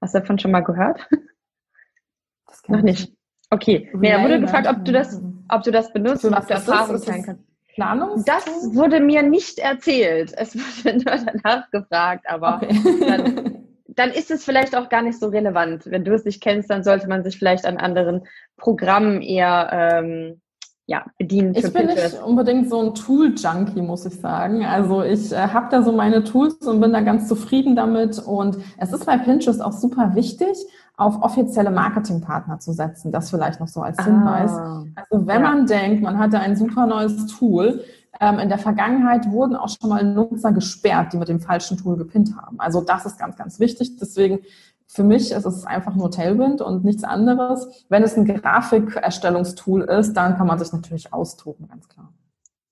Hast 0.00 0.14
du 0.14 0.20
davon 0.20 0.38
schon 0.38 0.50
mal 0.50 0.60
gehört? 0.60 1.08
Noch 2.68 2.82
nicht. 2.82 3.12
Okay. 3.50 3.90
Nee, 3.94 4.08
er 4.08 4.22
wurde 4.22 4.40
gefragt, 4.40 4.66
ob 4.66 4.84
du 4.84 4.92
das, 4.92 5.22
ob 5.48 5.62
du 5.62 5.70
das 5.70 5.92
benutzt 5.92 6.24
und 6.24 6.34
ob 6.34 6.46
du 6.46 6.54
Erfahrung 6.54 7.00
teilen 7.00 7.22
kannst. 7.22 7.44
Planungs 7.74 8.24
das 8.24 8.46
wurde 8.74 9.00
mir 9.00 9.22
nicht 9.22 9.58
erzählt. 9.58 10.32
Es 10.36 10.56
wurde 10.84 10.96
nur 10.96 11.32
danach 11.42 11.70
gefragt, 11.70 12.24
aber 12.28 12.56
okay. 12.56 13.06
dann, 13.06 13.65
dann 13.96 14.10
ist 14.10 14.30
es 14.30 14.44
vielleicht 14.44 14.76
auch 14.76 14.88
gar 14.88 15.02
nicht 15.02 15.18
so 15.18 15.28
relevant. 15.28 15.86
Wenn 15.86 16.04
du 16.04 16.14
es 16.14 16.24
nicht 16.24 16.42
kennst, 16.42 16.70
dann 16.70 16.84
sollte 16.84 17.08
man 17.08 17.24
sich 17.24 17.38
vielleicht 17.38 17.66
an 17.66 17.78
anderen 17.78 18.22
Programmen 18.56 19.22
eher 19.22 19.70
ähm, 19.72 20.40
ja, 20.88 21.04
bedienen. 21.18 21.52
ich 21.54 21.62
bin 21.62 21.72
Pinterest. 21.72 22.14
nicht 22.14 22.22
unbedingt 22.22 22.70
so 22.70 22.80
ein 22.80 22.94
Tool-Junkie, 22.94 23.82
muss 23.82 24.06
ich 24.06 24.20
sagen. 24.20 24.64
Also 24.64 25.02
ich 25.02 25.32
äh, 25.32 25.48
habe 25.48 25.66
da 25.70 25.82
so 25.82 25.90
meine 25.90 26.22
Tools 26.22 26.64
und 26.66 26.80
bin 26.80 26.92
da 26.92 27.00
ganz 27.00 27.26
zufrieden 27.26 27.74
damit. 27.74 28.18
Und 28.20 28.58
es 28.78 28.92
ist 28.92 29.04
bei 29.04 29.18
Pinterest 29.18 29.60
auch 29.60 29.72
super 29.72 30.14
wichtig, 30.14 30.56
auf 30.96 31.22
offizielle 31.22 31.72
Marketingpartner 31.72 32.60
zu 32.60 32.72
setzen. 32.72 33.10
Das 33.10 33.30
vielleicht 33.30 33.58
noch 33.58 33.68
so 33.68 33.82
als 33.82 34.02
Hinweis. 34.04 34.52
Ah, 34.52 34.84
also 34.94 35.26
wenn 35.26 35.42
ja. 35.42 35.48
man 35.50 35.66
denkt, 35.66 36.02
man 36.02 36.18
hatte 36.18 36.38
ein 36.38 36.54
super 36.54 36.86
neues 36.86 37.26
Tool, 37.26 37.82
ähm, 38.20 38.38
in 38.38 38.48
der 38.48 38.58
Vergangenheit 38.58 39.30
wurden 39.30 39.56
auch 39.56 39.68
schon 39.68 39.90
mal 39.90 40.04
Nutzer 40.04 40.52
gesperrt, 40.52 41.12
die 41.12 41.16
mit 41.16 41.28
dem 41.28 41.40
falschen 41.40 41.76
Tool 41.76 41.96
gepinnt 41.96 42.36
haben. 42.36 42.58
Also 42.60 42.80
das 42.80 43.06
ist 43.06 43.18
ganz, 43.18 43.36
ganz 43.36 43.60
wichtig. 43.60 43.96
Deswegen 43.96 44.40
für 44.86 45.02
mich 45.02 45.32
ist 45.32 45.44
es 45.44 45.66
einfach 45.66 45.94
nur 45.94 46.10
Tailwind 46.10 46.60
und 46.60 46.84
nichts 46.84 47.04
anderes. 47.04 47.84
Wenn 47.88 48.02
es 48.02 48.16
ein 48.16 48.24
Grafikerstellungstool 48.24 49.82
ist, 49.82 50.14
dann 50.14 50.36
kann 50.36 50.46
man 50.46 50.58
sich 50.58 50.72
natürlich 50.72 51.12
austoben, 51.12 51.68
ganz 51.68 51.88
klar. 51.88 52.12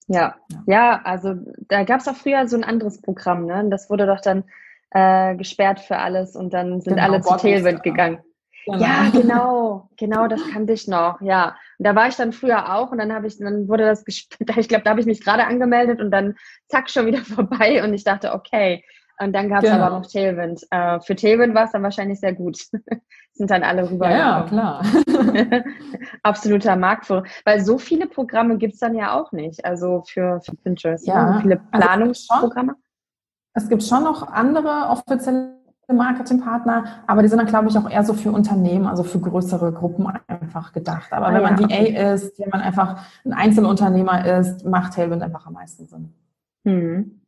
Ja, 0.06 0.36
ja, 0.48 0.62
ja 0.66 1.00
also 1.04 1.34
da 1.68 1.84
gab 1.84 2.00
es 2.00 2.08
auch 2.08 2.14
früher 2.14 2.46
so 2.46 2.56
ein 2.56 2.64
anderes 2.64 3.00
Programm, 3.00 3.46
ne? 3.46 3.66
Das 3.68 3.90
wurde 3.90 4.06
doch 4.06 4.20
dann 4.20 4.44
äh, 4.90 5.34
gesperrt 5.36 5.80
für 5.80 5.98
alles 5.98 6.36
und 6.36 6.54
dann 6.54 6.80
sind 6.80 6.94
genau, 6.94 7.08
alle 7.08 7.20
zu 7.20 7.36
Tailwind 7.36 7.82
gegangen. 7.82 8.18
Genau. 8.66 8.78
Ja, 8.78 9.10
genau, 9.12 9.88
genau, 9.96 10.26
das 10.26 10.40
kannte 10.52 10.72
ich 10.72 10.88
noch, 10.88 11.20
ja. 11.20 11.56
Und 11.78 11.86
da 11.86 11.94
war 11.94 12.08
ich 12.08 12.16
dann 12.16 12.32
früher 12.32 12.74
auch 12.74 12.92
und 12.92 12.98
dann 12.98 13.12
habe 13.12 13.26
ich, 13.26 13.38
dann 13.38 13.68
wurde 13.68 13.84
das 13.84 14.04
gesperrt, 14.04 14.50
ich 14.56 14.68
glaube, 14.68 14.84
da 14.84 14.90
habe 14.90 15.00
ich 15.00 15.06
mich 15.06 15.22
gerade 15.22 15.46
angemeldet 15.46 16.00
und 16.00 16.10
dann 16.10 16.36
zack, 16.68 16.90
schon 16.90 17.06
wieder 17.06 17.18
vorbei 17.24 17.82
und 17.84 17.94
ich 17.94 18.04
dachte, 18.04 18.32
okay. 18.32 18.84
Und 19.20 19.32
dann 19.32 19.48
gab 19.48 19.62
es 19.62 19.70
genau. 19.70 19.84
aber 19.84 19.96
noch 19.96 20.10
Tailwind. 20.10 20.66
Äh, 20.70 20.98
für 21.00 21.14
Tailwind 21.14 21.54
war 21.54 21.66
es 21.66 21.70
dann 21.70 21.84
wahrscheinlich 21.84 22.18
sehr 22.18 22.32
gut. 22.32 22.58
Sind 23.32 23.48
dann 23.48 23.62
alle 23.62 23.88
rüber. 23.88 24.10
Ja, 24.10 24.42
klar. 24.42 24.84
Absoluter 26.24 26.74
Marktführer. 26.74 27.22
Weil 27.44 27.60
so 27.60 27.78
viele 27.78 28.08
Programme 28.08 28.58
gibt 28.58 28.74
es 28.74 28.80
dann 28.80 28.96
ja 28.96 29.16
auch 29.16 29.30
nicht. 29.30 29.64
Also 29.64 30.02
für, 30.04 30.40
für 30.40 30.56
Pinterest. 30.56 31.06
Ja. 31.06 31.34
So 31.34 31.40
viele 31.42 31.60
also 31.70 31.86
Planungsprogramme. 31.86 32.74
Also 33.52 33.66
es 33.66 33.68
gibt 33.68 33.84
schon 33.84 34.02
noch 34.02 34.26
andere 34.26 34.88
offizielle 34.88 35.63
Marketingpartner, 35.92 36.84
aber 37.06 37.22
die 37.22 37.28
sind 37.28 37.38
dann, 37.38 37.46
glaube 37.46 37.68
ich, 37.68 37.76
auch 37.76 37.90
eher 37.90 38.04
so 38.04 38.14
für 38.14 38.32
Unternehmen, 38.32 38.86
also 38.86 39.02
für 39.02 39.20
größere 39.20 39.72
Gruppen 39.72 40.06
einfach 40.26 40.72
gedacht. 40.72 41.12
Aber 41.12 41.26
ah, 41.26 41.34
wenn 41.34 41.42
man 41.42 41.60
ja, 41.60 41.68
VA 41.68 41.82
okay. 41.82 42.14
ist, 42.14 42.38
wenn 42.38 42.48
man 42.48 42.60
einfach 42.60 43.04
ein 43.24 43.32
Einzelunternehmer 43.32 44.38
ist, 44.38 44.64
macht 44.64 44.94
Tailwind 44.94 45.22
einfach 45.22 45.46
am 45.46 45.54
meisten 45.54 45.86
Sinn. 45.86 46.14
Hm. 46.64 47.20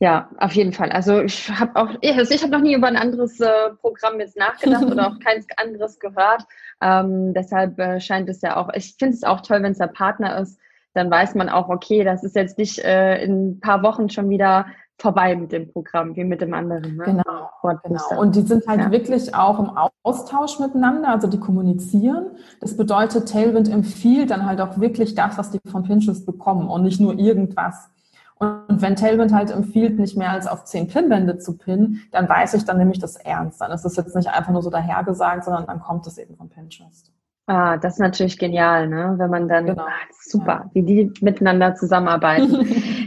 Ja, 0.00 0.28
auf 0.38 0.52
jeden 0.52 0.72
Fall. 0.72 0.90
Also 0.90 1.22
ich 1.22 1.50
habe 1.50 1.76
auch, 1.76 1.88
also 2.02 2.34
ich 2.34 2.42
habe 2.42 2.52
noch 2.52 2.60
nie 2.60 2.74
über 2.74 2.86
ein 2.86 2.96
anderes 2.96 3.40
äh, 3.40 3.70
Programm 3.80 4.20
jetzt 4.20 4.36
nachgedacht 4.36 4.84
oder 4.84 5.08
auch 5.08 5.18
keins 5.18 5.46
anderes 5.56 5.98
gehört. 5.98 6.44
Ähm, 6.80 7.34
deshalb 7.34 7.78
äh, 7.78 8.00
scheint 8.00 8.28
es 8.28 8.42
ja 8.42 8.56
auch, 8.56 8.68
ich 8.74 8.96
finde 8.98 9.14
es 9.14 9.24
auch 9.24 9.40
toll, 9.40 9.62
wenn 9.62 9.72
es 9.72 9.78
der 9.78 9.88
Partner 9.88 10.38
ist, 10.38 10.58
dann 10.94 11.10
weiß 11.10 11.34
man 11.34 11.48
auch, 11.48 11.68
okay, 11.68 12.04
das 12.04 12.22
ist 12.22 12.36
jetzt 12.36 12.56
nicht 12.58 12.78
äh, 12.78 13.22
in 13.22 13.50
ein 13.50 13.60
paar 13.60 13.82
Wochen 13.82 14.08
schon 14.08 14.30
wieder 14.30 14.66
vorbei 14.98 15.34
mit 15.36 15.52
dem 15.52 15.70
Programm, 15.72 16.16
wie 16.16 16.24
mit 16.24 16.40
dem 16.40 16.54
anderen. 16.54 16.96
Ne? 16.96 17.04
Genau, 17.04 17.50
genau. 17.82 18.20
Und 18.20 18.36
die 18.36 18.42
sind 18.42 18.66
halt 18.66 18.80
ja. 18.80 18.90
wirklich 18.90 19.34
auch 19.34 19.58
im 19.58 19.70
Austausch 20.02 20.58
miteinander, 20.60 21.08
also 21.08 21.26
die 21.26 21.40
kommunizieren. 21.40 22.32
Das 22.60 22.76
bedeutet, 22.76 23.28
Tailwind 23.28 23.70
empfiehlt 23.70 24.30
dann 24.30 24.46
halt 24.46 24.60
auch 24.60 24.78
wirklich 24.78 25.14
das, 25.14 25.36
was 25.36 25.50
die 25.50 25.60
von 25.70 25.82
Pinterest 25.82 26.24
bekommen 26.24 26.68
und 26.68 26.82
nicht 26.82 27.00
nur 27.00 27.18
irgendwas. 27.18 27.90
Und 28.36 28.82
wenn 28.82 28.96
Tailwind 28.96 29.32
halt 29.32 29.50
empfiehlt, 29.50 29.98
nicht 29.98 30.16
mehr 30.16 30.30
als 30.30 30.46
auf 30.46 30.64
zehn 30.64 30.88
Pinwände 30.88 31.38
zu 31.38 31.56
pinnen, 31.56 32.02
dann 32.10 32.28
weiß 32.28 32.54
ich, 32.54 32.64
dann 32.64 32.78
nehme 32.78 32.92
ich 32.92 32.98
das 32.98 33.16
ernst. 33.16 33.60
Dann 33.60 33.70
ist 33.70 33.84
das 33.84 33.96
jetzt 33.96 34.16
nicht 34.16 34.28
einfach 34.28 34.52
nur 34.52 34.62
so 34.62 34.70
dahergesagt, 34.70 35.44
sondern 35.44 35.66
dann 35.66 35.80
kommt 35.80 36.06
es 36.06 36.18
eben 36.18 36.36
von 36.36 36.48
Pinterest. 36.48 37.12
Ah, 37.46 37.76
das 37.76 37.94
ist 37.94 37.98
natürlich 37.98 38.38
genial, 38.38 38.88
ne? 38.88 39.14
Wenn 39.18 39.30
man 39.30 39.48
dann, 39.48 39.66
genau. 39.66 39.82
ah, 39.82 39.92
super, 40.18 40.62
ja. 40.64 40.70
wie 40.72 40.82
die 40.82 41.12
miteinander 41.20 41.74
zusammenarbeiten. 41.74 42.66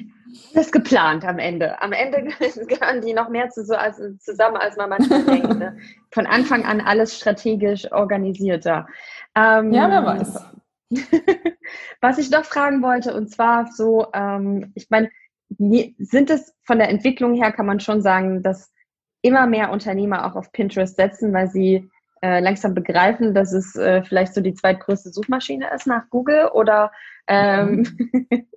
das 0.58 0.72
geplant 0.72 1.24
am 1.24 1.38
Ende. 1.38 1.82
Am 1.82 1.94
Ende 1.94 2.24
gehören 2.68 3.02
die 3.02 3.14
noch 3.14 3.30
mehr 3.30 3.50
zu, 3.50 3.64
so 3.64 3.76
als, 3.76 4.02
zusammen, 4.20 4.58
als 4.58 4.76
man 4.76 4.90
manchmal 4.90 5.24
denkt. 5.26 5.58
Ne? 5.58 5.78
Von 6.12 6.26
Anfang 6.26 6.66
an 6.66 6.82
alles 6.82 7.16
strategisch 7.16 7.92
organisierter. 7.92 8.88
Ähm, 9.36 9.72
ja, 9.72 9.90
wer 9.90 10.06
weiß. 10.06 10.46
Was 12.02 12.18
ich 12.18 12.32
doch 12.32 12.44
fragen 12.44 12.82
wollte, 12.82 13.14
und 13.14 13.30
zwar 13.30 13.68
so, 13.68 14.08
ähm, 14.14 14.72
ich 14.74 14.90
meine, 14.90 15.10
sind 15.50 16.30
es 16.30 16.56
von 16.64 16.80
der 16.80 16.90
Entwicklung 16.90 17.36
her, 17.36 17.52
kann 17.52 17.66
man 17.66 17.80
schon 17.80 18.02
sagen, 18.02 18.42
dass 18.42 18.72
immer 19.22 19.46
mehr 19.46 19.72
Unternehmer 19.72 20.26
auch 20.26 20.36
auf 20.36 20.52
Pinterest 20.52 20.96
setzen, 20.96 21.34
weil 21.34 21.50
sie 21.50 21.90
äh, 22.22 22.40
langsam 22.40 22.74
begreifen, 22.74 23.36
dass 23.36 23.54
es 23.54 23.76
äh, 23.76 24.02
vielleicht 24.04 24.34
so 24.34 24.42
die 24.42 24.56
zweitgrößte 24.56 25.12
Suchmaschine 25.12 25.70
ist 25.76 25.86
nach 25.86 26.10
Google? 26.10 26.50
Oder 26.54 26.92
ähm, 27.28 27.86
mhm. 28.30 28.48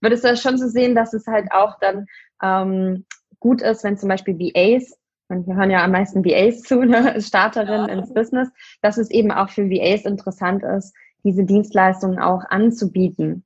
Würdest 0.00 0.24
du 0.24 0.28
das 0.28 0.42
schon 0.42 0.58
so 0.58 0.68
sehen, 0.68 0.94
dass 0.94 1.12
es 1.14 1.26
halt 1.26 1.50
auch 1.52 1.78
dann 1.80 2.06
ähm, 2.42 3.04
gut 3.40 3.62
ist, 3.62 3.84
wenn 3.84 3.98
zum 3.98 4.08
Beispiel 4.08 4.38
VAs, 4.38 4.98
und 5.28 5.46
wir 5.46 5.56
hören 5.56 5.70
ja 5.70 5.82
am 5.84 5.92
meisten 5.92 6.24
VAs 6.24 6.62
zu, 6.62 6.84
ne, 6.84 7.20
Starterin 7.20 7.88
ja. 7.88 7.94
ins 7.94 8.12
Business, 8.12 8.50
dass 8.82 8.98
es 8.98 9.10
eben 9.10 9.30
auch 9.30 9.48
für 9.48 9.70
VAs 9.70 10.04
interessant 10.04 10.62
ist, 10.62 10.94
diese 11.24 11.44
Dienstleistungen 11.44 12.18
auch 12.18 12.44
anzubieten? 12.48 13.44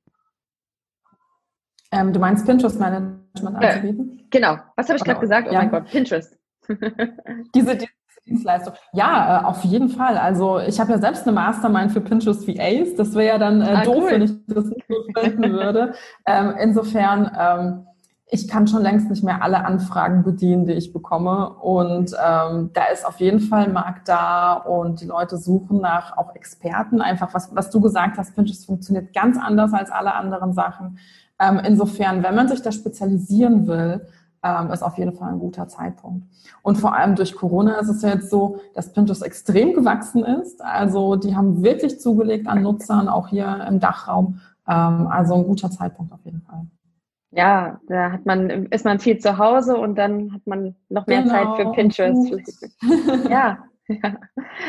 Ähm, 1.91 2.11
du 2.11 2.19
meinst 2.19 2.45
Pinterest 2.45 2.79
Management 2.79 3.61
äh, 3.61 3.67
anzubieten? 3.67 4.19
Äh, 4.19 4.23
genau. 4.29 4.57
Was 4.75 4.89
habe 4.89 4.97
ich 4.97 5.03
gerade 5.03 5.19
gesagt? 5.19 5.47
Oh 5.49 5.53
ja. 5.53 5.59
mein 5.59 5.71
Gott, 5.71 5.87
Pinterest. 5.89 6.37
diese 7.55 7.77
Dienstleistung. 8.27 8.73
Ja, 8.93 9.41
äh, 9.41 9.45
auf 9.45 9.63
jeden 9.63 9.89
Fall. 9.89 10.17
Also 10.17 10.59
ich 10.59 10.79
habe 10.79 10.91
ja 10.91 10.99
selbst 10.99 11.23
eine 11.23 11.33
Mastermind 11.33 11.91
für 11.91 12.01
Pinterest 12.01 12.47
VAs. 12.47 12.95
Das 12.95 13.13
wäre 13.15 13.27
ja 13.27 13.37
dann 13.37 13.61
äh, 13.61 13.65
ah, 13.65 13.83
doof, 13.83 14.03
cool. 14.03 14.11
wenn 14.11 14.21
ich 14.21 14.31
das 14.47 14.65
nicht 14.65 14.85
so 14.87 15.21
finden 15.21 15.53
würde. 15.53 15.93
ähm, 16.25 16.53
insofern, 16.61 17.31
ähm, 17.39 17.87
ich 18.29 18.49
kann 18.49 18.67
schon 18.67 18.81
längst 18.81 19.09
nicht 19.09 19.23
mehr 19.23 19.41
alle 19.41 19.63
Anfragen 19.63 20.23
bedienen, 20.23 20.65
die 20.65 20.73
ich 20.73 20.91
bekomme. 20.91 21.49
Und 21.49 22.11
ähm, 22.11 22.71
da 22.73 22.85
ist 22.91 23.05
auf 23.05 23.19
jeden 23.19 23.39
Fall 23.39 23.63
ein 23.63 23.73
Markt 23.73 24.09
da 24.09 24.53
und 24.53 24.99
die 24.99 25.05
Leute 25.05 25.37
suchen 25.37 25.79
nach 25.79 26.17
auch 26.17 26.35
Experten. 26.35 27.01
Einfach, 27.01 27.33
was, 27.33 27.55
was 27.55 27.69
du 27.69 27.79
gesagt 27.79 28.17
hast, 28.17 28.35
Pinterest 28.35 28.65
funktioniert 28.65 29.13
ganz 29.13 29.37
anders 29.37 29.73
als 29.73 29.91
alle 29.91 30.13
anderen 30.13 30.53
Sachen. 30.53 30.99
Ähm, 31.39 31.61
insofern, 31.63 32.23
wenn 32.23 32.35
man 32.35 32.49
sich 32.49 32.61
da 32.61 32.71
spezialisieren 32.71 33.67
will, 33.67 34.07
ähm, 34.47 34.71
ist 34.71 34.83
auf 34.83 34.97
jeden 34.97 35.13
Fall 35.13 35.31
ein 35.31 35.39
guter 35.39 35.67
Zeitpunkt. 35.67 36.25
Und 36.61 36.77
vor 36.77 36.95
allem 36.95 37.15
durch 37.15 37.35
Corona 37.35 37.79
ist 37.79 37.89
es 37.89 38.01
ja 38.01 38.09
jetzt 38.09 38.29
so, 38.29 38.59
dass 38.73 38.93
Pinterest 38.93 39.23
extrem 39.23 39.73
gewachsen 39.73 40.23
ist. 40.23 40.61
Also 40.61 41.15
die 41.15 41.35
haben 41.35 41.63
wirklich 41.63 41.99
zugelegt 41.99 42.47
an 42.47 42.61
Nutzern, 42.61 43.09
auch 43.09 43.27
hier 43.27 43.65
im 43.67 43.79
Dachraum. 43.79 44.39
Ähm, 44.67 45.07
also 45.07 45.35
ein 45.35 45.45
guter 45.45 45.71
Zeitpunkt 45.71 46.13
auf 46.13 46.23
jeden 46.23 46.41
Fall. 46.41 46.65
Ja, 47.31 47.79
da 47.87 48.11
hat 48.13 48.25
man, 48.25 48.49
ist 48.67 48.85
man 48.85 48.99
viel 48.99 49.17
zu 49.19 49.37
Hause 49.37 49.77
und 49.77 49.95
dann 49.95 50.33
hat 50.33 50.47
man 50.47 50.75
noch 50.89 51.07
mehr 51.07 51.23
genau. 51.23 51.33
Zeit 51.33 51.55
für 51.57 51.71
Pinterest. 51.73 52.69
ja, 53.29 53.59
ja. 53.87 54.17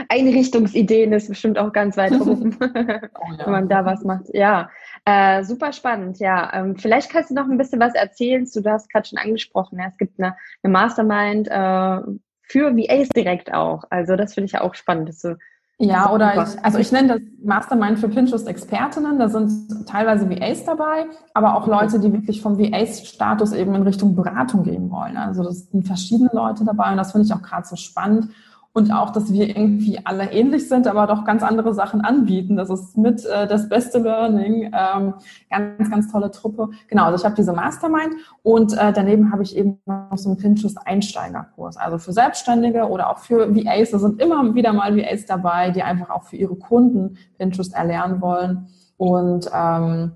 Einrichtungsideen 0.08 1.12
ist 1.12 1.28
bestimmt 1.28 1.58
auch 1.58 1.72
ganz 1.72 1.96
weit 1.96 2.12
oben, 2.20 2.56
oh, 2.60 2.64
ja. 2.64 3.44
wenn 3.44 3.52
man 3.52 3.68
da 3.68 3.84
was 3.84 4.04
macht. 4.04 4.26
Ja, 4.32 4.70
äh, 5.04 5.42
super 5.44 5.72
spannend. 5.72 6.18
Ja, 6.18 6.52
ähm, 6.52 6.76
vielleicht 6.76 7.10
kannst 7.10 7.30
du 7.30 7.34
noch 7.34 7.48
ein 7.48 7.58
bisschen 7.58 7.80
was 7.80 7.94
erzählen. 7.94 8.48
Du 8.52 8.70
hast 8.70 8.90
gerade 8.90 9.08
schon 9.08 9.18
angesprochen, 9.18 9.78
ja, 9.78 9.86
es 9.88 9.96
gibt 9.96 10.18
eine, 10.20 10.36
eine 10.62 10.72
Mastermind 10.72 11.48
äh, 11.48 12.00
für 12.42 12.76
VAs 12.76 13.08
direkt 13.10 13.52
auch. 13.52 13.84
Also 13.90 14.16
das 14.16 14.34
finde 14.34 14.46
ich 14.46 14.52
ja 14.52 14.62
auch 14.62 14.74
spannend, 14.74 15.08
dass 15.08 15.20
du 15.20 15.36
ja, 15.80 16.12
oder 16.12 16.32
ich, 16.32 16.64
also 16.64 16.78
ich 16.78 16.90
nenne 16.90 17.08
das 17.08 17.20
Mastermind 17.40 18.00
für 18.00 18.08
Pinterest-Expertinnen. 18.08 19.16
Da 19.20 19.28
sind 19.28 19.86
teilweise 19.86 20.28
VAs 20.28 20.64
dabei, 20.64 21.06
aber 21.34 21.54
auch 21.54 21.68
Leute, 21.68 22.00
die 22.00 22.12
wirklich 22.12 22.42
vom 22.42 22.58
VA-Status 22.58 23.52
eben 23.52 23.76
in 23.76 23.82
Richtung 23.82 24.16
Beratung 24.16 24.64
gehen 24.64 24.90
wollen. 24.90 25.16
Also 25.16 25.44
das 25.44 25.70
sind 25.70 25.86
verschiedene 25.86 26.30
Leute 26.32 26.64
dabei 26.64 26.90
und 26.90 26.96
das 26.96 27.12
finde 27.12 27.26
ich 27.26 27.32
auch 27.32 27.42
gerade 27.42 27.64
so 27.64 27.76
spannend 27.76 28.30
und 28.74 28.92
auch, 28.92 29.10
dass 29.10 29.32
wir 29.32 29.48
irgendwie 29.48 29.98
alle 30.04 30.30
ähnlich 30.30 30.68
sind, 30.68 30.86
aber 30.86 31.06
doch 31.06 31.24
ganz 31.24 31.42
andere 31.42 31.74
Sachen 31.74 32.00
anbieten. 32.00 32.56
Das 32.56 32.70
ist 32.70 32.96
mit 32.96 33.24
äh, 33.24 33.46
das 33.46 33.68
beste 33.68 33.98
Learning. 33.98 34.70
Ähm, 34.72 35.14
ganz, 35.50 35.90
ganz 35.90 36.12
tolle 36.12 36.30
Truppe. 36.30 36.68
Genau, 36.88 37.06
also 37.06 37.16
ich 37.16 37.24
habe 37.24 37.34
diese 37.34 37.52
Mastermind 37.52 38.14
und 38.42 38.74
äh, 38.74 38.92
daneben 38.92 39.32
habe 39.32 39.42
ich 39.42 39.56
eben 39.56 39.80
noch 39.86 40.16
so 40.16 40.28
einen 40.28 40.38
Pinterest-Einsteigerkurs. 40.38 41.76
Also 41.76 41.98
für 41.98 42.12
Selbstständige 42.12 42.88
oder 42.88 43.10
auch 43.10 43.18
für 43.18 43.54
VAs. 43.54 43.90
Da 43.90 43.98
sind 43.98 44.22
immer 44.22 44.54
wieder 44.54 44.72
mal 44.72 44.96
VAs 44.96 45.26
dabei, 45.26 45.70
die 45.70 45.82
einfach 45.82 46.10
auch 46.10 46.24
für 46.24 46.36
ihre 46.36 46.54
Kunden 46.54 47.16
Pinterest 47.38 47.74
erlernen 47.74 48.20
wollen. 48.20 48.68
Und 48.96 49.50
ähm, 49.52 50.12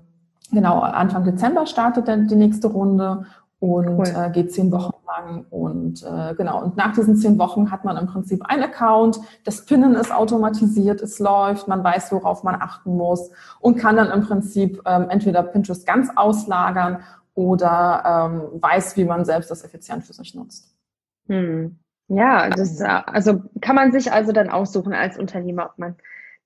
genau, 0.51 0.79
Anfang 0.79 1.25
Dezember 1.25 1.65
startet 1.65 2.07
dann 2.07 2.27
die 2.27 2.35
nächste 2.35 2.67
Runde 2.67 3.25
und 3.63 3.97
cool. 3.97 4.07
äh, 4.13 4.29
geht 4.29 4.51
zehn 4.51 4.73
Wochen 4.73 4.93
lang. 5.07 5.45
Und 5.49 6.03
äh, 6.03 6.35
genau, 6.35 6.61
und 6.61 6.75
nach 6.75 6.93
diesen 6.93 7.15
zehn 7.15 7.39
Wochen 7.39 7.71
hat 7.71 7.85
man 7.85 7.95
im 7.95 8.07
Prinzip 8.07 8.43
ein 8.43 8.61
Account, 8.61 9.21
das 9.45 9.63
Pinnen 9.63 9.95
ist 9.95 10.13
automatisiert, 10.13 11.01
es 11.01 11.17
läuft, 11.19 11.69
man 11.69 11.81
weiß, 11.81 12.11
worauf 12.11 12.43
man 12.43 12.55
achten 12.55 12.97
muss 12.97 13.31
und 13.61 13.77
kann 13.77 13.95
dann 13.95 14.11
im 14.11 14.27
Prinzip 14.27 14.81
ähm, 14.85 15.09
entweder 15.09 15.43
Pinterest 15.43 15.87
ganz 15.87 16.09
auslagern 16.13 17.03
oder 17.35 18.03
ähm, 18.53 18.61
weiß, 18.61 18.97
wie 18.97 19.05
man 19.05 19.23
selbst 19.23 19.49
das 19.49 19.63
effizient 19.63 20.03
für 20.03 20.11
sich 20.11 20.35
nutzt. 20.35 20.75
Hm. 21.29 21.79
Ja, 22.09 22.49
das, 22.49 22.81
also 22.81 23.43
kann 23.61 23.77
man 23.77 23.93
sich 23.93 24.11
also 24.11 24.33
dann 24.33 24.49
aussuchen 24.49 24.91
als 24.91 25.17
Unternehmer, 25.17 25.67
ob 25.67 25.79
man 25.79 25.95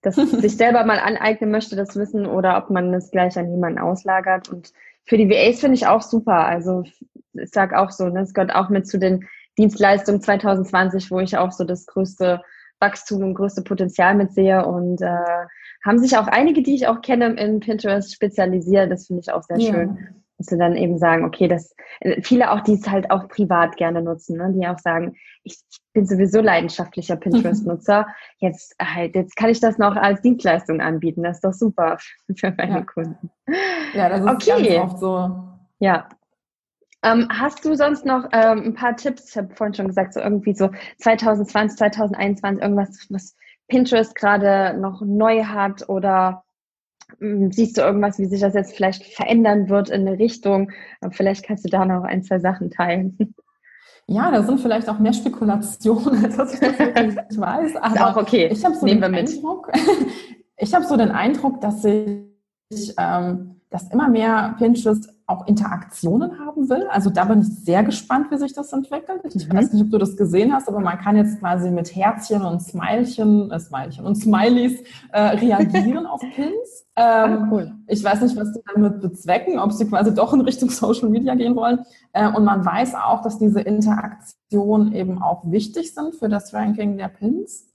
das 0.02 0.16
sich 0.42 0.56
selber 0.56 0.86
mal 0.86 1.00
aneignen 1.00 1.50
möchte, 1.50 1.76
das 1.76 1.96
Wissen, 1.96 2.28
oder 2.28 2.60
ob 2.60 2.70
man 2.70 2.94
es 2.94 3.10
gleich 3.10 3.40
an 3.40 3.50
jemanden 3.50 3.80
auslagert. 3.80 4.50
Und 4.50 4.72
für 5.08 5.18
die 5.18 5.30
VAs 5.30 5.60
finde 5.60 5.76
ich 5.76 5.88
auch 5.88 6.02
super. 6.02 6.46
Also 6.46 6.84
ich 6.84 7.50
sage 7.52 7.80
auch 7.80 7.92
so, 7.92 8.10
ne, 8.10 8.22
es 8.22 8.34
gehört 8.34 8.54
auch 8.54 8.70
mit 8.70 8.88
zu 8.88 9.00
den 9.00 9.28
Dienstleistungen 9.58 10.22
2020, 10.22 11.10
wo 11.10 11.20
ich 11.20 11.38
auch 11.38 11.52
so 11.52 11.64
das 11.64 11.86
größte 11.88 12.42
Wachstum 12.80 13.24
und 13.24 13.34
größte 13.34 13.64
Potenzial 13.64 14.16
mitsehe. 14.16 14.66
Und 14.66 15.02
äh, 15.02 15.46
haben 15.84 16.00
sich 16.00 16.18
auch 16.18 16.28
einige, 16.28 16.62
die 16.62 16.76
ich 16.76 16.88
auch 16.88 17.02
kenne, 17.02 17.34
in 17.40 17.60
Pinterest 17.60 18.14
spezialisiert. 18.14 18.92
Das 18.92 19.08
finde 19.08 19.22
ich 19.22 19.32
auch 19.32 19.44
sehr 19.44 19.58
ja. 19.58 19.74
schön. 19.74 19.98
Dass 20.38 20.48
sie 20.48 20.58
dann 20.58 20.76
eben 20.76 20.98
sagen, 20.98 21.26
okay, 21.26 21.48
das 21.48 21.76
viele 22.22 22.52
auch, 22.52 22.62
die 22.62 22.74
es 22.74 22.88
halt 22.88 23.10
auch 23.10 23.28
privat 23.28 23.76
gerne 23.78 24.02
nutzen, 24.02 24.38
ne? 24.38 24.54
die 24.54 24.68
auch 24.68 24.80
sagen, 24.80 25.16
ich 25.44 25.58
bin 25.94 26.06
sowieso 26.06 26.42
leidenschaftlicher 26.42 27.16
Pinterest-Nutzer. 27.16 28.08
Jetzt 28.38 28.76
halt, 28.80 29.16
jetzt 29.16 29.36
kann 29.36 29.50
ich 29.50 29.60
das 29.60 29.78
noch 29.78 29.96
als 29.96 30.22
Dienstleistung 30.22 30.80
anbieten. 30.80 31.24
Das 31.24 31.38
ist 31.38 31.44
doch 31.44 31.54
super 31.54 31.98
für 32.36 32.54
meine 32.56 32.80
ja. 32.80 32.82
Kunden. 32.82 33.32
Ja, 33.94 34.10
das 34.10 34.22
ist 34.22 34.28
okay. 34.28 34.76
ganz 34.76 34.94
oft 34.94 35.00
so. 35.00 35.44
Ja, 35.80 36.08
ähm, 37.04 37.28
hast 37.30 37.64
du 37.64 37.76
sonst 37.76 38.06
noch 38.06 38.28
ähm, 38.32 38.64
ein 38.66 38.74
paar 38.74 38.96
Tipps? 38.96 39.30
Ich 39.30 39.38
habe 39.38 39.54
vorhin 39.56 39.74
schon 39.74 39.88
gesagt, 39.88 40.14
so 40.14 40.20
irgendwie 40.20 40.54
so 40.54 40.70
2020, 41.00 41.78
2021, 41.78 42.62
irgendwas, 42.62 43.08
was 43.10 43.36
Pinterest 43.68 44.16
gerade 44.16 44.78
noch 44.80 45.02
neu 45.02 45.44
hat 45.44 45.88
oder 45.90 46.44
siehst 47.20 47.78
du 47.78 47.82
irgendwas, 47.82 48.20
wie 48.20 48.26
sich 48.26 48.42
das 48.42 48.54
jetzt 48.54 48.76
vielleicht 48.76 49.04
verändern 49.04 49.70
wird 49.70 49.90
in 49.90 50.08
eine 50.08 50.20
Richtung? 50.20 50.72
Vielleicht 51.12 51.46
kannst 51.46 51.66
du 51.66 51.70
da 51.70 51.86
noch 51.86 52.04
ein, 52.04 52.24
zwei 52.24 52.40
Sachen 52.40 52.72
teilen. 52.72 53.18
Ja, 54.10 54.32
da 54.32 54.42
sind 54.42 54.62
vielleicht 54.62 54.88
auch 54.88 55.00
mehr 55.00 55.12
Spekulationen, 55.12 56.24
als 56.24 56.38
dass 56.38 56.54
ich 56.54 56.62
das 56.62 56.80
wirklich 56.80 57.16
weiß. 57.38 57.76
Aber 57.76 57.94
Ist 57.94 58.02
auch 58.02 58.16
okay. 58.16 58.48
Ich 58.50 58.64
habe 58.64 58.74
so 58.74 58.86
Nehmen 58.86 59.02
den 59.02 59.16
Eindruck, 59.16 59.70
ich 60.56 60.74
habe 60.74 60.86
so 60.86 60.96
den 60.96 61.12
Eindruck, 61.12 61.60
dass 61.60 61.82
sich, 61.82 62.96
ähm, 62.98 63.60
dass 63.70 63.92
immer 63.92 64.08
mehr 64.08 64.56
Pinterest 64.58 65.14
auch 65.28 65.46
Interaktionen 65.46 66.40
haben 66.40 66.70
will. 66.70 66.88
Also 66.90 67.10
da 67.10 67.26
bin 67.26 67.42
ich 67.42 67.48
sehr 67.48 67.84
gespannt, 67.84 68.32
wie 68.32 68.38
sich 68.38 68.54
das 68.54 68.72
entwickelt. 68.72 69.22
Ich 69.36 69.48
mhm. 69.48 69.58
weiß 69.58 69.74
nicht, 69.74 69.84
ob 69.84 69.92
du 69.92 69.98
das 69.98 70.16
gesehen 70.16 70.54
hast, 70.54 70.70
aber 70.70 70.80
man 70.80 70.98
kann 70.98 71.18
jetzt 71.18 71.40
quasi 71.40 71.70
mit 71.70 71.94
Herzchen 71.94 72.44
und 72.44 72.62
Smilchen, 72.62 73.52
äh, 73.52 73.60
Smilchen 73.60 74.06
und 74.06 74.16
Smileys 74.16 74.82
äh, 75.12 75.20
reagieren 75.20 76.06
auf 76.06 76.22
Pins. 76.34 76.86
Ah, 76.96 77.26
ähm, 77.26 77.32
ah, 77.32 77.48
cool. 77.52 77.72
Ich 77.88 78.02
weiß 78.02 78.22
nicht, 78.22 78.38
was 78.38 78.54
sie 78.54 78.62
damit 78.74 79.02
bezwecken, 79.02 79.60
ob 79.60 79.74
sie 79.74 79.86
quasi 79.86 80.14
doch 80.14 80.34
in 80.34 80.42
Richtung 80.42 80.70
Social 80.70 81.10
Media 81.10 81.36
gehen 81.36 81.58
wollen. 81.58 81.80
Äh, 82.14 82.30
und 82.30 82.46
man 82.46 82.66
weiß 82.66 82.96
auch, 82.96 83.22
dass 83.22 83.38
diese 83.38 83.60
Interaktionen 83.60 84.94
eben 84.94 85.22
auch 85.22 85.44
wichtig 85.52 85.94
sind 85.94 86.16
für 86.16 86.30
das 86.30 86.54
Ranking 86.54 86.98
der 86.98 87.10
Pins. 87.10 87.68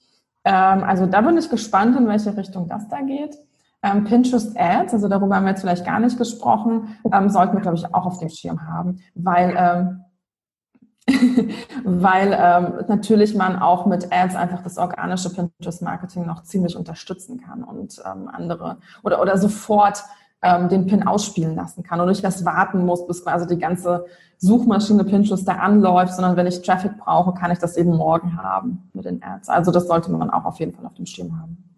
Ähm, 0.45 0.85
also 0.85 1.05
da 1.05 1.21
bin 1.21 1.37
ich 1.37 1.51
gespannt, 1.51 1.97
in 1.99 2.09
welche 2.09 2.35
Richtung 2.35 2.67
das 2.67 2.89
da 2.89 3.03
geht. 3.03 3.37
Ähm, 3.83 4.05
Pinterest 4.05 4.57
Ads, 4.57 4.95
also 4.95 5.09
darüber 5.09 5.37
haben 5.37 5.45
wir 5.45 5.51
jetzt 5.51 5.63
vielleicht 5.63 5.85
gar 5.85 5.99
nicht 5.99 6.17
gesprochen, 6.17 6.97
ähm, 7.13 7.29
sollten 7.29 7.55
wir, 7.55 7.61
glaube 7.61 7.77
ich, 7.77 7.93
auch 7.93 8.07
auf 8.07 8.19
dem 8.19 8.29
Schirm 8.29 8.69
haben, 8.69 9.01
weil, 9.17 9.55
ähm, 9.59 10.05
weil 11.85 12.37
ähm, 12.39 12.85
natürlich 12.87 13.35
man 13.35 13.59
auch 13.59 13.87
mit 13.87 14.13
Ads 14.13 14.37
einfach 14.37 14.63
das 14.63 14.79
organische 14.79 15.31
Pinterest-Marketing 15.31 16.25
noch 16.25 16.45
ziemlich 16.45 16.77
unterstützen 16.77 17.41
kann 17.41 17.65
und 17.65 18.01
ähm, 18.07 18.29
andere 18.33 18.77
oder, 19.03 19.21
oder 19.21 19.37
sofort 19.37 20.05
ähm, 20.43 20.69
den 20.69 20.87
Pin 20.87 21.05
ausspielen 21.05 21.57
lassen 21.57 21.83
kann 21.83 22.01
und 22.01 22.09
nicht 22.09 22.23
erst 22.23 22.45
warten 22.45 22.87
muss, 22.87 23.05
bis 23.07 23.25
quasi 23.25 23.49
die 23.49 23.59
ganze 23.59 24.07
Suchmaschine 24.39 25.05
Pinterest 25.05 25.47
da 25.47 25.55
anläuft, 25.55 26.15
sondern 26.15 26.37
wenn 26.37 26.47
ich 26.47 26.63
Traffic 26.63 26.99
brauche, 26.99 27.33
kann 27.33 27.51
ich 27.51 27.59
das 27.59 27.77
eben 27.77 27.97
morgen 27.97 28.37
haben 28.41 28.89
mit 28.93 29.07
den 29.07 29.23
Ads. 29.23 29.49
Also 29.49 29.73
das 29.73 29.89
sollte 29.89 30.13
man 30.13 30.31
auch 30.31 30.45
auf 30.45 30.61
jeden 30.61 30.73
Fall 30.73 30.87
auf 30.87 30.95
dem 30.95 31.07
Schirm 31.07 31.41
haben. 31.41 31.72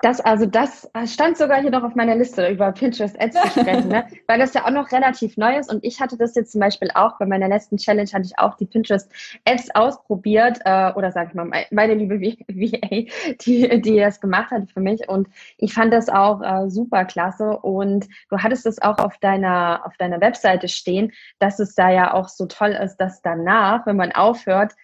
Das, 0.00 0.20
also 0.20 0.46
das 0.46 0.90
stand 1.06 1.36
sogar 1.36 1.60
hier 1.60 1.70
noch 1.70 1.82
auf 1.82 1.94
meiner 1.94 2.14
Liste, 2.14 2.48
über 2.48 2.72
Pinterest 2.72 3.18
Ads 3.20 3.40
zu 3.40 3.60
sprechen, 3.60 3.88
ne? 3.88 4.06
weil 4.26 4.38
das 4.38 4.54
ja 4.54 4.64
auch 4.66 4.70
noch 4.70 4.92
relativ 4.92 5.36
neu 5.36 5.56
ist 5.58 5.72
und 5.72 5.84
ich 5.84 6.00
hatte 6.00 6.16
das 6.16 6.34
jetzt 6.34 6.52
zum 6.52 6.60
Beispiel 6.60 6.90
auch, 6.94 7.18
bei 7.18 7.26
meiner 7.26 7.48
letzten 7.48 7.76
Challenge 7.76 8.10
hatte 8.12 8.24
ich 8.26 8.38
auch 8.38 8.56
die 8.56 8.66
Pinterest 8.66 9.10
Ads 9.44 9.74
ausprobiert 9.74 10.58
äh, 10.64 10.92
oder 10.92 11.12
sag 11.12 11.28
ich 11.28 11.34
mal, 11.34 11.50
meine 11.70 11.94
liebe 11.94 12.20
VA, 12.20 13.06
die, 13.44 13.80
die 13.80 13.96
das 13.96 14.20
gemacht 14.20 14.50
hat 14.50 14.70
für 14.70 14.80
mich 14.80 15.08
und 15.08 15.28
ich 15.58 15.72
fand 15.72 15.92
das 15.92 16.08
auch 16.08 16.42
äh, 16.42 16.68
super 16.68 17.04
klasse 17.04 17.58
und 17.58 18.08
du 18.28 18.38
hattest 18.38 18.66
es 18.66 18.80
auch 18.82 18.98
auf 18.98 19.18
deiner, 19.18 19.82
auf 19.84 19.96
deiner 19.96 20.20
Webseite 20.20 20.68
stehen, 20.68 21.12
dass 21.38 21.58
es 21.58 21.74
da 21.74 21.90
ja 21.90 22.14
auch 22.14 22.28
so 22.28 22.46
toll 22.46 22.70
ist, 22.70 22.96
dass 22.96 23.22
danach, 23.22 23.86
wenn 23.86 23.96
man 23.96 24.12
aufhört, 24.12 24.74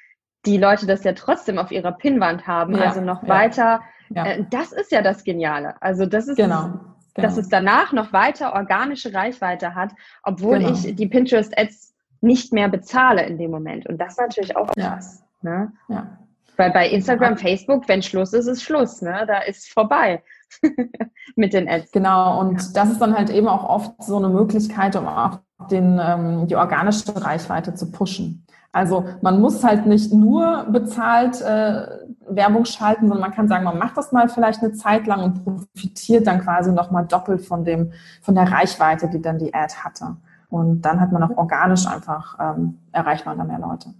die 0.46 0.56
Leute 0.56 0.86
das 0.86 1.04
ja 1.04 1.12
trotzdem 1.12 1.58
auf 1.58 1.72
ihrer 1.72 1.92
Pinnwand 1.92 2.46
haben, 2.46 2.76
ja, 2.76 2.84
also 2.84 3.00
noch 3.00 3.22
ja. 3.22 3.28
weiter 3.28 3.80
ja. 4.10 4.26
Äh, 4.26 4.44
das 4.50 4.72
ist 4.72 4.92
ja 4.92 5.02
das 5.02 5.24
Geniale. 5.24 5.80
Also 5.80 6.06
das 6.06 6.28
ist, 6.28 6.36
genau. 6.36 6.62
genau. 6.62 6.80
dass 7.14 7.36
es 7.36 7.48
danach 7.48 7.92
noch 7.92 8.12
weiter 8.12 8.54
organische 8.54 9.12
Reichweite 9.12 9.74
hat, 9.74 9.92
obwohl 10.22 10.58
genau. 10.58 10.72
ich 10.72 10.94
die 10.94 11.06
Pinterest 11.06 11.56
Ads 11.58 11.94
nicht 12.20 12.52
mehr 12.52 12.68
bezahle 12.68 13.24
in 13.24 13.38
dem 13.38 13.50
Moment. 13.50 13.86
Und 13.86 13.98
das 13.98 14.12
ist 14.12 14.20
natürlich 14.20 14.56
auch 14.56 14.70
krass. 14.70 15.22
Ja. 15.42 15.50
Ne? 15.50 15.72
ja. 15.88 16.18
Weil 16.56 16.72
bei 16.72 16.88
Instagram, 16.88 17.34
ja. 17.34 17.36
Facebook, 17.36 17.88
wenn 17.88 18.02
Schluss 18.02 18.32
ist, 18.32 18.48
ist 18.48 18.62
Schluss. 18.62 19.00
Ne? 19.00 19.24
Da 19.28 19.38
ist 19.42 19.72
vorbei 19.72 20.24
mit 21.36 21.52
den 21.52 21.68
Ads. 21.68 21.92
Genau, 21.92 22.40
und 22.40 22.76
das 22.76 22.90
ist 22.90 23.00
dann 23.00 23.16
halt 23.16 23.30
eben 23.30 23.46
auch 23.46 23.62
oft 23.62 24.02
so 24.02 24.16
eine 24.16 24.28
Möglichkeit, 24.28 24.96
um 24.96 25.06
auch 25.06 25.38
den, 25.70 26.00
ähm, 26.02 26.48
die 26.48 26.56
organische 26.56 27.14
Reichweite 27.14 27.74
zu 27.74 27.92
pushen. 27.92 28.44
Also 28.72 29.04
man 29.22 29.40
muss 29.40 29.62
halt 29.62 29.86
nicht 29.86 30.12
nur 30.12 30.66
bezahlt 30.70 31.40
äh, 31.40 31.86
Werbung 32.30 32.64
schalten, 32.64 33.08
sondern 33.08 33.20
man 33.20 33.34
kann 33.34 33.48
sagen, 33.48 33.64
man 33.64 33.78
macht 33.78 33.96
das 33.96 34.12
mal 34.12 34.28
vielleicht 34.28 34.62
eine 34.62 34.72
Zeit 34.72 35.06
lang 35.06 35.22
und 35.22 35.44
profitiert 35.44 36.26
dann 36.26 36.40
quasi 36.40 36.72
nochmal 36.72 37.06
doppelt 37.06 37.42
von 37.42 37.64
dem, 37.64 37.92
von 38.22 38.34
der 38.34 38.50
Reichweite, 38.50 39.08
die 39.08 39.20
dann 39.20 39.38
die 39.38 39.54
Ad 39.54 39.74
hatte. 39.82 40.16
Und 40.50 40.82
dann 40.82 41.00
hat 41.00 41.12
man 41.12 41.22
auch 41.22 41.36
organisch 41.36 41.86
einfach, 41.86 42.38
ähm, 42.40 42.78
erreicht 42.92 43.26
man 43.26 43.38
da 43.38 43.44
mehr 43.44 43.58
Leute. 43.58 43.94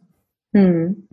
Hm. 0.55 1.09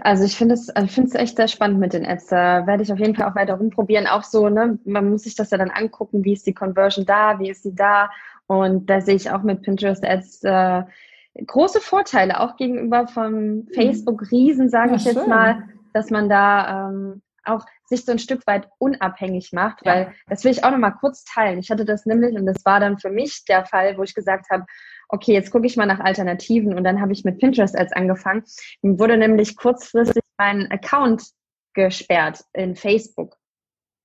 Also 0.00 0.24
ich 0.24 0.36
finde 0.36 0.54
es, 0.54 0.70
also 0.70 0.86
ich 0.86 0.92
finde 0.92 1.08
es 1.08 1.14
echt 1.14 1.36
sehr 1.36 1.48
spannend 1.48 1.78
mit 1.78 1.92
den 1.92 2.06
Ads. 2.06 2.26
Da 2.26 2.66
werde 2.66 2.82
ich 2.82 2.92
auf 2.92 2.98
jeden 2.98 3.14
Fall 3.14 3.28
auch 3.28 3.34
weiter 3.34 3.54
rumprobieren. 3.54 4.06
Auch 4.06 4.22
so, 4.22 4.48
ne, 4.48 4.78
man 4.84 5.10
muss 5.10 5.24
sich 5.24 5.34
das 5.34 5.50
ja 5.50 5.58
dann 5.58 5.70
angucken, 5.70 6.24
wie 6.24 6.32
ist 6.32 6.46
die 6.46 6.54
Conversion 6.54 7.04
da, 7.04 7.38
wie 7.38 7.50
ist 7.50 7.62
sie 7.62 7.74
da. 7.74 8.10
Und 8.46 8.88
da 8.88 9.00
sehe 9.00 9.16
ich 9.16 9.30
auch 9.30 9.42
mit 9.42 9.62
Pinterest 9.62 10.04
Ads 10.04 10.44
äh, 10.44 10.82
große 11.46 11.80
Vorteile, 11.80 12.40
auch 12.40 12.56
gegenüber 12.56 13.06
vom 13.06 13.34
hm. 13.34 13.68
Facebook-Riesen, 13.74 14.68
sage 14.68 14.90
ja, 14.90 14.96
ich 14.96 15.04
jetzt 15.04 15.20
schön. 15.20 15.28
mal, 15.28 15.64
dass 15.92 16.10
man 16.10 16.28
da 16.28 16.88
ähm, 16.88 17.22
auch 17.44 17.64
sich 17.86 18.04
so 18.04 18.12
ein 18.12 18.18
Stück 18.18 18.46
weit 18.46 18.68
unabhängig 18.78 19.52
macht, 19.52 19.84
weil 19.84 20.04
ja. 20.04 20.12
das 20.28 20.44
will 20.44 20.52
ich 20.52 20.64
auch 20.64 20.70
noch 20.70 20.78
mal 20.78 20.92
kurz 20.92 21.24
teilen. 21.24 21.58
Ich 21.58 21.70
hatte 21.70 21.84
das 21.84 22.06
nämlich 22.06 22.36
und 22.36 22.46
das 22.46 22.64
war 22.64 22.80
dann 22.80 22.98
für 22.98 23.10
mich 23.10 23.44
der 23.48 23.64
Fall, 23.64 23.96
wo 23.98 24.02
ich 24.02 24.14
gesagt 24.14 24.46
habe, 24.50 24.64
okay, 25.08 25.32
jetzt 25.32 25.50
gucke 25.50 25.66
ich 25.66 25.76
mal 25.76 25.86
nach 25.86 26.00
Alternativen 26.00 26.74
und 26.74 26.84
dann 26.84 27.00
habe 27.00 27.12
ich 27.12 27.24
mit 27.24 27.38
Pinterest 27.38 27.78
Ads 27.78 27.92
angefangen. 27.92 28.44
Dann 28.82 28.98
wurde 28.98 29.16
nämlich 29.18 29.56
kurzfristig 29.56 30.22
mein 30.38 30.70
Account 30.70 31.22
gesperrt 31.74 32.44
in 32.52 32.76
Facebook. 32.76 33.36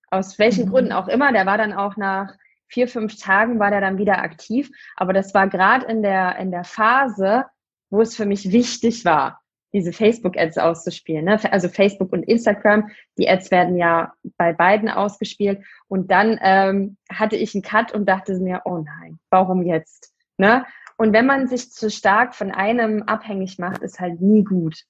Aus 0.09 0.39
welchen 0.39 0.65
mhm. 0.65 0.69
Gründen 0.71 0.91
auch 0.91 1.07
immer. 1.07 1.31
Der 1.31 1.45
war 1.45 1.57
dann 1.57 1.73
auch 1.73 1.97
nach 1.97 2.33
vier, 2.69 2.87
fünf 2.87 3.17
Tagen 3.17 3.59
war 3.59 3.71
der 3.71 3.81
dann 3.81 3.97
wieder 3.97 4.19
aktiv. 4.19 4.69
Aber 4.95 5.13
das 5.13 5.33
war 5.33 5.47
gerade 5.47 5.85
in 5.85 6.01
der, 6.01 6.37
in 6.37 6.51
der 6.51 6.63
Phase, 6.63 7.45
wo 7.89 8.01
es 8.01 8.15
für 8.15 8.25
mich 8.25 8.51
wichtig 8.51 9.05
war, 9.05 9.41
diese 9.73 9.91
Facebook-Ads 9.91 10.57
auszuspielen. 10.57 11.25
Ne? 11.25 11.39
Also 11.51 11.69
Facebook 11.69 12.13
und 12.13 12.23
Instagram, 12.23 12.89
die 13.17 13.29
Ads 13.29 13.51
werden 13.51 13.77
ja 13.77 14.13
bei 14.37 14.53
beiden 14.53 14.89
ausgespielt. 14.89 15.63
Und 15.87 16.11
dann 16.11 16.39
ähm, 16.41 16.97
hatte 17.11 17.35
ich 17.35 17.53
einen 17.53 17.63
Cut 17.63 17.93
und 17.93 18.07
dachte 18.07 18.39
mir, 18.39 18.61
oh 18.65 18.77
nein, 18.77 19.19
warum 19.29 19.63
jetzt? 19.63 20.13
Ne? 20.37 20.65
Und 20.97 21.13
wenn 21.13 21.25
man 21.25 21.47
sich 21.47 21.71
zu 21.71 21.89
stark 21.89 22.33
von 22.33 22.51
einem 22.51 23.03
abhängig 23.03 23.59
macht, 23.59 23.83
ist 23.83 23.99
halt 23.99 24.19
nie 24.21 24.43
gut. 24.43 24.83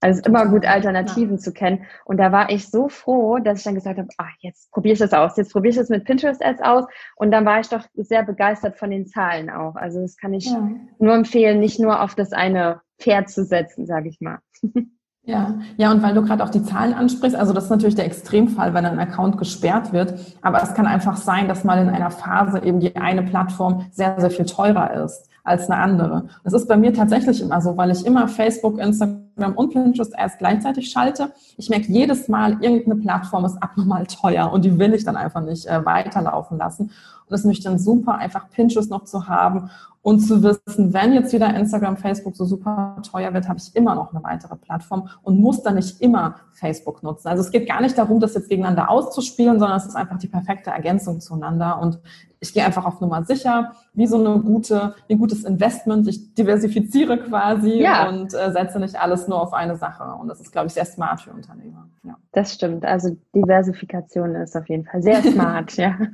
Also 0.00 0.12
es 0.12 0.18
ist 0.18 0.26
immer 0.26 0.46
gut, 0.46 0.66
Alternativen 0.66 1.36
ja. 1.36 1.40
zu 1.40 1.52
kennen. 1.52 1.84
Und 2.04 2.18
da 2.18 2.30
war 2.30 2.50
ich 2.50 2.68
so 2.68 2.88
froh, 2.88 3.38
dass 3.38 3.58
ich 3.58 3.64
dann 3.64 3.74
gesagt 3.74 3.98
habe, 3.98 4.08
ah, 4.18 4.28
jetzt 4.40 4.70
probiere 4.70 4.92
ich 4.92 4.98
das 4.98 5.12
aus. 5.12 5.36
Jetzt 5.36 5.52
probiere 5.52 5.70
ich 5.70 5.76
das 5.76 5.88
mit 5.88 6.04
Pinterest 6.04 6.44
Ads 6.44 6.62
aus. 6.62 6.84
Und 7.16 7.30
dann 7.30 7.46
war 7.46 7.60
ich 7.60 7.68
doch 7.68 7.84
sehr 7.94 8.22
begeistert 8.22 8.76
von 8.76 8.90
den 8.90 9.06
Zahlen 9.06 9.48
auch. 9.48 9.74
Also 9.74 10.02
das 10.02 10.16
kann 10.16 10.34
ich 10.34 10.46
ja. 10.46 10.70
nur 10.98 11.14
empfehlen, 11.14 11.60
nicht 11.60 11.80
nur 11.80 12.02
auf 12.02 12.14
das 12.14 12.32
eine 12.32 12.82
Pferd 12.98 13.30
zu 13.30 13.44
setzen, 13.44 13.86
sage 13.86 14.08
ich 14.08 14.20
mal. 14.20 14.38
Ja, 15.28 15.58
ja, 15.76 15.90
und 15.90 16.04
weil 16.04 16.14
du 16.14 16.22
gerade 16.22 16.44
auch 16.44 16.50
die 16.50 16.62
Zahlen 16.62 16.94
ansprichst, 16.94 17.36
also 17.36 17.52
das 17.52 17.64
ist 17.64 17.70
natürlich 17.70 17.96
der 17.96 18.04
Extremfall, 18.04 18.74
wenn 18.74 18.86
ein 18.86 19.00
Account 19.00 19.38
gesperrt 19.38 19.92
wird, 19.92 20.14
aber 20.40 20.62
es 20.62 20.72
kann 20.74 20.86
einfach 20.86 21.16
sein, 21.16 21.48
dass 21.48 21.64
mal 21.64 21.82
in 21.82 21.88
einer 21.88 22.12
Phase 22.12 22.62
eben 22.62 22.78
die 22.78 22.94
eine 22.94 23.24
Plattform 23.24 23.86
sehr, 23.90 24.20
sehr 24.20 24.30
viel 24.30 24.46
teurer 24.46 25.02
ist 25.02 25.28
als 25.46 25.70
eine 25.70 25.80
andere. 25.80 26.28
Das 26.44 26.52
ist 26.52 26.66
bei 26.66 26.76
mir 26.76 26.92
tatsächlich 26.92 27.40
immer 27.40 27.60
so, 27.60 27.76
weil 27.76 27.90
ich 27.90 28.04
immer 28.04 28.28
Facebook, 28.28 28.78
Instagram 28.78 29.54
und 29.54 29.72
Pinterest 29.72 30.12
erst 30.16 30.38
gleichzeitig 30.38 30.90
schalte. 30.90 31.32
Ich 31.56 31.70
merke 31.70 31.86
jedes 31.86 32.28
Mal, 32.28 32.58
irgendeine 32.60 32.96
Plattform 32.96 33.44
ist 33.44 33.56
abnormal 33.62 34.06
teuer 34.06 34.52
und 34.52 34.64
die 34.64 34.78
will 34.78 34.94
ich 34.94 35.04
dann 35.04 35.16
einfach 35.16 35.42
nicht 35.42 35.66
äh, 35.66 35.84
weiterlaufen 35.84 36.58
lassen. 36.58 36.90
Und 37.28 37.34
es 37.34 37.40
ist 37.40 37.46
mich 37.46 37.60
dann 37.60 37.78
super, 37.78 38.16
einfach 38.16 38.50
Pinterest 38.50 38.90
noch 38.90 39.04
zu 39.04 39.28
haben 39.28 39.70
und 40.06 40.20
zu 40.20 40.40
wissen, 40.40 40.94
wenn 40.94 41.12
jetzt 41.14 41.32
wieder 41.32 41.52
Instagram, 41.52 41.96
Facebook 41.96 42.36
so 42.36 42.44
super 42.44 42.96
teuer 43.10 43.34
wird, 43.34 43.48
habe 43.48 43.58
ich 43.58 43.74
immer 43.74 43.96
noch 43.96 44.14
eine 44.14 44.22
weitere 44.22 44.54
Plattform 44.54 45.08
und 45.24 45.40
muss 45.40 45.64
dann 45.64 45.74
nicht 45.74 46.00
immer 46.00 46.36
Facebook 46.52 47.02
nutzen. 47.02 47.26
Also 47.26 47.42
es 47.42 47.50
geht 47.50 47.68
gar 47.68 47.80
nicht 47.80 47.98
darum, 47.98 48.20
das 48.20 48.34
jetzt 48.34 48.48
gegeneinander 48.48 48.88
auszuspielen, 48.88 49.58
sondern 49.58 49.78
es 49.78 49.86
ist 49.86 49.96
einfach 49.96 50.16
die 50.18 50.28
perfekte 50.28 50.70
Ergänzung 50.70 51.18
zueinander. 51.18 51.80
Und 51.80 51.98
ich 52.38 52.54
gehe 52.54 52.64
einfach 52.64 52.84
auf 52.84 53.00
Nummer 53.00 53.24
sicher, 53.24 53.72
wie 53.94 54.06
so 54.06 54.16
eine 54.16 54.38
gute, 54.38 54.94
ein 55.10 55.18
gutes 55.18 55.42
Investment. 55.42 56.06
Ich 56.06 56.34
diversifiziere 56.34 57.18
quasi 57.18 57.80
ja. 57.80 58.08
und 58.08 58.32
äh, 58.32 58.52
setze 58.52 58.78
nicht 58.78 58.94
alles 58.94 59.26
nur 59.26 59.42
auf 59.42 59.52
eine 59.54 59.74
Sache. 59.74 60.04
Und 60.20 60.28
das 60.28 60.40
ist, 60.40 60.52
glaube 60.52 60.68
ich, 60.68 60.74
sehr 60.74 60.84
smart 60.84 61.22
für 61.22 61.32
Unternehmer. 61.32 61.88
Ja. 62.04 62.14
Das 62.30 62.54
stimmt. 62.54 62.84
Also 62.84 63.16
Diversifikation 63.34 64.36
ist 64.36 64.56
auf 64.56 64.68
jeden 64.68 64.84
Fall 64.84 65.02
sehr 65.02 65.20
smart, 65.20 65.72
ja. 65.76 65.96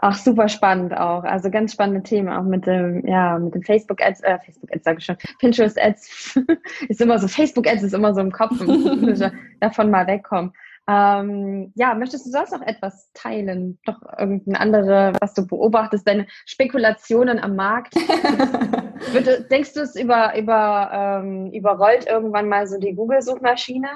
Auch 0.00 0.14
super 0.14 0.48
spannend 0.48 0.96
auch. 0.96 1.24
Also 1.24 1.50
ganz 1.50 1.72
spannende 1.72 2.02
Themen 2.02 2.28
auch 2.28 2.44
mit 2.44 2.66
dem, 2.66 3.04
ja, 3.04 3.38
mit 3.38 3.54
dem 3.54 3.62
Facebook 3.62 4.00
Ads, 4.00 4.22
äh, 4.22 4.38
Facebook 4.44 4.72
Ads 4.72 4.84
sage 4.84 4.98
ich 4.98 5.04
schon, 5.04 5.16
Pinterest 5.40 5.80
Ads 5.80 6.38
ist 6.88 7.00
immer 7.00 7.18
so, 7.18 7.26
Facebook 7.26 7.66
Ads 7.66 7.82
ist 7.82 7.94
immer 7.94 8.14
so 8.14 8.20
im 8.20 8.30
Kopf 8.30 8.56
davon 9.60 9.90
mal 9.90 10.06
wegkommen. 10.06 10.52
Ähm, 10.88 11.72
ja, 11.74 11.94
möchtest 11.94 12.26
du 12.26 12.30
sonst 12.30 12.52
noch 12.52 12.62
etwas 12.62 13.10
teilen? 13.12 13.78
Doch 13.84 14.00
irgendein 14.18 14.56
andere, 14.56 15.12
was 15.20 15.34
du 15.34 15.46
beobachtest, 15.46 16.06
deine 16.06 16.26
Spekulationen 16.46 17.38
am 17.38 17.56
Markt? 17.56 17.94
Bitte, 19.12 19.46
denkst 19.50 19.74
du 19.74 19.80
es 19.80 19.96
über, 19.96 20.38
über, 20.38 21.20
ähm, 21.22 21.52
überrollt 21.52 22.06
irgendwann 22.06 22.48
mal 22.48 22.66
so 22.66 22.78
die 22.78 22.94
Google-Suchmaschine? 22.94 23.88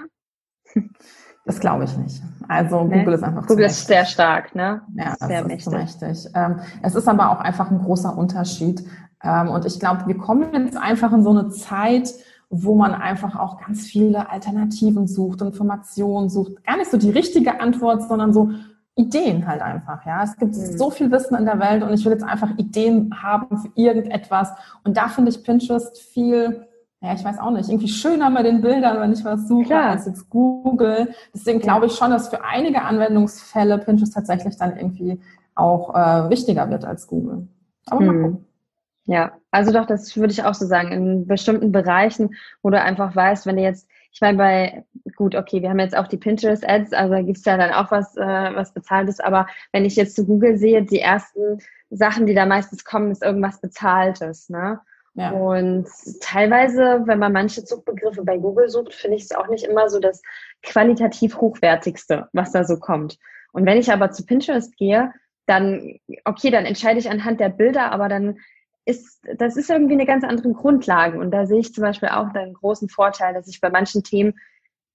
Das 1.44 1.58
glaube 1.58 1.84
ich 1.84 1.96
nicht. 1.96 2.22
Also 2.48 2.84
nee. 2.84 3.00
Google 3.00 3.14
ist 3.14 3.24
einfach 3.24 3.46
Google 3.46 3.66
ist 3.66 3.86
sehr 3.86 4.04
stark, 4.04 4.54
ne? 4.54 4.82
Ja, 4.94 5.14
sehr 5.18 5.40
das 5.40 5.48
mächtig. 5.48 5.66
ist 5.66 5.72
mächtig. 5.72 6.32
Ähm, 6.34 6.60
es 6.82 6.94
ist 6.94 7.08
aber 7.08 7.30
auch 7.30 7.40
einfach 7.40 7.70
ein 7.70 7.78
großer 7.78 8.16
Unterschied. 8.16 8.84
Ähm, 9.24 9.48
und 9.48 9.64
ich 9.64 9.80
glaube, 9.80 10.06
wir 10.06 10.16
kommen 10.18 10.66
jetzt 10.66 10.76
einfach 10.76 11.12
in 11.12 11.24
so 11.24 11.30
eine 11.30 11.48
Zeit, 11.50 12.12
wo 12.50 12.74
man 12.76 12.94
einfach 12.94 13.38
auch 13.38 13.58
ganz 13.60 13.86
viele 13.86 14.30
Alternativen 14.30 15.08
sucht, 15.08 15.40
Informationen 15.40 16.28
sucht. 16.28 16.64
Gar 16.64 16.76
nicht 16.76 16.90
so 16.90 16.98
die 16.98 17.10
richtige 17.10 17.60
Antwort, 17.60 18.06
sondern 18.06 18.32
so 18.32 18.50
Ideen 18.94 19.46
halt 19.46 19.62
einfach, 19.62 20.04
ja. 20.04 20.22
Es 20.22 20.36
gibt 20.36 20.54
mhm. 20.54 20.76
so 20.76 20.90
viel 20.90 21.10
Wissen 21.10 21.34
in 21.34 21.46
der 21.46 21.58
Welt 21.58 21.82
und 21.82 21.92
ich 21.94 22.04
will 22.04 22.12
jetzt 22.12 22.24
einfach 22.24 22.50
Ideen 22.58 23.22
haben 23.22 23.56
für 23.56 23.70
irgendetwas. 23.74 24.50
Und 24.84 24.96
da 24.96 25.08
finde 25.08 25.30
ich 25.30 25.42
Pinterest 25.42 25.98
viel 25.98 26.66
ja, 27.02 27.14
ich 27.14 27.24
weiß 27.24 27.38
auch 27.40 27.50
nicht, 27.50 27.68
irgendwie 27.68 27.88
schöner 27.88 28.30
bei 28.30 28.44
den 28.44 28.60
Bildern, 28.60 29.00
wenn 29.00 29.12
ich 29.12 29.24
was 29.24 29.48
suche, 29.48 29.66
Klar. 29.66 29.90
als 29.90 30.06
jetzt 30.06 30.30
Google. 30.30 31.12
Deswegen 31.34 31.58
glaube 31.58 31.86
ich 31.86 31.94
schon, 31.94 32.10
dass 32.10 32.28
für 32.28 32.44
einige 32.44 32.82
Anwendungsfälle 32.82 33.78
Pinterest 33.78 34.14
tatsächlich 34.14 34.56
dann 34.56 34.76
irgendwie 34.76 35.20
auch 35.56 35.94
äh, 35.94 36.30
wichtiger 36.30 36.70
wird 36.70 36.84
als 36.84 37.08
Google. 37.08 37.48
Aber 37.86 38.00
hm. 38.00 38.06
mal 38.06 38.22
gucken. 38.22 38.46
Ja, 39.06 39.32
also 39.50 39.72
doch, 39.72 39.86
das 39.86 40.16
würde 40.16 40.32
ich 40.32 40.44
auch 40.44 40.54
so 40.54 40.64
sagen. 40.64 40.92
In 40.92 41.26
bestimmten 41.26 41.72
Bereichen, 41.72 42.36
wo 42.62 42.70
du 42.70 42.80
einfach 42.80 43.16
weißt, 43.16 43.46
wenn 43.46 43.56
du 43.56 43.62
jetzt, 43.62 43.88
ich 44.12 44.20
meine, 44.20 44.38
bei, 44.38 44.84
gut, 45.16 45.34
okay, 45.34 45.60
wir 45.60 45.70
haben 45.70 45.80
jetzt 45.80 45.96
auch 45.96 46.06
die 46.06 46.18
Pinterest-Ads, 46.18 46.92
also 46.92 47.14
da 47.14 47.22
gibt's 47.22 47.44
ja 47.44 47.56
dann 47.56 47.72
auch 47.72 47.90
was, 47.90 48.16
äh, 48.16 48.20
was 48.54 48.72
bezahltes, 48.72 49.18
aber 49.18 49.48
wenn 49.72 49.84
ich 49.84 49.96
jetzt 49.96 50.14
zu 50.14 50.24
Google 50.24 50.56
sehe, 50.56 50.84
die 50.84 51.00
ersten 51.00 51.58
Sachen, 51.90 52.26
die 52.26 52.34
da 52.34 52.46
meistens 52.46 52.84
kommen, 52.84 53.10
ist 53.10 53.24
irgendwas 53.24 53.60
Bezahltes, 53.60 54.48
ne? 54.48 54.80
Ja. 55.14 55.30
Und 55.30 55.86
teilweise, 56.20 57.02
wenn 57.04 57.18
man 57.18 57.32
manche 57.32 57.60
Suchbegriffe 57.60 58.24
bei 58.24 58.38
Google 58.38 58.68
sucht, 58.68 58.94
finde 58.94 59.16
ich 59.16 59.24
es 59.24 59.32
auch 59.32 59.48
nicht 59.48 59.64
immer 59.64 59.88
so 59.90 60.00
das 60.00 60.22
qualitativ 60.62 61.36
hochwertigste, 61.36 62.28
was 62.32 62.52
da 62.52 62.64
so 62.64 62.78
kommt. 62.78 63.18
Und 63.52 63.66
wenn 63.66 63.78
ich 63.78 63.92
aber 63.92 64.10
zu 64.10 64.24
Pinterest 64.24 64.76
gehe, 64.76 65.12
dann, 65.46 65.98
okay, 66.24 66.50
dann 66.50 66.64
entscheide 66.64 66.98
ich 66.98 67.10
anhand 67.10 67.40
der 67.40 67.50
Bilder, 67.50 67.92
aber 67.92 68.08
dann 68.08 68.38
ist, 68.84 69.20
das 69.36 69.56
ist 69.56 69.70
irgendwie 69.70 69.94
eine 69.94 70.06
ganz 70.06 70.24
andere 70.24 70.52
Grundlage. 70.52 71.18
Und 71.18 71.30
da 71.30 71.46
sehe 71.46 71.60
ich 71.60 71.74
zum 71.74 71.82
Beispiel 71.82 72.08
auch 72.08 72.32
einen 72.34 72.54
großen 72.54 72.88
Vorteil, 72.88 73.34
dass 73.34 73.48
ich 73.48 73.60
bei 73.60 73.70
manchen 73.70 74.02
Themen, 74.02 74.34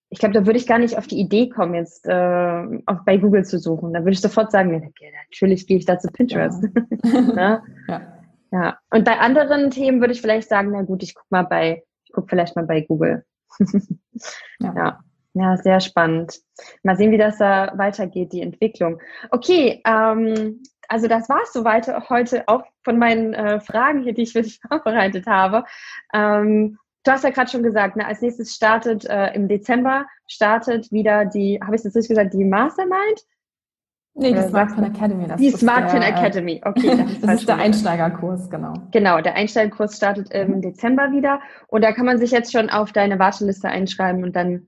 ich 0.10 0.20
glaube, 0.20 0.34
da 0.34 0.46
würde 0.46 0.58
ich 0.58 0.68
gar 0.68 0.80
nicht 0.80 0.98
auf 0.98 1.06
die 1.06 1.20
Idee 1.20 1.50
kommen, 1.50 1.76
jetzt 1.76 2.08
äh, 2.08 2.82
auch 2.86 3.04
bei 3.06 3.18
Google 3.18 3.46
zu 3.46 3.60
suchen. 3.60 3.94
Da 3.94 4.00
würde 4.00 4.12
ich 4.12 4.22
sofort 4.22 4.52
sagen, 4.52 4.74
ja, 4.74 5.10
natürlich 5.30 5.68
gehe 5.68 5.78
ich 5.78 5.86
da 5.86 6.00
zu 6.00 6.08
Pinterest. 6.12 6.64
Ja. 6.64 6.82
Ne? 7.04 7.64
ja. 7.88 8.17
Ja, 8.52 8.78
und 8.92 9.04
bei 9.04 9.20
anderen 9.20 9.72
Themen 9.72 10.00
würde 10.00 10.14
ich 10.14 10.22
vielleicht 10.22 10.50
sagen, 10.50 10.72
na 10.72 10.82
gut, 10.84 11.04
ich 11.04 11.16
gucke 11.16 11.28
mal 11.30 11.44
bei, 11.44 11.84
ich 12.06 12.12
gucke 12.14 12.28
vielleicht 12.30 12.56
mal 12.56 12.66
bei 12.66 12.82
Google. 12.82 13.26
ja. 14.60 14.74
ja. 14.76 15.00
ja. 15.34 15.58
sehr 15.58 15.80
spannend. 15.80 16.40
Mal 16.84 16.96
sehen, 16.96 17.12
wie 17.12 17.18
das 17.18 17.38
da 17.38 17.74
weitergeht, 17.76 18.32
die 18.34 18.42
Entwicklung. 18.42 19.02
Okay, 19.32 19.82
ähm, 19.86 20.62
also 20.88 21.08
das 21.08 21.28
war 21.28 21.42
es 21.44 21.54
soweit 21.54 21.88
heute 22.10 22.48
auch 22.48 22.64
von 22.84 22.98
meinen 22.98 23.34
äh, 23.34 23.60
Fragen 23.60 24.04
hier, 24.04 24.14
die 24.14 24.24
ich 24.24 24.34
für 24.34 24.42
dich 24.42 24.60
vorbereitet 24.68 25.28
habe. 25.28 25.66
Ähm, 26.14 26.78
du 27.04 27.12
hast 27.12 27.24
ja 27.24 27.30
gerade 27.30 27.50
schon 27.50 27.64
gesagt, 27.64 27.96
ne, 27.96 28.06
als 28.06 28.22
nächstes 28.22 28.56
startet 28.56 29.06
äh, 29.06 29.34
im 29.34 29.48
Dezember 29.48 30.06
startet 30.28 30.92
wieder 30.92 31.26
die, 31.26 31.60
habe 31.62 31.76
ich 31.76 31.82
das 31.82 31.96
richtig 31.96 32.10
gesagt, 32.10 32.34
die 32.34 32.46
Mastermind? 32.46 33.24
Nee, 34.20 34.34
die 34.34 34.42
Smartphone 34.42 34.86
Academy. 34.86 35.28
Das 35.28 35.40
die 35.40 35.52
Smartphone 35.52 36.02
Academy, 36.02 36.62
okay. 36.66 36.98
Das, 36.98 37.22
das 37.22 37.34
ist 37.42 37.50
der 37.50 37.58
Einsteigerkurs, 37.58 38.50
genau. 38.50 38.74
Genau, 38.92 39.22
der 39.22 39.36
Einsteigerkurs 39.36 39.96
startet 39.96 40.32
im 40.32 40.56
mhm. 40.56 40.62
Dezember 40.62 41.12
wieder 41.12 41.40
und 41.68 41.84
da 41.84 41.92
kann 41.92 42.06
man 42.06 42.18
sich 42.18 42.32
jetzt 42.32 42.52
schon 42.52 42.70
auf 42.70 42.92
deine 42.92 43.20
Warteliste 43.20 43.68
einschreiben 43.70 44.24
und 44.24 44.36
dann 44.36 44.68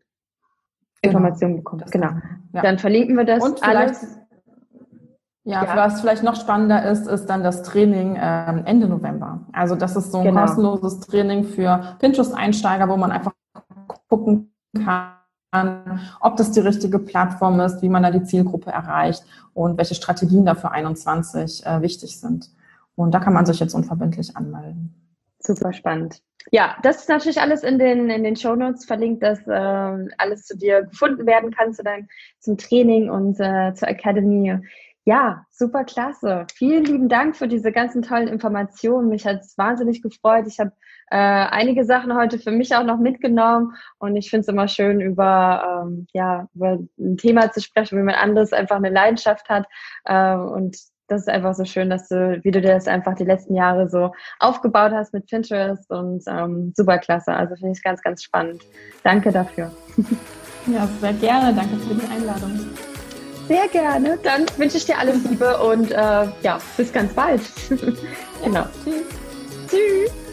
genau. 1.02 1.18
Informationen 1.18 1.58
bekommen. 1.58 1.82
Das 1.82 1.92
genau. 1.92 2.12
Ja. 2.54 2.62
Dann 2.62 2.78
verlinken 2.78 3.18
wir 3.18 3.26
das 3.26 3.44
und 3.44 3.64
alles. 3.64 4.20
Ja, 5.46 5.64
ja, 5.64 5.76
was 5.76 6.02
vielleicht 6.02 6.22
noch 6.22 6.36
spannender 6.36 6.84
ist, 6.84 7.08
ist 7.08 7.26
dann 7.26 7.44
das 7.44 7.64
Training 7.64 8.20
ähm, 8.22 8.64
Ende 8.66 8.88
November. 8.88 9.48
Also 9.52 9.76
das 9.76 9.96
ist 9.96 10.12
so 10.12 10.20
ein 10.20 10.26
genau. 10.26 10.42
kostenloses 10.42 11.00
Training 11.00 11.44
für 11.44 11.96
Pinterest-Einsteiger, 12.00 12.88
wo 12.88 12.98
man 12.98 13.12
einfach 13.12 13.32
gucken 14.08 14.54
kann, 14.76 15.14
ob 16.20 16.38
das 16.38 16.52
die 16.52 16.60
richtige 16.60 17.00
Plattform 17.00 17.60
ist, 17.60 17.82
wie 17.82 17.90
man 17.90 18.04
da 18.04 18.12
die 18.12 18.24
Zielgruppe 18.24 18.72
erreicht 18.72 19.24
und 19.54 19.78
welche 19.78 19.96
Strategien 19.96 20.46
da 20.46 20.56
für 20.56 20.72
21 20.72 21.66
äh, 21.66 21.82
wichtig 21.82 22.20
sind. 22.20 22.50
Und 22.96 23.14
da 23.14 23.20
kann 23.20 23.34
man 23.34 23.46
sich 23.46 23.60
jetzt 23.60 23.74
unverbindlich 23.74 24.36
anmelden. 24.38 24.94
Super 25.40 25.74
spannend. 25.74 26.22
Ja, 26.52 26.76
das 26.84 26.98
ist 26.98 27.10
natürlich 27.10 27.40
alles 27.40 27.64
in 27.64 27.80
den, 27.80 28.10
in 28.10 28.24
den 28.24 28.36
Show 28.36 28.56
Notes 28.56 28.86
verlinkt, 28.86 29.24
dass 29.24 29.40
äh, 29.48 30.08
alles 30.18 30.46
zu 30.46 30.58
dir 30.58 30.84
gefunden 30.84 31.26
werden 31.26 31.52
kann, 31.52 31.74
zu 31.74 31.84
dein, 31.84 32.08
zum 32.40 32.58
Training 32.58 33.10
und 33.10 33.40
äh, 33.40 33.74
zur 33.74 33.88
Academy. 33.88 34.60
Ja, 35.06 35.46
super 35.50 35.86
klasse. 35.86 36.46
Vielen 36.54 36.86
lieben 36.86 37.10
Dank 37.10 37.36
für 37.36 37.48
diese 37.48 37.72
ganzen 37.72 38.02
tollen 38.02 38.28
Informationen. 38.28 39.10
Mich 39.10 39.26
hat 39.26 39.42
es 39.42 39.58
wahnsinnig 39.58 40.02
gefreut. 40.02 40.46
Ich 40.48 40.60
habe 40.60 40.72
äh, 41.12 41.18
einige 41.18 41.86
Sachen 41.86 42.16
heute 42.16 42.40
für 42.40 42.52
mich 42.52 42.76
auch 42.76 42.84
noch 42.84 42.98
mitgenommen 42.98 43.76
und 43.98 44.16
ich 44.16 44.30
finde 44.30 44.42
es 44.42 44.48
immer 44.48 44.68
schön, 44.68 45.02
über, 45.02 45.84
ähm, 45.86 46.08
ja, 46.14 46.48
über 46.54 46.80
ein 46.98 47.18
Thema 47.18 47.52
zu 47.52 47.62
sprechen, 47.62 47.98
wie 48.00 48.04
man 48.04 48.16
anderes 48.16 48.54
einfach 48.54 48.78
eine 48.78 48.90
Leidenschaft 48.90 49.50
hat 49.50 49.66
äh, 50.06 50.36
und 50.36 50.78
das 51.10 51.22
ist 51.22 51.30
einfach 51.30 51.56
so 51.56 51.66
schön, 51.66 51.90
dass 51.90 52.08
du, 52.08 52.40
wie 52.44 52.52
du 52.52 52.62
dir 52.62 52.76
das 52.76 52.88
einfach 52.88 53.16
die 53.16 53.24
letzten 53.24 53.56
Jahre 53.56 53.90
so 53.90 54.12
aufgebaut 54.40 54.92
hast 54.94 55.12
mit 55.12 55.26
Pinterest 55.26 55.90
und 55.90 56.24
ähm, 56.28 56.72
super 56.76 57.00
klasse. 57.00 57.34
Also 57.34 57.56
finde 57.56 57.72
ich 57.72 57.84
ganz, 57.84 58.02
ganz 58.04 58.22
spannend. 58.24 58.62
Danke 59.04 59.32
dafür. 59.32 59.72
Ja, 60.68 60.88
sehr 61.00 61.14
gerne. 61.14 61.54
Danke 61.54 61.78
für 61.78 61.96
die 61.96 62.08
Einladung. 62.12 62.60
Sehr 63.48 63.68
gerne. 63.70 64.20
Dann 64.22 64.46
wünsche 64.58 64.78
ich 64.78 64.86
dir 64.86 64.98
alles 65.00 65.24
Liebe 65.24 65.58
und 65.58 65.92
äh, 65.92 66.28
ja, 66.44 66.60
bis 66.78 66.94
ganz 66.94 67.14
bald. 67.14 67.42
genau. 68.44 68.60
Ja, 68.60 68.70
tschüss. 68.84 69.04
Tschüss. 69.70 70.29